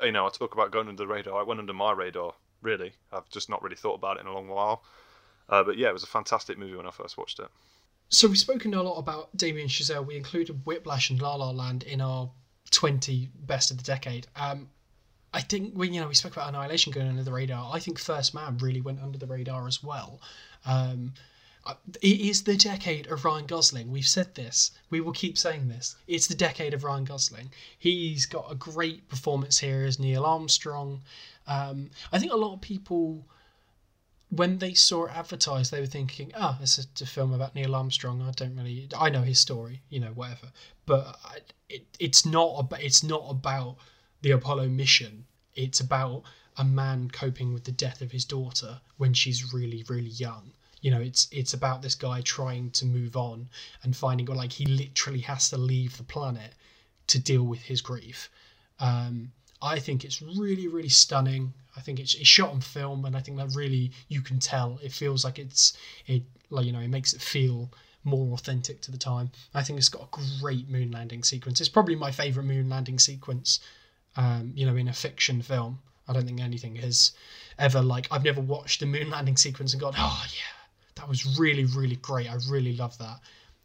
[0.03, 1.39] you know, I talk about going under the radar.
[1.39, 2.35] I went under my radar.
[2.63, 4.85] Really, I've just not really thought about it in a long while.
[5.49, 7.49] Uh, but yeah, it was a fantastic movie when I first watched it.
[8.11, 10.07] So we've spoken a lot about Damien Chazelle.
[10.07, 12.31] We included Whiplash and La La Land in our
[12.71, 14.27] 20 best of the decade.
[14.37, 14.69] Um,
[15.33, 17.99] I think when you know we spoke about Annihilation going under the radar, I think
[17.99, 20.21] First Man really went under the radar as well.
[20.65, 21.13] Um,
[22.01, 23.91] it is the decade of Ryan Gosling.
[23.91, 24.71] We've said this.
[24.89, 25.97] We will keep saying this.
[26.07, 27.51] It's the decade of Ryan Gosling.
[27.79, 31.03] He's got a great performance here as Neil Armstrong.
[31.47, 33.27] Um, I think a lot of people,
[34.31, 37.75] when they saw it advertised, they were thinking, "Oh, it's a, a, film about Neil
[37.75, 38.23] Armstrong.
[38.23, 40.53] I don't really, I know his story, you know, whatever."
[40.87, 41.19] But
[41.69, 43.77] it, it's not about, it's not about
[44.23, 45.27] the Apollo mission.
[45.55, 46.25] It's about
[46.57, 50.53] a man coping with the death of his daughter when she's really, really young.
[50.81, 53.49] You know, it's it's about this guy trying to move on
[53.83, 56.55] and finding like he literally has to leave the planet
[57.09, 58.31] to deal with his grief.
[58.79, 61.53] Um, I think it's really, really stunning.
[61.77, 64.79] I think it's, it's shot on film, and I think that really you can tell.
[64.83, 65.77] It feels like it's
[66.07, 67.71] it like you know it makes it feel
[68.05, 69.31] more authentic to the time.
[69.55, 71.61] I think it's got a great moon landing sequence.
[71.61, 73.61] It's probably my favorite moon landing sequence
[74.17, 75.79] um, you know, in a fiction film.
[76.09, 77.13] I don't think anything has
[77.59, 81.39] ever like I've never watched the moon landing sequence and gone, oh yeah, that was
[81.39, 82.31] really really great.
[82.31, 83.21] I really love that.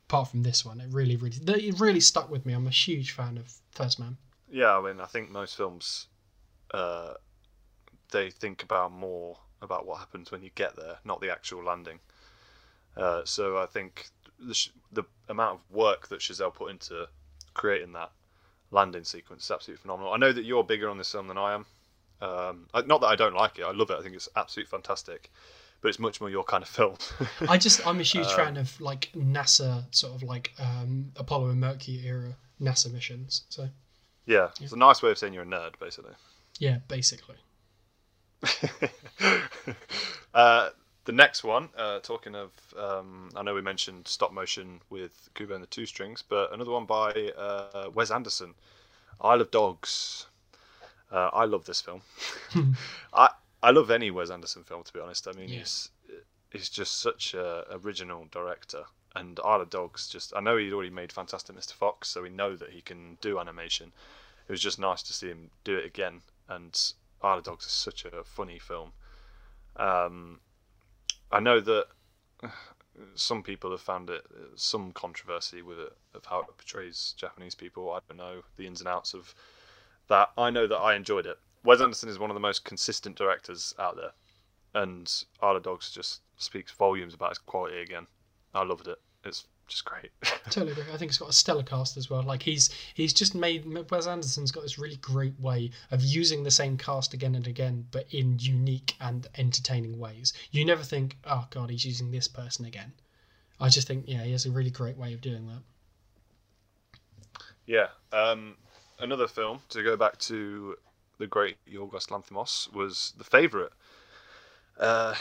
[0.10, 2.53] Apart from this one, it really really it really stuck with me.
[2.53, 4.18] I'm a huge fan of First Man.
[4.49, 6.07] Yeah, I mean, I think most films
[6.74, 7.14] uh,
[8.11, 11.99] they think about more about what happens when you get there, not the actual landing.
[12.95, 14.07] Uh, so I think
[14.40, 17.07] the, the amount of work that Chazelle put into
[17.53, 18.11] creating that
[18.74, 20.14] landing sequence is absolutely phenomenal.
[20.14, 21.66] I know that you're bigger on this film than I am.
[22.22, 23.64] Um, not that I don't like it.
[23.64, 23.98] I love it.
[23.98, 25.32] I think it's absolutely fantastic.
[25.82, 26.95] But it's much more your kind of film.
[27.50, 31.50] I just I'm a huge um, fan of like NASA sort of like um, Apollo
[31.50, 33.44] and Mercury era NASA missions.
[33.50, 33.64] So
[34.26, 36.14] yeah, yeah, it's a nice way of saying you're a nerd, basically.
[36.58, 37.36] Yeah, basically.
[40.34, 40.70] uh,
[41.06, 45.54] the next one, uh, talking of, um, I know we mentioned stop motion with Kubo
[45.54, 48.54] and the Two Strings, but another one by uh, Wes Anderson,
[49.22, 50.28] Isle of Dogs.
[51.12, 52.02] Uh, I love this film.
[53.14, 53.30] I
[53.62, 55.28] I love any Wes Anderson film, to be honest.
[55.28, 55.60] I mean, yeah.
[55.60, 55.90] he's
[56.52, 58.84] he's just such a original director,
[59.16, 60.08] and Isle of Dogs.
[60.08, 61.74] Just I know he'd already made Fantastic Mr.
[61.74, 63.92] Fox, so we know that he can do animation.
[64.48, 66.80] It was just nice to see him do it again, and
[67.22, 68.92] Isle of Dogs is such a funny film.
[69.76, 70.40] Um,
[71.34, 71.88] I know that
[73.16, 74.24] some people have found it
[74.56, 77.92] some controversy with it of how it portrays Japanese people.
[77.92, 79.34] I don't know the ins and outs of
[80.10, 80.30] that.
[80.38, 81.40] I know that I enjoyed it.
[81.64, 84.12] Wes Anderson is one of the most consistent directors out there,
[84.76, 85.12] and
[85.42, 88.06] Isle of Dogs just speaks volumes about his quality again.
[88.54, 89.00] I loved it.
[89.26, 90.11] It's just great.
[90.49, 90.84] totally agree.
[90.94, 92.23] I think it's got a stellar cast as well.
[92.23, 96.52] Like he's he's just made Wes Anderson's got this really great way of using the
[96.52, 100.34] same cast again and again, but in unique and entertaining ways.
[100.52, 102.94] You never think, oh god, he's using this person again.
[103.60, 105.61] I just think, yeah, he has a really great way of doing that.
[107.65, 107.88] Yeah.
[108.11, 108.57] Um,
[108.99, 110.76] another film to go back to
[111.18, 113.72] the great Yorgos Lanthimos was The Favourite.
[114.77, 115.15] Uh,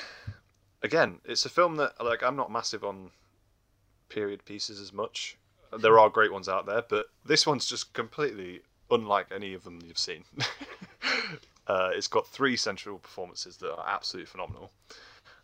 [0.82, 3.10] again, it's a film that like I'm not massive on
[4.12, 5.36] period pieces as much.
[5.78, 8.60] There are great ones out there, but this one's just completely
[8.90, 10.24] unlike any of them you've seen.
[11.66, 14.70] uh, it's got three central performances that are absolutely phenomenal,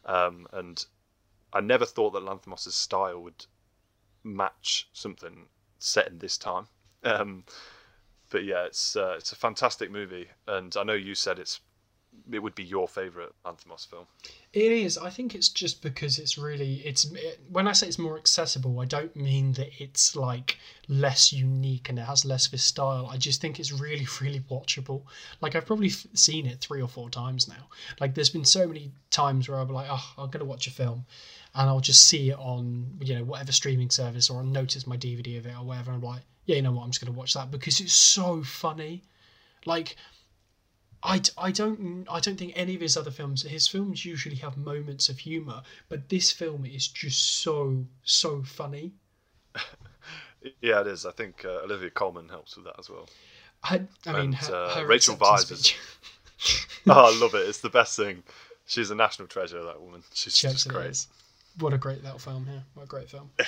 [0.05, 0.85] um, and
[1.53, 3.47] I never thought that Lanthimos' style would
[4.23, 5.47] match something
[5.78, 6.66] set in this time.
[7.05, 7.45] Um,
[8.31, 11.61] but yeah, it's uh, it's a fantastic movie, and I know you said it's
[12.31, 14.07] it would be your favorite Lanthimos film.
[14.53, 14.97] It is.
[14.99, 18.81] I think it's just because it's really it's it, when I say it's more accessible,
[18.81, 20.59] I don't mean that it's like
[20.89, 23.09] less unique and it has less of a style.
[23.12, 25.03] I just think it's really really watchable.
[25.40, 27.69] Like I've probably f- seen it three or four times now.
[28.01, 31.05] Like there's been so many times where I'm like, oh, I'm gonna watch a film,
[31.55, 34.97] and I'll just see it on you know whatever streaming service or I'll notice my
[34.97, 35.93] DVD of it or whatever.
[35.93, 38.43] And I'm like, yeah, you know what, I'm just gonna watch that because it's so
[38.43, 39.03] funny.
[39.66, 39.97] Like
[41.02, 44.56] I, I don't I don't think any of his other films his films usually have
[44.56, 48.92] moments of humor but this film is just so so funny.
[50.60, 51.04] Yeah it is.
[51.04, 53.08] I think uh, Olivia Colman helps with that as well.
[53.64, 55.74] I, I mean her, uh, her Rachel Weisz is-
[56.88, 57.48] oh I love it.
[57.48, 58.22] It's the best thing.
[58.66, 60.04] She's a national treasure that woman.
[60.14, 60.90] She's She just great.
[60.90, 61.08] is.
[61.58, 62.60] What a great little film, yeah.
[62.74, 63.30] What a great film.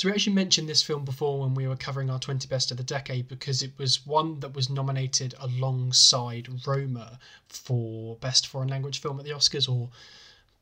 [0.00, 2.78] so we actually mentioned this film before when we were covering our 20 best of
[2.78, 7.18] the decade because it was one that was nominated alongside Roma
[7.50, 9.90] for best foreign language film at the Oscars or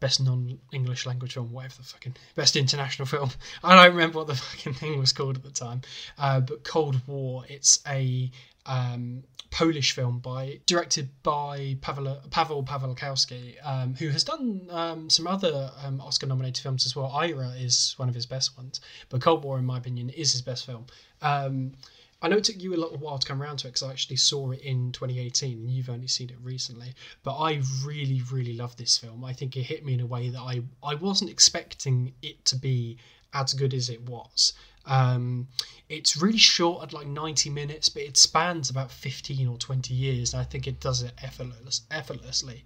[0.01, 3.31] best non-English language film, whatever the fucking best international film.
[3.63, 5.83] I don't remember what the fucking thing was called at the time.
[6.19, 7.45] Uh, but Cold War.
[7.49, 8.33] It's a
[8.69, 15.27] um, Polish film by directed by Pavel Pavel Pawlikowski, um, who has done um, some
[15.27, 17.11] other um, Oscar-nominated films as well.
[17.13, 20.43] Ida is one of his best ones, but Cold War, in my opinion, is his
[20.43, 20.87] best film.
[21.23, 21.73] Um,
[22.21, 23.91] I know it took you a little while to come around to it because I
[23.91, 26.95] actually saw it in 2018 and you've only seen it recently.
[27.23, 29.25] But I really, really love this film.
[29.25, 32.57] I think it hit me in a way that I, I wasn't expecting it to
[32.57, 32.99] be
[33.33, 34.53] as good as it was.
[34.89, 35.47] Um,
[35.89, 40.33] it's really short at like 90 minutes, but it spans about 15 or 20 years,
[40.33, 42.65] and I think it does it effortless, effortlessly.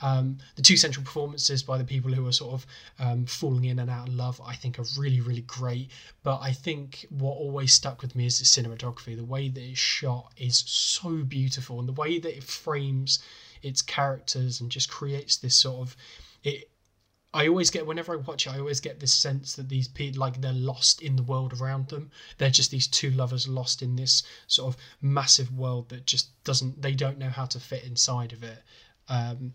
[0.00, 2.66] Um, the two central performances by the people who are sort of
[2.98, 5.90] um, falling in and out of love, I think, are really, really great.
[6.22, 9.16] But I think what always stuck with me is the cinematography.
[9.16, 13.20] The way that it's shot is so beautiful, and the way that it frames
[13.62, 15.96] its characters and just creates this sort of
[16.42, 16.68] it
[17.34, 20.20] I always get whenever I watch it, I always get this sense that these people
[20.20, 22.12] like they're lost in the world around them.
[22.38, 26.80] They're just these two lovers lost in this sort of massive world that just doesn't
[26.80, 28.62] they don't know how to fit inside of it.
[29.08, 29.54] Um,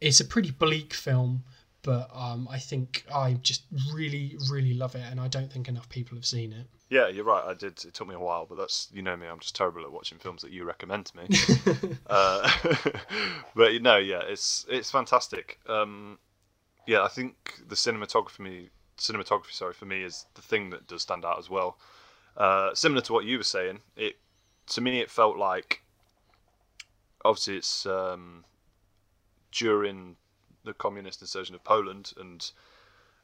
[0.00, 1.44] it's a pretty bleak film,
[1.82, 5.88] but um, I think I just really really love it, and I don't think enough
[5.90, 6.66] people have seen it.
[6.88, 7.44] Yeah, you're right.
[7.44, 7.84] I did.
[7.84, 9.26] It took me a while, but that's you know me.
[9.26, 11.28] I'm just terrible at watching films that you recommend to me.
[12.06, 12.50] uh,
[13.54, 15.58] but you know, yeah, it's it's fantastic.
[15.68, 16.18] Um,
[16.88, 21.22] yeah, I think the cinematography, cinematography, sorry, for me is the thing that does stand
[21.22, 21.76] out as well.
[22.34, 24.16] Uh, similar to what you were saying, it
[24.68, 25.82] to me it felt like
[27.26, 28.42] obviously it's um,
[29.52, 30.16] during
[30.64, 32.50] the communist insurgence of Poland, and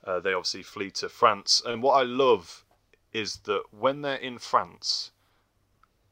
[0.06, 1.62] uh, they obviously flee to France.
[1.64, 2.66] And what I love
[3.14, 5.10] is that when they're in France,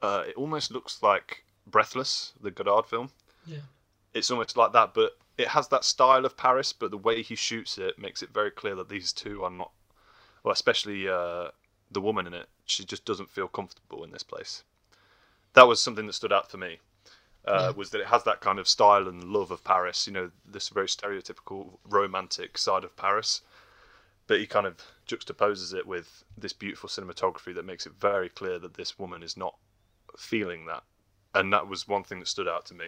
[0.01, 3.11] uh, it almost looks like Breathless, the Godard film.
[3.45, 3.67] Yeah.
[4.15, 7.35] It's almost like that, but it has that style of Paris, but the way he
[7.35, 9.73] shoots it makes it very clear that these two are not,
[10.45, 11.49] well, especially uh,
[11.91, 12.49] the woman in it.
[12.65, 14.63] She just doesn't feel comfortable in this place.
[15.55, 16.79] That was something that stood out for me.
[17.45, 17.73] Uh.
[17.75, 20.07] Was that it has that kind of style and love of Paris?
[20.07, 23.43] You know, this very stereotypical romantic side of Paris,
[24.29, 24.77] but he kind of
[25.09, 29.37] juxtaposes it with this beautiful cinematography that makes it very clear that this woman is
[29.37, 29.57] not
[30.17, 30.85] feeling that,
[31.35, 32.87] and that was one thing that stood out to me.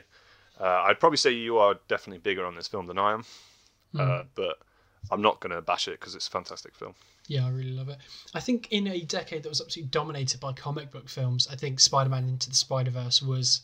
[0.60, 3.24] Uh, I'd probably say you are definitely bigger on this film than I am,
[3.98, 4.59] uh, but
[5.10, 6.94] I'm not going to bash it because it's a fantastic film.
[7.26, 7.98] Yeah, I really love it.
[8.35, 11.81] I think in a decade that was absolutely dominated by comic book films, I think
[11.81, 13.62] Spider Man Into the Spider Verse was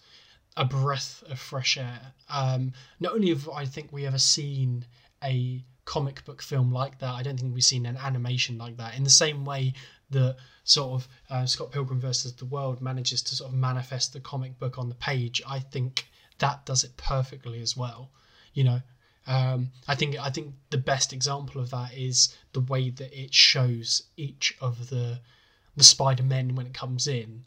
[0.56, 2.00] a breath of fresh air.
[2.28, 4.84] Um, not only have I think we ever seen
[5.22, 7.14] a comic book film like that.
[7.14, 8.96] I don't think we've seen an animation like that.
[8.96, 9.74] In the same way
[10.10, 14.20] that sort of uh, Scott Pilgrim versus the World manages to sort of manifest the
[14.20, 16.06] comic book on the page, I think
[16.40, 18.10] that does it perfectly as well.
[18.52, 18.82] You know,
[19.26, 23.32] um, I think I think the best example of that is the way that it
[23.32, 25.20] shows each of the
[25.76, 27.46] the Spider Men when it comes in.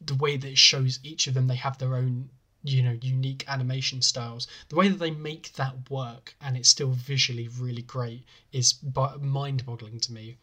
[0.00, 2.30] The way that it shows each of them, they have their own
[2.62, 4.46] you know unique animation styles.
[4.68, 8.78] The way that they make that work and it's still visually really great is
[9.20, 10.38] mind boggling to me.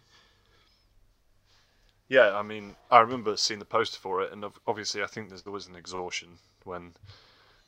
[2.08, 5.52] Yeah, I mean, I remember seeing the poster for it, and obviously, I think there
[5.52, 6.94] was an exhaustion when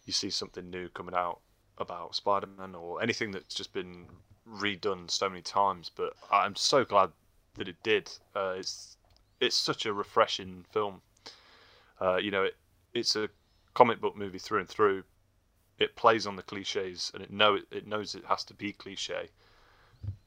[0.07, 1.41] you see something new coming out
[1.77, 4.07] about Spider-Man or anything that's just been
[4.49, 5.91] redone so many times.
[5.95, 7.11] But I'm so glad
[7.55, 8.09] that it did.
[8.35, 8.97] Uh, it's
[9.39, 11.01] it's such a refreshing film.
[12.01, 12.55] Uh, you know, it
[12.93, 13.29] it's a
[13.75, 15.03] comic book movie through and through.
[15.77, 19.29] It plays on the cliches, and it know it, knows it has to be cliche,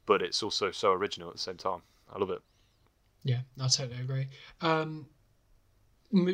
[0.06, 1.82] but it's also so original at the same time.
[2.14, 2.42] I love it.
[3.24, 4.28] Yeah, I totally agree.
[4.60, 5.06] Um,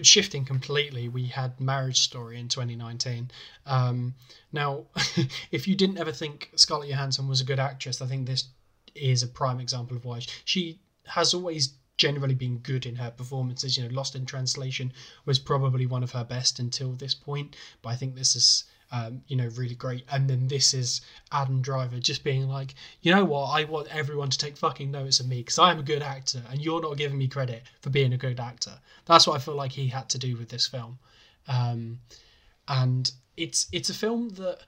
[0.03, 3.31] shifting completely, we had Marriage Story in 2019.
[3.67, 4.15] Um,
[4.53, 4.87] now,
[5.51, 8.49] if you didn't ever think Scarlett Johansson was a good actress, I think this
[8.95, 13.77] is a prime example of why she has always generally been good in her performances.
[13.77, 14.93] You know, Lost in Translation
[15.25, 19.23] was probably one of her best until this point, but I think this is um,
[19.27, 20.05] you know, really great.
[20.11, 21.01] And then this is
[21.33, 25.21] Adam Driver just being like, you know what, I want everyone to take fucking notice
[25.21, 27.91] of me because I am a good actor and you're not giving me credit for
[27.91, 28.79] being a good actor.
[29.05, 30.99] That's what I feel like he had to do with this film.
[31.49, 32.01] Um,
[32.69, 34.61] and it's it's a film that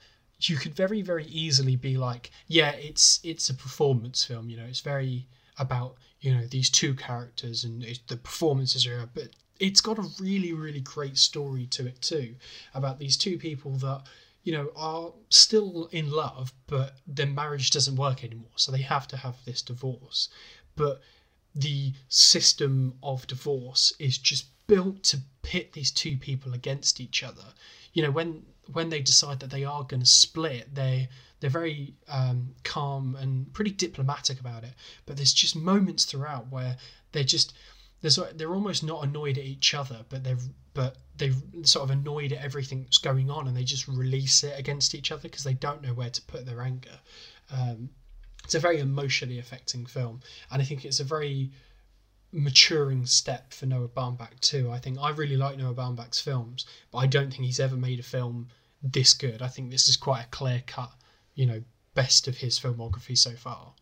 [0.43, 4.49] you could very very easily be like, yeah, it's it's a performance film.
[4.49, 5.27] You know, it's very
[5.59, 9.28] about you know these two characters and the performances are but
[9.59, 12.35] it's got a really really great story to it too
[12.75, 14.03] about these two people that
[14.45, 19.09] you know are still in love but their marriage doesn't work anymore so they have
[19.09, 20.29] to have this divorce.
[20.77, 21.01] But
[21.55, 27.45] the system of divorce is just built to pit these two people against each other.
[27.93, 31.09] You know when when they decide that they are going to split they
[31.41, 34.75] they're very um, calm and pretty diplomatic about it.
[35.07, 36.77] But there's just moments throughout where
[37.13, 37.53] they're just
[38.01, 40.43] they're they're almost not annoyed at each other, but they've
[40.75, 44.59] but they've sort of annoyed at everything that's going on, and they just release it
[44.59, 47.01] against each other because they don't know where to put their anger.
[47.51, 47.91] Um,
[48.45, 50.20] it's a very emotionally affecting film,
[50.51, 51.51] and I think it's a very
[52.31, 54.70] maturing step for Noah Baumbach too.
[54.70, 57.99] I think I really like Noah Baumbach's films, but I don't think he's ever made
[57.99, 58.49] a film
[58.83, 59.43] this good.
[59.43, 60.93] I think this is quite a clear cut,
[61.35, 61.62] you know,
[61.95, 63.73] best of his filmography so far.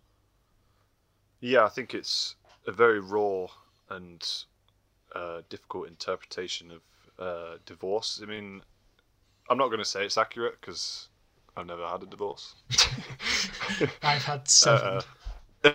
[1.40, 2.36] Yeah, I think it's
[2.66, 3.48] a very raw
[3.90, 4.26] and
[5.14, 6.82] uh, difficult interpretation of
[7.18, 8.20] uh, divorce.
[8.22, 8.62] I mean,
[9.48, 11.08] I'm not going to say it's accurate because
[11.56, 12.54] I've never had a divorce.
[14.02, 15.00] I've had seven.
[15.64, 15.72] Uh,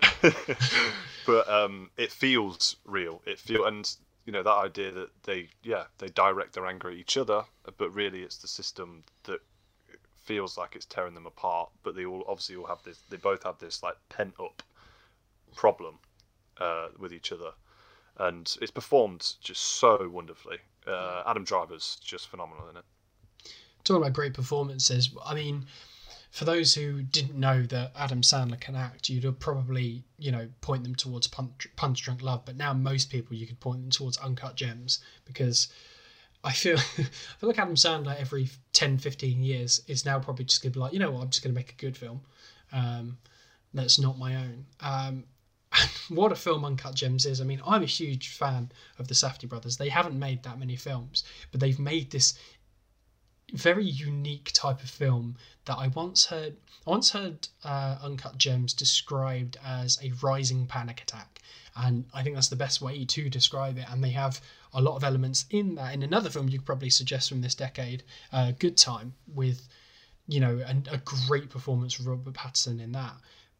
[1.26, 3.22] but um, it feels real.
[3.26, 3.90] It feel and
[4.24, 7.42] you know that idea that they yeah they direct their anger at each other,
[7.76, 9.40] but really it's the system that
[10.22, 11.70] feels like it's tearing them apart.
[11.82, 13.00] But they all obviously all have this.
[13.10, 14.62] They both have this like pent up
[15.54, 15.98] problem
[16.58, 17.52] uh, with each other
[18.18, 20.58] and it's performed just so wonderfully.
[20.86, 22.84] Uh, Adam Driver's just phenomenal in it.
[23.84, 25.66] Talking about great performances, I mean,
[26.30, 30.82] for those who didn't know that Adam Sandler can act, you'd probably, you know, point
[30.82, 34.16] them towards Punch, Punch Drunk Love, but now most people you could point them towards
[34.18, 35.68] Uncut Gems because
[36.44, 37.02] I feel I
[37.38, 40.80] feel like Adam Sandler every 10, 15 years is now probably just going to be
[40.80, 42.22] like, you know what, I'm just going to make a good film
[42.72, 43.18] um,
[43.74, 44.66] that's not my own.
[44.80, 45.24] Um,
[46.08, 47.40] what a film Uncut Gems is.
[47.40, 49.76] I mean, I'm a huge fan of the Safdie brothers.
[49.76, 52.34] They haven't made that many films, but they've made this
[53.52, 55.36] very unique type of film
[55.66, 56.56] that I once heard.
[56.86, 61.40] I once heard uh, Uncut Gems described as a rising panic attack,
[61.76, 63.86] and I think that's the best way to describe it.
[63.90, 64.40] And they have
[64.72, 65.94] a lot of elements in that.
[65.94, 68.02] In another film, you could probably suggest from this decade,
[68.32, 69.68] uh, Good Time, with
[70.26, 73.14] you know a, a great performance from Robert Pattinson in that.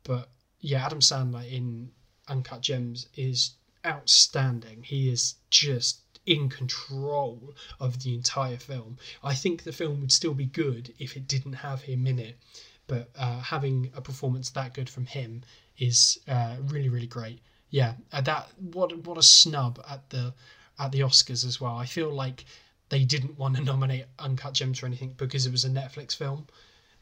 [0.05, 0.29] But
[0.61, 1.91] yeah, Adam Sandler in
[2.29, 3.53] Uncut Gems is
[3.85, 4.83] outstanding.
[4.85, 8.97] He is just in control of the entire film.
[9.25, 12.39] I think the film would still be good if it didn't have him in it,
[12.87, 15.43] but uh, having a performance that good from him
[15.79, 17.41] is uh, really really great.
[17.71, 20.33] Yeah, uh, that what what a snub at the
[20.79, 21.77] at the Oscars as well.
[21.77, 22.45] I feel like
[22.89, 26.47] they didn't want to nominate Uncut Gems for anything because it was a Netflix film,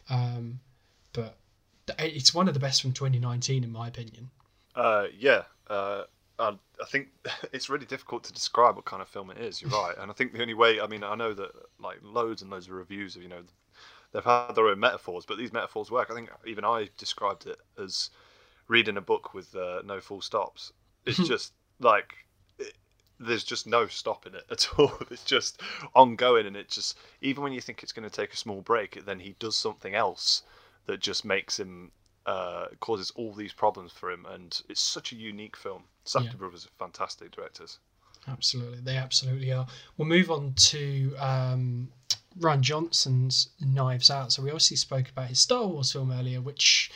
[0.08, 0.60] um,
[1.12, 1.36] but
[1.98, 4.30] it's one of the best from 2019 in my opinion.
[4.74, 6.04] Uh, yeah, uh,
[6.38, 7.08] I, I think
[7.52, 9.60] it's really difficult to describe what kind of film it is.
[9.60, 12.42] You're right, and I think the only way, I mean, I know that like loads
[12.42, 13.42] and loads of reviews of you know
[14.12, 16.10] they've had their own metaphors, but these metaphors work.
[16.10, 18.10] I think even I described it as
[18.68, 20.72] reading a book with uh, no full stops.
[21.06, 22.12] It's just like
[22.58, 22.74] it,
[23.18, 24.92] there's just no stopping it at all.
[25.10, 25.60] It's just
[25.94, 29.04] ongoing, and it just even when you think it's going to take a small break,
[29.04, 30.42] then he does something else
[30.86, 31.92] that just makes him
[32.30, 35.82] uh, causes all these problems for him, and it's such a unique film.
[36.06, 36.34] Safdie Yeah.
[36.42, 37.78] brothers are fantastic directors.
[38.28, 39.66] Absolutely, they absolutely are.
[39.96, 41.88] We'll move on to um,
[42.38, 44.30] Rian Johnson's Knives Out.
[44.32, 46.90] So we obviously spoke about his Star Wars film earlier, which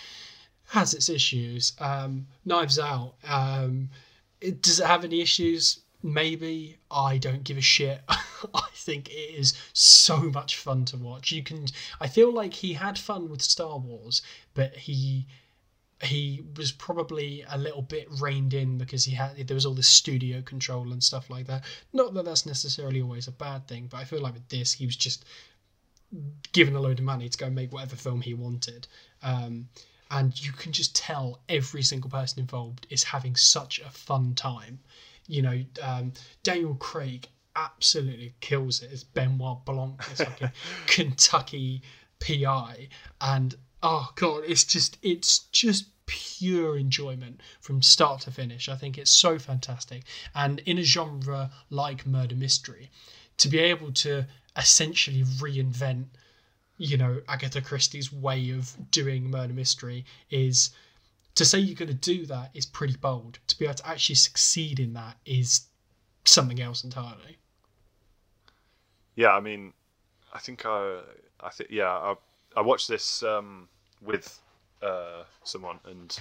[0.68, 1.72] has its issues.
[1.80, 3.14] Um, Knives Out.
[3.26, 3.88] Um,
[4.40, 5.80] it, does it have any issues?
[6.02, 6.76] Maybe.
[6.90, 8.00] I don't give a shit.
[8.54, 11.32] I think it is so much fun to watch.
[11.32, 11.66] You can.
[12.00, 14.22] I feel like he had fun with Star Wars,
[14.54, 15.26] but he
[16.02, 19.88] he was probably a little bit reined in because he had there was all this
[19.88, 21.64] studio control and stuff like that.
[21.92, 24.86] Not that that's necessarily always a bad thing, but I feel like with this he
[24.86, 25.24] was just
[26.52, 28.86] given a load of money to go make whatever film he wanted.
[29.22, 29.68] Um,
[30.10, 34.78] and you can just tell every single person involved is having such a fun time.
[35.26, 36.12] You know, um,
[36.42, 40.52] Daniel Craig absolutely kills it as Benoit Blanc, this a
[40.86, 41.82] Kentucky
[42.20, 42.88] PI,
[43.20, 48.68] and oh god, it's just it's just pure enjoyment from start to finish.
[48.68, 50.04] I think it's so fantastic,
[50.34, 52.90] and in a genre like murder mystery,
[53.38, 54.26] to be able to
[54.56, 56.06] essentially reinvent
[56.76, 60.70] you know Agatha Christie's way of doing murder mystery is
[61.34, 63.38] to say you're going to do that is pretty bold.
[63.48, 65.66] To be able to actually succeed in that is
[66.24, 67.38] something else entirely.
[69.16, 69.72] Yeah, I mean,
[70.32, 71.00] I think I,
[71.40, 72.14] I think yeah, I,
[72.56, 73.68] I watched this um,
[74.02, 74.40] with
[74.82, 76.18] uh, someone, and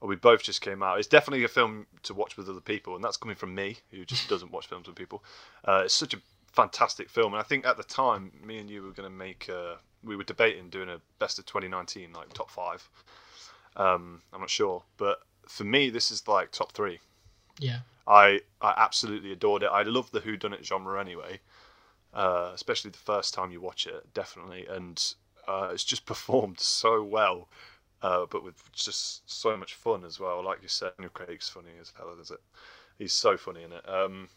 [0.00, 0.98] we both just came out.
[0.98, 4.04] It's definitely a film to watch with other people, and that's coming from me, who
[4.04, 5.22] just doesn't watch films with people.
[5.64, 6.18] Uh, it's such a
[6.52, 9.48] fantastic film, and I think at the time, me and you were going to make.
[9.48, 12.88] A, we were debating doing a best of 2019, like top five.
[13.76, 17.00] Um, I'm not sure, but for me, this is like top three.
[17.58, 17.80] Yeah.
[18.06, 19.70] I I absolutely adored it.
[19.70, 21.40] I love the whodunit genre anyway,
[22.14, 24.66] uh, especially the first time you watch it, definitely.
[24.66, 25.02] And
[25.48, 27.48] uh, it's just performed so well,
[28.02, 30.42] uh, but with just so much fun as well.
[30.44, 32.40] Like you said, Daniel Craig's funny as hell, is it?
[32.98, 33.88] He's so funny in it.
[33.88, 34.28] Um,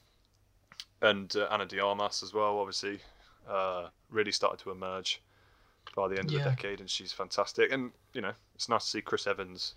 [1.02, 3.00] and uh, Ana de Armas as well, obviously,
[3.48, 5.22] uh, really started to emerge
[5.96, 6.44] by the end of Yeah.
[6.44, 7.72] the decade, and she's fantastic.
[7.72, 9.76] And you know, it's nice to see Chris Evans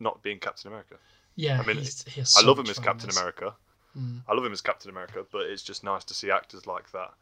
[0.00, 0.96] not being Captain America.
[1.36, 1.60] Yeah.
[1.60, 2.04] I mean, has
[2.36, 3.10] I love him as Captain.
[3.10, 3.54] America.
[3.98, 4.20] Mm.
[4.28, 7.12] I love him as Captain America, but it's just nice to see actors like that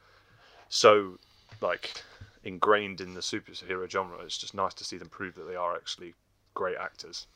[0.69, 1.19] so
[1.61, 2.03] like
[2.45, 4.19] ingrained in the superhero genre.
[4.21, 6.15] It's just nice to see them prove that they are actually
[6.55, 7.27] great actors.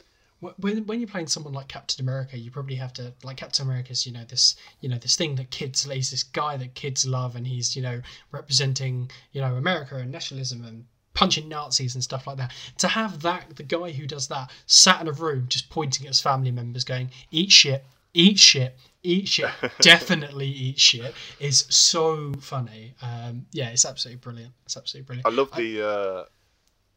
[0.40, 4.06] When when you're playing someone like Captain America, you probably have to like Captain America's
[4.06, 7.36] you know this you know this thing that kids he's this guy that kids love
[7.36, 8.02] and he's you know
[8.32, 10.84] representing you know America and nationalism and
[11.14, 12.52] punching Nazis and stuff like that.
[12.78, 16.09] To have that the guy who does that sat in a room just pointing at
[16.09, 17.84] his family members going eat shit,
[18.14, 22.94] eat shit, eat shit, definitely eat shit is so funny.
[23.02, 24.52] Um, yeah, it's absolutely brilliant.
[24.64, 25.26] It's absolutely brilliant.
[25.26, 26.24] I love the uh,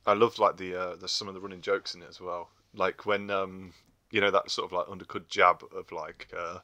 [0.10, 2.50] I love like the uh, the some of the running jokes in it as well.
[2.74, 3.74] Like when um,
[4.12, 6.60] you know that sort of like undercut jab of like uh,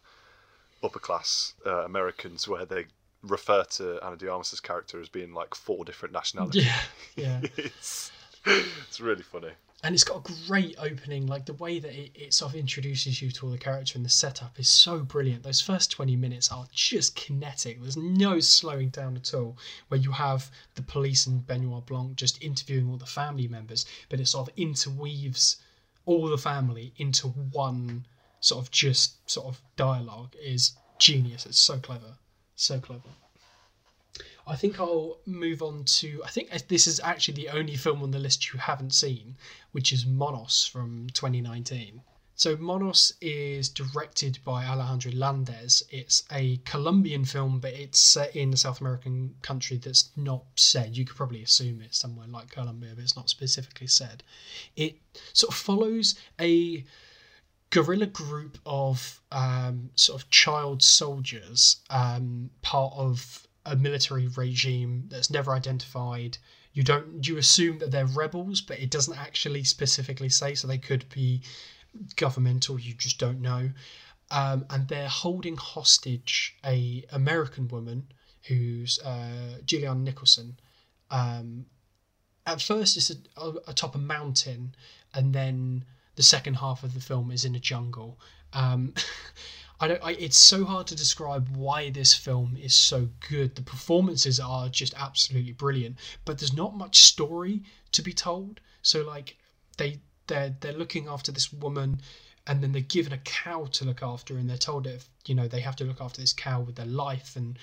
[0.83, 2.85] upper class uh, Americans where they
[3.23, 6.65] refer to Ana de Armas's character as being like four different nationalities.
[6.65, 6.81] Yeah,
[7.15, 7.41] yeah.
[7.57, 8.11] it's,
[8.45, 9.51] it's really funny.
[9.83, 13.21] And it's got a great opening like the way that it, it sort of introduces
[13.21, 15.43] you to all the character and the setup is so brilliant.
[15.43, 17.81] Those first 20 minutes are just kinetic.
[17.81, 22.43] There's no slowing down at all where you have the police and benoit blanc just
[22.43, 25.57] interviewing all the family members but it sort of interweaves
[26.05, 28.05] all the family into one
[28.39, 31.45] sort of just sort of dialogue is genius.
[31.45, 32.13] It's so clever.
[32.55, 33.09] So clever
[34.47, 36.21] I think I'll move on to.
[36.25, 39.37] I think this is actually the only film on the list you haven't seen,
[39.71, 42.01] which is Monos from 2019.
[42.35, 45.83] So Monos is directed by Alejandro Landes.
[45.91, 50.97] It's a Colombian film, but it's set in a South American country that's not said.
[50.97, 54.23] You could probably assume it's somewhere like Colombia, but it's not specifically said.
[54.75, 54.95] It
[55.33, 56.83] sort of follows a
[57.69, 65.29] guerrilla group of um, sort of child soldiers, um, part of a military regime that's
[65.29, 66.37] never identified.
[66.73, 70.55] You don't you assume that they're rebels, but it doesn't actually specifically say.
[70.55, 71.41] So they could be
[72.15, 72.79] governmental.
[72.79, 73.71] You just don't know.
[74.31, 78.07] Um, and they're holding hostage a American woman
[78.47, 79.57] who's uh,
[79.95, 80.57] Nicholson.
[81.09, 81.65] Um,
[82.45, 84.73] at first, it's a, atop a mountain,
[85.13, 85.85] and then
[86.15, 88.19] the second half of the film is in a jungle.
[88.53, 88.93] Um,
[89.81, 90.03] I don't.
[90.03, 93.55] I, it's so hard to describe why this film is so good.
[93.55, 97.63] The performances are just absolutely brilliant, but there's not much story
[97.93, 98.61] to be told.
[98.83, 99.37] So like
[99.77, 101.99] they they're they're looking after this woman,
[102.45, 105.47] and then they're given a cow to look after, and they're told if you know
[105.47, 107.35] they have to look after this cow with their life.
[107.35, 107.57] And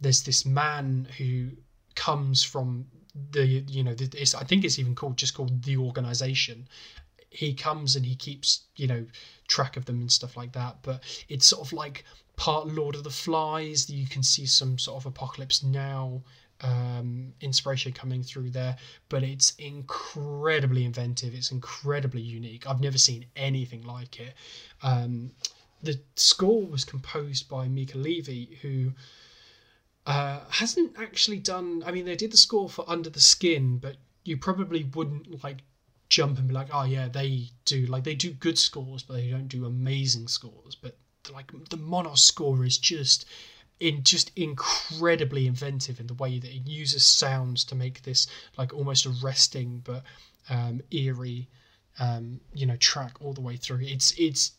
[0.00, 1.50] there's this man who
[1.96, 2.86] comes from
[3.30, 6.68] the you know it's, I think it's even called just called the organization.
[7.34, 9.06] He comes and he keeps you know
[9.48, 10.78] track of them and stuff like that.
[10.82, 12.04] But it's sort of like
[12.36, 13.90] part Lord of the Flies.
[13.90, 16.22] You can see some sort of Apocalypse Now
[16.60, 18.76] um, inspiration coming through there,
[19.08, 21.34] but it's incredibly inventive.
[21.34, 22.66] It's incredibly unique.
[22.66, 24.34] I've never seen anything like it.
[24.82, 25.32] Um,
[25.82, 28.92] the score was composed by Mica Levi who
[30.06, 31.82] uh, hasn't actually done.
[31.84, 35.58] I mean, they did the score for Under the Skin, but you probably wouldn't like
[36.08, 39.30] jump and be like, oh yeah, they do like they do good scores, but they
[39.30, 40.74] don't do amazing scores.
[40.74, 40.96] But
[41.32, 43.26] like the Monos score is just
[43.80, 48.26] in just incredibly inventive in the way that it uses sounds to make this
[48.56, 50.04] like almost arresting but
[50.48, 51.48] um, eerie
[51.98, 53.80] um, you know track all the way through.
[53.82, 54.52] It's it's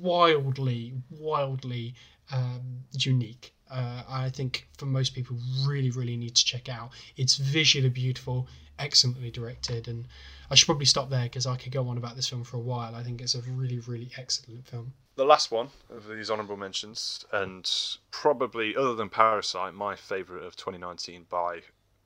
[0.00, 1.94] wildly wildly
[2.30, 3.54] um, unique.
[3.70, 5.36] Uh, I think for most people
[5.66, 6.90] really really need to check out.
[7.16, 8.48] It's visually beautiful,
[8.78, 10.06] excellently directed, and
[10.52, 12.60] I should probably stop there because I could go on about this film for a
[12.60, 12.94] while.
[12.94, 14.92] I think it's a really really excellent film.
[15.16, 17.70] The last one of these honourable mentions, and
[18.10, 21.60] probably other than Parasite, my favourite of 2019 by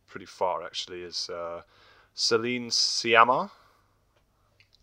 [0.07, 1.63] pretty far actually is uh,
[2.15, 3.51] Céline Sciamma.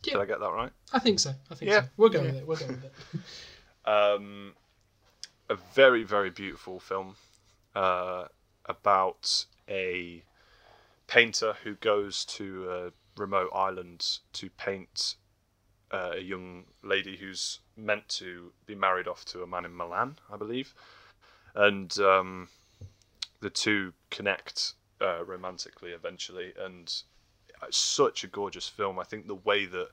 [0.04, 0.14] Yeah.
[0.14, 0.72] Did I get that right?
[0.92, 1.34] I think so.
[1.50, 1.84] I think Yeah.
[1.84, 1.88] so.
[1.96, 2.26] We'll go Yeah.
[2.26, 2.48] with it.
[2.48, 2.94] We'll go with it.
[3.90, 4.54] um,
[5.50, 7.16] a very very beautiful film
[7.76, 8.26] uh,
[8.66, 10.24] about a
[11.08, 15.16] painter who goes to a remote island to paint
[15.92, 20.18] uh, a young lady who's meant to be married off to a man in Milan,
[20.32, 20.74] I believe,
[21.56, 22.50] and um,
[23.42, 26.92] the two connect uh, romantically eventually, and
[27.68, 29.00] it's such a gorgeous film.
[29.00, 29.90] I think the way that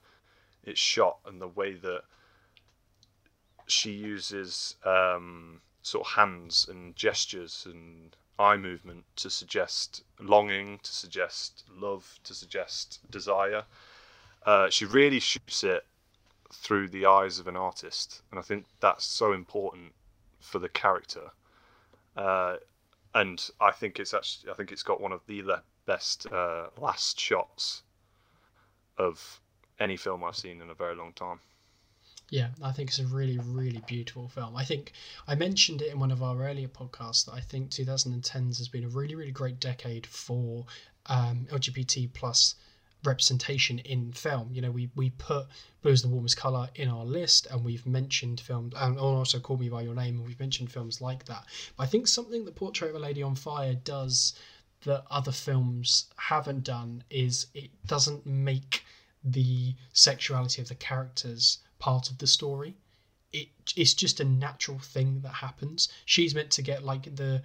[0.64, 2.02] it's shot and the way that
[3.66, 10.92] she uses um, sort of hands and gestures and eye movement to suggest longing, to
[10.92, 13.64] suggest love, to suggest desire.
[14.46, 15.84] Uh, she really shoots it
[16.52, 19.92] through the eyes of an artist, and I think that's so important
[20.40, 21.30] for the character.
[22.16, 22.56] Uh,
[23.14, 26.68] and I think it's actually, I think it's got one of the le- best uh,
[26.78, 27.82] last shots
[28.98, 29.40] of
[29.78, 31.40] any film I've seen in a very long time.
[32.30, 34.56] Yeah, I think it's a really, really beautiful film.
[34.56, 34.92] I think
[35.26, 38.84] I mentioned it in one of our earlier podcasts that I think 2010s has been
[38.84, 40.64] a really, really great decade for
[41.06, 42.54] um, LGBT plus
[43.04, 44.50] representation in film.
[44.52, 45.48] You know, we we put
[45.82, 49.56] Blue is the Warmest Color in our list, and we've mentioned films, and also Call
[49.56, 51.44] Me by Your Name, and we've mentioned films like that.
[51.76, 54.34] But I think something that Portrait of a Lady on Fire does
[54.84, 58.84] that other films haven't done is it doesn't make
[59.24, 62.76] the sexuality of the characters part of the story.
[63.32, 65.88] It it's just a natural thing that happens.
[66.04, 67.42] She's meant to get like the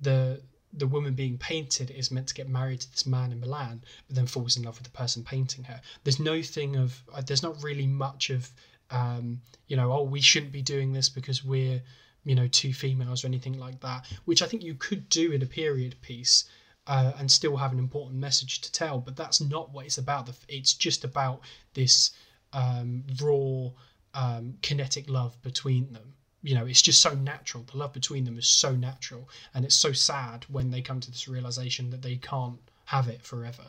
[0.00, 0.42] the
[0.76, 4.16] the woman being painted is meant to get married to this man in Milan, but
[4.16, 5.80] then falls in love with the person painting her.
[6.02, 8.50] There's no thing of uh, there's not really much of
[8.90, 11.80] um, you know oh we shouldn't be doing this because we're
[12.24, 15.42] you know two females or anything like that, which I think you could do in
[15.42, 16.44] a period piece.
[16.86, 20.28] Uh, and still have an important message to tell, but that's not what it's about.
[20.48, 21.40] It's just about
[21.72, 22.10] this
[22.54, 23.70] um, raw
[24.14, 26.14] um, kinetic love between them.
[26.42, 27.64] You know, it's just so natural.
[27.64, 31.10] The love between them is so natural, and it's so sad when they come to
[31.10, 33.64] this realization that they can't have it forever.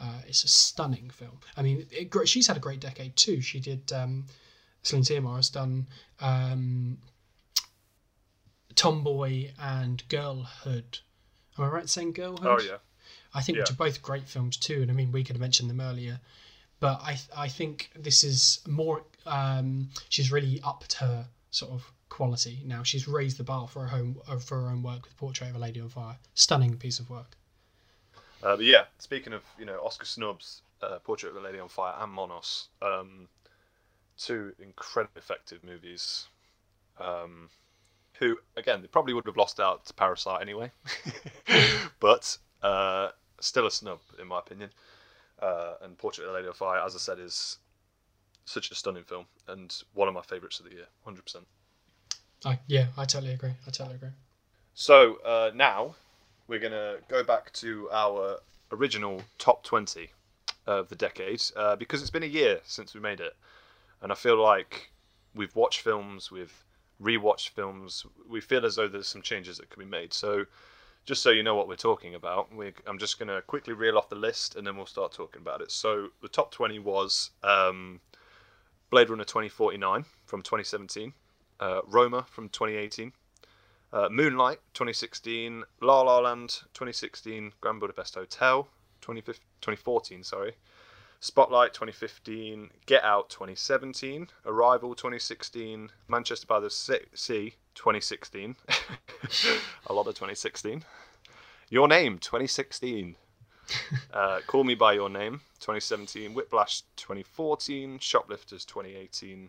[0.00, 1.38] Uh, it's a stunning film.
[1.56, 3.40] I mean, it, gr- she's had a great decade too.
[3.40, 3.92] She did.
[3.92, 4.26] Um,
[4.82, 5.86] Celine Sciamma has done
[6.20, 6.98] um,
[8.74, 10.98] Tomboy and Girlhood.
[11.58, 12.46] Am I right saying Girlhood?
[12.46, 12.78] Oh yeah,
[13.34, 13.62] I think Yeah.
[13.62, 16.20] which are both great films too, and I mean we could have mentioned them earlier,
[16.82, 19.04] but I I think this is more.
[19.24, 22.82] Um, she's really upped her sort of quality now.
[22.82, 25.54] She's raised the bar for her home uh, for her own work with Portrait of
[25.54, 26.16] a Lady on Fire.
[26.34, 27.36] Stunning piece of work.
[28.42, 31.68] Uh, but yeah, speaking of you know Oscar snubs, uh, Portrait of a Lady on
[31.68, 33.28] Fire and Monos, um,
[34.18, 36.26] two incredibly effective movies.
[36.98, 37.48] Um,
[38.18, 40.72] who again they probably would have lost out to Parasite anyway,
[42.00, 43.10] but uh,
[43.40, 44.70] still a snub in my opinion.
[45.42, 47.58] Uh, and Portrait of a Lady on Fire, as I said, is
[48.44, 51.46] such a stunning film and one of my favourites of the year, hundred percent.
[52.44, 53.52] I, yeah, I totally agree.
[53.66, 54.10] I totally agree.
[54.74, 55.96] So uh, now
[56.48, 58.38] we're going to go back to our
[58.70, 60.10] original top 20
[60.66, 63.34] of the decade uh, because it's been a year since we made it.
[64.00, 64.90] And I feel like
[65.34, 66.64] we've watched films, we've
[67.00, 70.12] rewatch films, we feel as though there's some changes that can be made.
[70.12, 70.44] So,
[71.04, 73.98] just so you know what we're talking about, we, I'm just going to quickly reel
[73.98, 75.70] off the list and then we'll start talking about it.
[75.70, 78.00] So, the top 20 was um,
[78.90, 81.12] Blade Runner 2049 from 2017,
[81.60, 83.12] uh, Roma from 2018,
[83.92, 88.68] uh, Moonlight 2016, La La Land 2016, Grand Budapest Hotel
[89.00, 90.54] 2014, sorry.
[91.24, 98.56] Spotlight 2015, Get Out 2017, Arrival 2016, Manchester by the Sea 2016,
[99.86, 100.82] a lot of 2016,
[101.70, 103.14] Your Name 2016,
[104.12, 109.48] uh, Call Me By Your Name 2017, Whiplash 2014, Shoplifters 2018,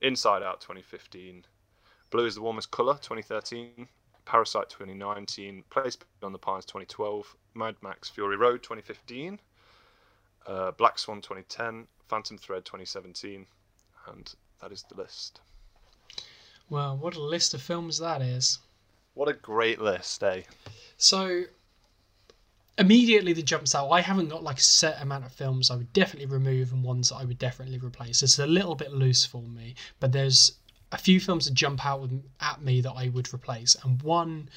[0.00, 1.44] Inside Out 2015,
[2.08, 3.86] Blue is the Warmest Colour 2013,
[4.24, 9.38] Parasite 2019, Place Beyond the Pines 2012, Mad Max Fury Road 2015,
[10.46, 13.46] uh, Black Swan 2010, Phantom Thread 2017,
[14.08, 15.40] and that is the list.
[16.70, 18.58] Well, what a list of films that is.
[19.14, 20.42] What a great list, eh?
[20.96, 21.44] So,
[22.78, 23.90] immediately that jumps out.
[23.90, 27.10] I haven't got like a set amount of films I would definitely remove and ones
[27.10, 28.22] that I would definitely replace.
[28.22, 30.52] It's a little bit loose for me, but there's
[30.92, 32.08] a few films that jump out
[32.40, 34.48] at me that I would replace, and one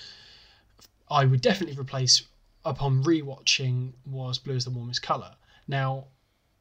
[1.10, 2.24] I would definitely replace
[2.64, 5.36] upon rewatching was Blue is the Warmest Colour.
[5.68, 6.06] Now,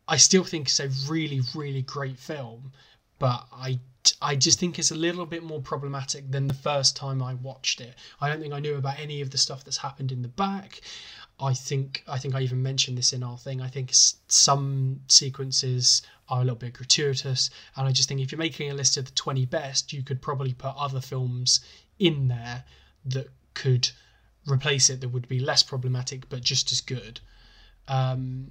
[0.07, 2.73] I still think it's a really, really great film,
[3.19, 3.81] but I,
[4.21, 7.81] I just think it's a little bit more problematic than the first time I watched
[7.81, 7.95] it.
[8.21, 10.81] I don't think I knew about any of the stuff that's happened in the back.
[11.41, 13.61] I think I think I even mentioned this in our thing.
[13.61, 18.39] I think some sequences are a little bit gratuitous, and I just think if you're
[18.39, 21.61] making a list of the 20 best, you could probably put other films
[21.99, 22.65] in there
[23.07, 23.91] that could
[24.47, 27.21] replace it that would be less problematic but just as good.
[27.89, 28.51] Um,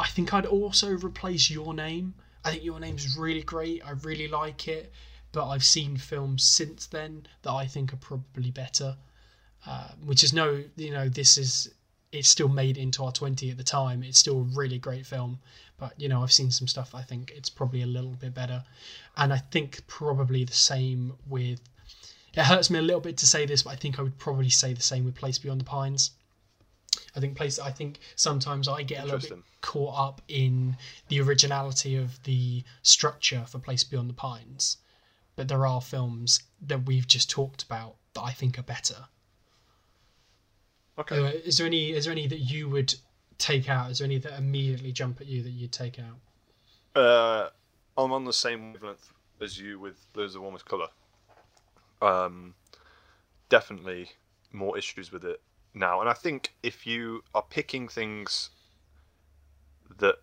[0.00, 2.14] I think I'd also replace Your Name.
[2.42, 3.84] I think Your Name's really great.
[3.84, 4.92] I really like it,
[5.30, 8.96] but I've seen films since then that I think are probably better.
[9.66, 11.74] Uh, which is no, you know, this is
[12.12, 14.02] it's still made into our 20 at the time.
[14.02, 15.38] It's still a really great film,
[15.76, 18.64] but you know, I've seen some stuff I think it's probably a little bit better.
[19.18, 21.60] And I think probably the same with
[22.32, 24.48] it hurts me a little bit to say this, but I think I would probably
[24.48, 26.12] say the same with Place Beyond the Pines.
[27.16, 30.76] I think place I think sometimes I get a little bit caught up in
[31.08, 34.78] the originality of the structure for Place Beyond the Pines.
[35.36, 39.06] But there are films that we've just talked about that I think are better.
[40.98, 41.16] Okay.
[41.44, 42.94] Is there any is there any that you would
[43.38, 43.90] take out?
[43.90, 47.00] Is there any that immediately jump at you that you'd take out?
[47.00, 47.48] Uh,
[47.96, 50.88] I'm on the same wavelength as you with Blue is the Warmest Colour.
[52.02, 52.54] Um,
[53.48, 54.10] definitely
[54.52, 55.40] more issues with it
[55.74, 56.00] now.
[56.00, 58.50] And I think if you are picking things
[59.98, 60.16] that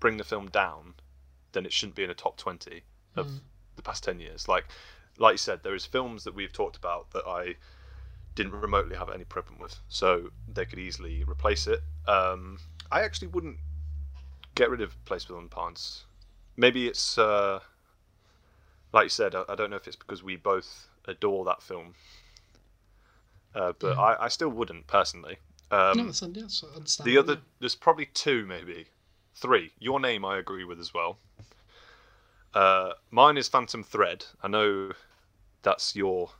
[0.00, 0.94] bring the film down,
[1.52, 2.82] then it shouldn't be in a top 20
[3.16, 3.40] of mm.
[3.76, 4.48] the past 10 years.
[4.48, 4.66] Like
[5.18, 7.56] like you said, there is films that we've talked about that I
[8.34, 11.80] didn't remotely have any problem with, so they could easily replace it.
[12.06, 12.58] Um,
[12.90, 13.56] I actually wouldn't
[14.54, 16.04] get rid of Place the Pines.
[16.56, 17.60] Maybe it's uh,
[18.92, 19.34] like you said.
[19.34, 21.94] I, I, don't know if it's because we both adore that film
[23.54, 24.02] uh, but yeah.
[24.02, 25.38] I, I still wouldn't personally.
[25.70, 28.86] Um, no, that's, the other, there's probably two, maybe
[29.34, 29.72] three.
[29.78, 31.18] Your name, I agree with as well.
[32.54, 34.24] Uh, mine is Phantom Thread.
[34.42, 34.92] I know
[35.62, 36.30] that's your.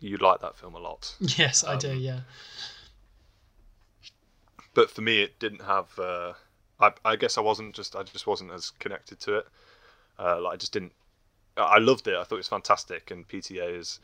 [0.00, 1.14] You like that film a lot.
[1.20, 1.92] Yes, um, I do.
[1.92, 2.20] Yeah.
[4.74, 5.98] But for me, it didn't have.
[5.98, 6.32] Uh,
[6.80, 7.94] I, I guess I wasn't just.
[7.96, 9.46] I just wasn't as connected to it.
[10.18, 10.92] Uh, like I just didn't.
[11.56, 12.14] I loved it.
[12.14, 14.00] I thought it was fantastic, and PTA is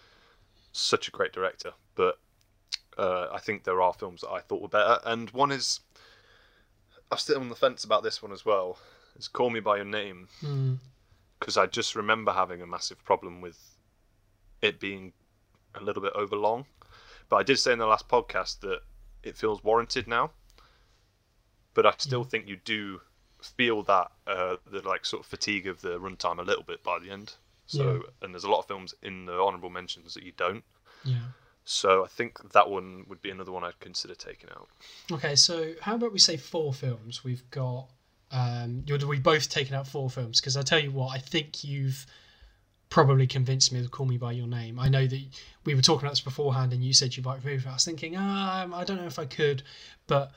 [0.75, 2.19] such a great director, but
[2.99, 5.81] uh, I think there are films that I thought were better, and one is
[7.11, 8.79] I'm still on the fence about this one as well.
[9.17, 10.29] It's Call Me by Your Name
[11.39, 11.63] because mm.
[11.63, 13.59] I just remember having a massive problem with
[14.63, 15.13] it being
[15.75, 16.67] a little bit over long.
[17.29, 18.81] But I did say in the last podcast that
[19.23, 20.33] it feels warranted now.
[21.75, 22.27] But I still yeah.
[22.27, 23.01] think you do
[23.41, 26.99] feel that uh, the like sort of fatigue of the runtime a little bit by
[26.99, 27.35] the end.
[27.67, 28.01] So, yeah.
[28.23, 30.65] and there's a lot of films in the honourable mentions that you don't.
[31.05, 31.17] Yeah.
[31.65, 34.69] So I think that one would be another one I'd consider taking out.
[35.11, 37.25] Okay, so how about we say four films?
[37.25, 37.89] We've got
[38.31, 41.63] um, do we both taken out four films because I tell you what, I think
[41.63, 42.05] you've
[42.91, 44.79] probably convinced me to call me by your name.
[44.79, 45.21] I know that
[45.65, 47.69] we were talking about this beforehand, and you said you might remove it.
[47.69, 49.63] I was thinking, ah, I don't know if I could,
[50.07, 50.33] but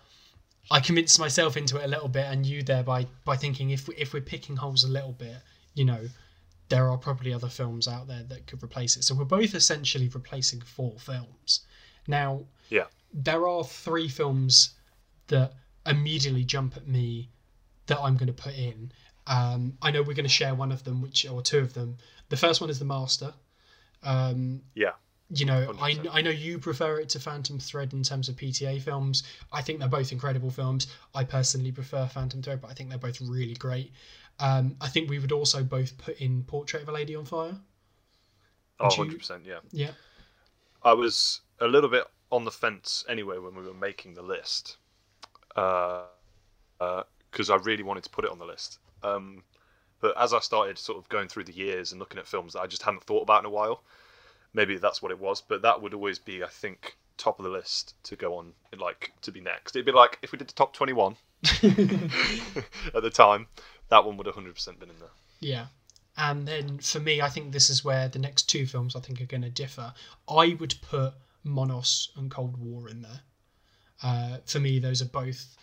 [0.70, 3.88] I convinced myself into it a little bit, and you there by by thinking if
[3.88, 5.38] we, if we're picking holes a little bit,
[5.74, 6.08] you know,
[6.69, 9.03] there are probably other films out there that could replace it.
[9.03, 11.61] So we're both essentially replacing four films.
[12.07, 14.72] Now, yeah, there are three films
[15.27, 15.53] that
[15.85, 17.30] immediately jump at me
[17.88, 18.91] that I'm going to put in.
[19.27, 21.98] Um, I know we're going to share one of them, which or two of them.
[22.30, 23.34] The first one is The Master.
[24.03, 24.94] Um, Yeah.
[25.30, 26.10] you know, I, 100%.
[26.11, 29.23] I know you prefer it to Phantom Thread in terms of PTA films.
[29.52, 30.88] I think they're both incredible films.
[31.14, 33.91] I personally prefer Phantom Thread, but I think they're both really great.
[34.39, 37.55] Um, I think we would also both put in Portrait of a Lady on Fire.
[38.80, 39.59] Oh, you- 100%, yeah.
[39.72, 39.91] Yeah.
[40.84, 44.77] I was a little bit on the fence anyway when we were making the list,
[45.49, 46.05] because
[46.80, 48.80] uh, I really wanted to put it on the list.
[49.03, 49.43] Um,
[49.99, 52.61] but as I started sort of going through the years and looking at films that
[52.61, 53.84] I just hadn't thought about in a while,
[54.53, 55.41] maybe that's what it was.
[55.41, 59.14] But that would always be, I think, top of the list to go on, like
[59.22, 59.76] to be next.
[59.76, 63.47] It'd be like if we did the top twenty-one at the time,
[63.89, 65.09] that one would have hundred percent been in there.
[65.39, 65.65] Yeah.
[66.18, 69.22] And then for me, I think this is where the next two films I think
[69.22, 69.93] are going to differ.
[70.27, 73.22] I would put Monos and Cold War in there.
[74.01, 75.55] Uh, for me, those are both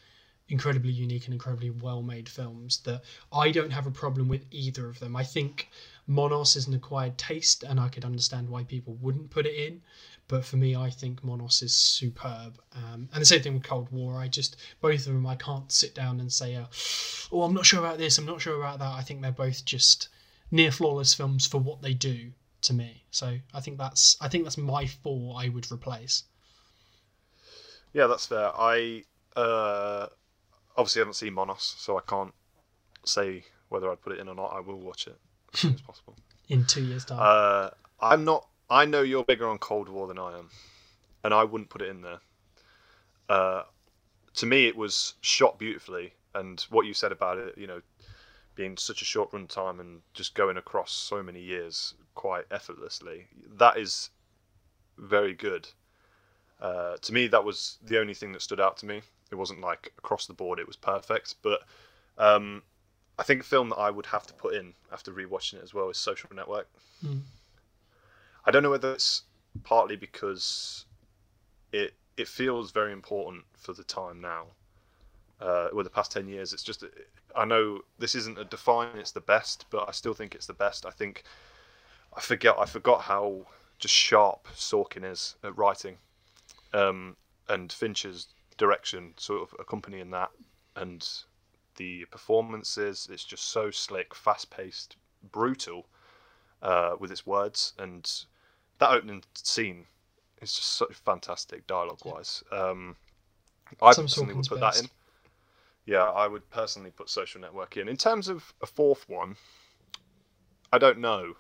[0.48, 3.02] incredibly unique and incredibly well made films that
[3.32, 5.16] I don't have a problem with either of them.
[5.16, 5.70] I think
[6.06, 9.82] Monos is an acquired taste, and I could understand why people wouldn't put it in.
[10.26, 12.58] But for me, I think Monos is superb.
[12.74, 14.18] Um, and the same thing with Cold War.
[14.18, 16.66] I just, both of them, I can't sit down and say, uh,
[17.30, 18.92] oh, I'm not sure about this, I'm not sure about that.
[18.92, 20.08] I think they're both just
[20.50, 22.32] near flawless films for what they do
[22.62, 23.04] to me.
[23.10, 26.24] So I think that's I think that's my four I would replace.
[27.92, 28.50] Yeah, that's fair.
[28.54, 29.04] I
[29.36, 30.06] uh,
[30.76, 32.34] obviously haven't seen Monos, so I can't
[33.04, 34.52] say whether I'd put it in or not.
[34.52, 35.16] I will watch it
[35.52, 36.16] as soon as possible.
[36.48, 37.18] In two years' time.
[37.20, 37.70] Uh,
[38.00, 38.46] I'm not.
[38.70, 40.50] I know you're bigger on Cold War than I am,
[41.22, 42.20] and I wouldn't put it in there.
[43.28, 43.62] Uh,
[44.34, 47.80] to me, it was shot beautifully, and what you said about it, you know,
[48.54, 53.26] being such a short run time and just going across so many years quite effortlessly,
[53.56, 54.10] that is
[54.98, 55.68] very good.
[56.60, 59.02] Uh, to me, that was the only thing that stood out to me.
[59.30, 61.34] It wasn't like across the board; it was perfect.
[61.42, 61.62] But
[62.16, 62.62] um,
[63.18, 65.74] I think a film that I would have to put in after rewatching it as
[65.74, 66.68] well is Social Network.
[67.04, 67.20] Mm.
[68.46, 69.22] I don't know whether it's
[69.62, 70.84] partly because
[71.72, 74.46] it it feels very important for the time now.
[75.40, 76.84] Uh, the past ten years, it's just
[77.34, 80.54] I know this isn't a define it's the best, but I still think it's the
[80.54, 80.86] best.
[80.86, 81.24] I think
[82.16, 83.46] I forget I forgot how
[83.78, 85.96] just sharp Sorkin is at writing,
[86.72, 87.16] um,
[87.48, 90.30] and Fincher's direction sort of accompanying that,
[90.76, 91.08] and
[91.76, 93.08] the performances.
[93.10, 94.96] It's just so slick, fast paced,
[95.32, 95.86] brutal
[96.62, 98.08] uh, with its words, and
[98.78, 99.86] that opening scene
[100.42, 102.42] is just so fantastic dialogue wise.
[102.52, 102.96] Um,
[103.80, 104.78] I Some personally would put best.
[104.82, 104.90] that in.
[105.86, 107.88] Yeah, I would personally put Social Network in.
[107.88, 109.36] In terms of a fourth one,
[110.72, 111.34] I don't know.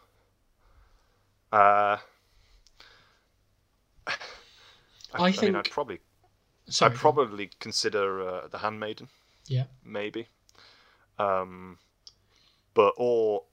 [1.52, 1.96] Uh,
[4.06, 4.12] I,
[5.14, 6.00] I mean, think- I'd probably,
[6.68, 9.08] Sorry, I'd probably consider uh, the Handmaiden
[9.46, 9.64] Yeah.
[9.84, 10.28] maybe.
[11.18, 11.78] Um,
[12.74, 13.44] but or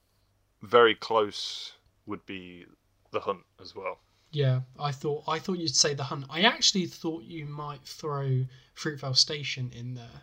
[0.63, 1.73] very close
[2.07, 2.65] would be
[3.11, 3.99] the hunt as well.
[4.31, 6.25] Yeah, I thought I thought you'd say the hunt.
[6.29, 10.21] I actually thought you might throw Fruitvale Station in there.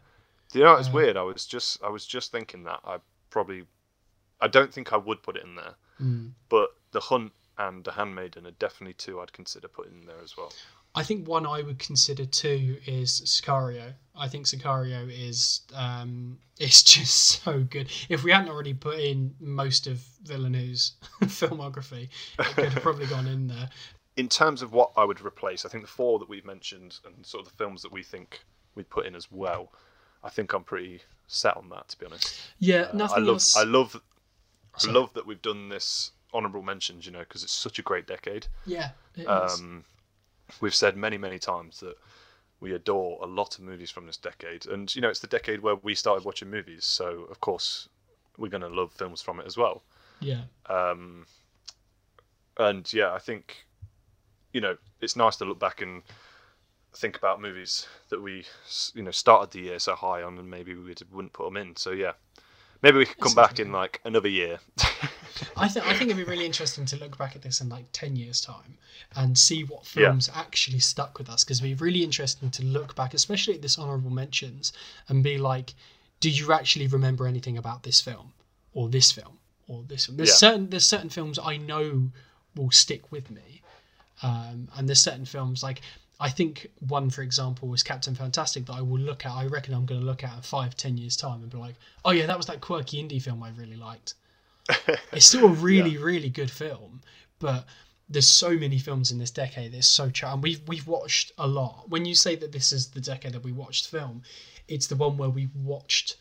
[0.54, 1.16] You know it's Uh, weird?
[1.16, 2.98] I was just I was just thinking that I
[3.30, 3.66] probably
[4.40, 6.32] I don't think I would put it in there, Mm.
[6.48, 10.36] but the hunt and the handmaiden are definitely two I'd consider putting in there as
[10.36, 10.52] well.
[10.98, 13.92] I think one I would consider too is Sicario.
[14.16, 17.88] I think Sicario is um, it's just so good.
[18.08, 22.08] If we hadn't already put in most of Villeneuve's filmography,
[22.40, 23.68] it could have probably gone in there.
[24.16, 27.24] In terms of what I would replace, I think the four that we've mentioned and
[27.24, 28.40] sort of the films that we think
[28.74, 29.70] we'd put in as well,
[30.24, 32.40] I think I'm pretty set on that to be honest.
[32.58, 33.56] Yeah, Uh, nothing I love else.
[33.56, 34.02] I love
[34.84, 38.08] I love that we've done this honourable mentions, you know, because it's such a great
[38.08, 38.48] decade.
[38.66, 39.60] Yeah, it is.
[40.60, 41.96] We've said many, many times that
[42.60, 45.60] we adore a lot of movies from this decade, and you know, it's the decade
[45.60, 47.88] where we started watching movies, so of course
[48.36, 49.82] we're going to love films from it as well.
[50.20, 51.26] yeah, Um,
[52.56, 53.66] and yeah, I think
[54.52, 56.02] you know it's nice to look back and
[56.96, 58.44] think about movies that we
[58.94, 61.56] you know started the year so high on, and maybe we would- wouldn't put them
[61.56, 61.76] in.
[61.76, 62.12] So yeah,
[62.82, 64.58] maybe we could come That's back in like another year.
[65.56, 67.86] I think I think it'd be really interesting to look back at this in like
[67.92, 68.76] ten years' time
[69.16, 70.06] and see what Yeah.
[70.10, 71.44] films actually stuck with us.
[71.44, 74.72] Because it'd be really interesting to look back, especially at this honourable mentions,
[75.08, 75.74] and be like,
[76.20, 78.32] do you actually remember anything about this film
[78.74, 79.38] or this film
[79.68, 80.16] or this film?
[80.16, 80.34] There's Yeah.
[80.48, 82.10] certain there's certain films I know
[82.56, 83.62] will stick with me,
[84.22, 85.80] um, and there's certain films like.
[86.20, 89.30] I think one, for example, was Captain Fantastic that I will look at.
[89.30, 91.76] I reckon I'm going to look at in five, ten years' time and be like,
[92.04, 94.14] "Oh yeah, that was that quirky indie film I really liked."
[95.12, 97.00] It's still a really, really good film,
[97.38, 97.66] but
[98.08, 101.46] there's so many films in this decade that's so ch- and we've we've watched a
[101.46, 101.88] lot.
[101.88, 104.22] When you say that this is the decade that we watched film,
[104.66, 106.16] it's the one where we watched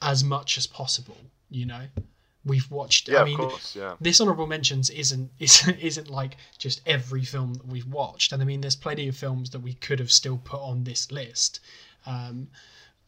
[0.00, 1.16] as much as possible,
[1.50, 1.84] you know.
[2.44, 3.08] we've watched.
[3.08, 3.76] Yeah, I mean, of course.
[3.76, 3.96] Yeah.
[4.00, 8.44] this honorable mentions isn't isn't isn't like just every film that we've watched, and I
[8.44, 11.60] mean, there's plenty of films that we could have still put on this list,
[12.06, 12.48] um,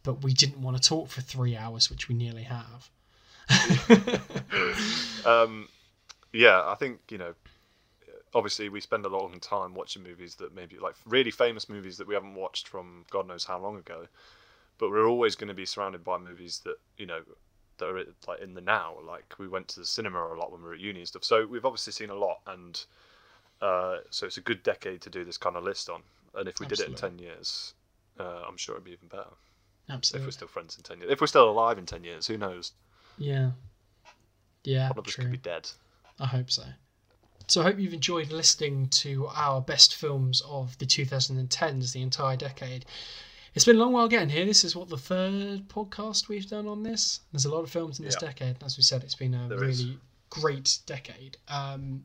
[0.02, 2.90] but we didn't want to talk for three hours, which we nearly have.
[5.24, 5.68] um,
[6.32, 7.34] yeah, I think you know.
[8.32, 11.96] Obviously, we spend a lot of time watching movies that maybe like really famous movies
[11.96, 14.06] that we haven't watched from God knows how long ago.
[14.78, 17.22] But we're always going to be surrounded by movies that you know
[17.80, 18.94] that are like in the now.
[19.04, 21.24] Like we went to the cinema a lot when we were at uni and stuff.
[21.24, 22.80] So we've obviously seen a lot, and
[23.60, 26.02] uh, so it's a good decade to do this kind of list on.
[26.34, 27.74] And if we did it in ten years,
[28.20, 29.34] uh, I'm sure it'd be even better.
[29.88, 30.22] Absolutely.
[30.22, 32.38] If we're still friends in ten years, if we're still alive in ten years, who
[32.38, 32.72] knows?
[33.18, 33.50] Yeah.
[34.64, 34.88] Yeah.
[34.90, 35.24] One of us true.
[35.24, 35.68] could be dead.
[36.18, 36.64] I hope so.
[37.46, 42.36] So I hope you've enjoyed listening to our best films of the 2010s, the entire
[42.36, 42.84] decade.
[43.54, 44.44] It's been a long while getting here.
[44.44, 47.20] This is what the third podcast we've done on this.
[47.32, 48.28] There's a lot of films in this Yeah.
[48.28, 48.62] decade.
[48.62, 49.86] As we said, it's been a There really is.
[50.28, 51.36] great decade.
[51.48, 52.04] Um,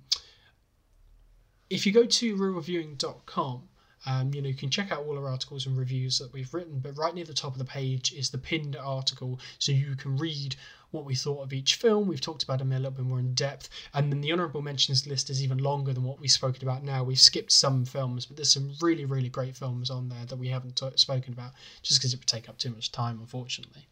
[1.69, 3.69] if you go to realreviewing.com,
[4.05, 6.79] um, you know you can check out all our articles and reviews that we've written.
[6.79, 10.17] But right near the top of the page is the pinned article, so you can
[10.17, 10.55] read
[10.91, 12.07] what we thought of each film.
[12.07, 15.05] We've talked about them a little bit more in depth, and then the honourable mentions
[15.05, 17.03] list is even longer than what we've spoken about now.
[17.03, 20.47] We've skipped some films, but there's some really, really great films on there that we
[20.47, 21.51] haven't t- spoken about,
[21.81, 23.87] just because it would take up too much time, unfortunately.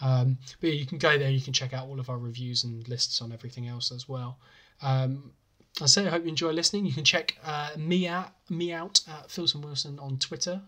[0.00, 2.86] Um, but you can go there, you can check out all of our reviews and
[2.88, 4.38] lists on everything else as well.
[4.82, 5.32] Um,
[5.80, 6.84] I say I hope you enjoy listening.
[6.84, 10.60] You can check uh, me out, me out at Philson Wilson on Twitter.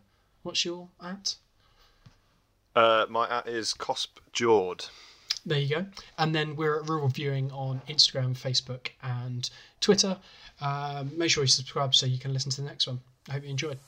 [0.42, 1.36] What's your at?
[2.74, 4.86] Uh, my at is Cosp Jord.
[5.46, 5.86] There you go.
[6.16, 9.48] And then we're at Rural Viewing on Instagram, Facebook, and
[9.80, 10.16] Twitter.
[10.60, 13.00] Um, make sure you subscribe so you can listen to the next one.
[13.28, 13.78] I hope you enjoyed.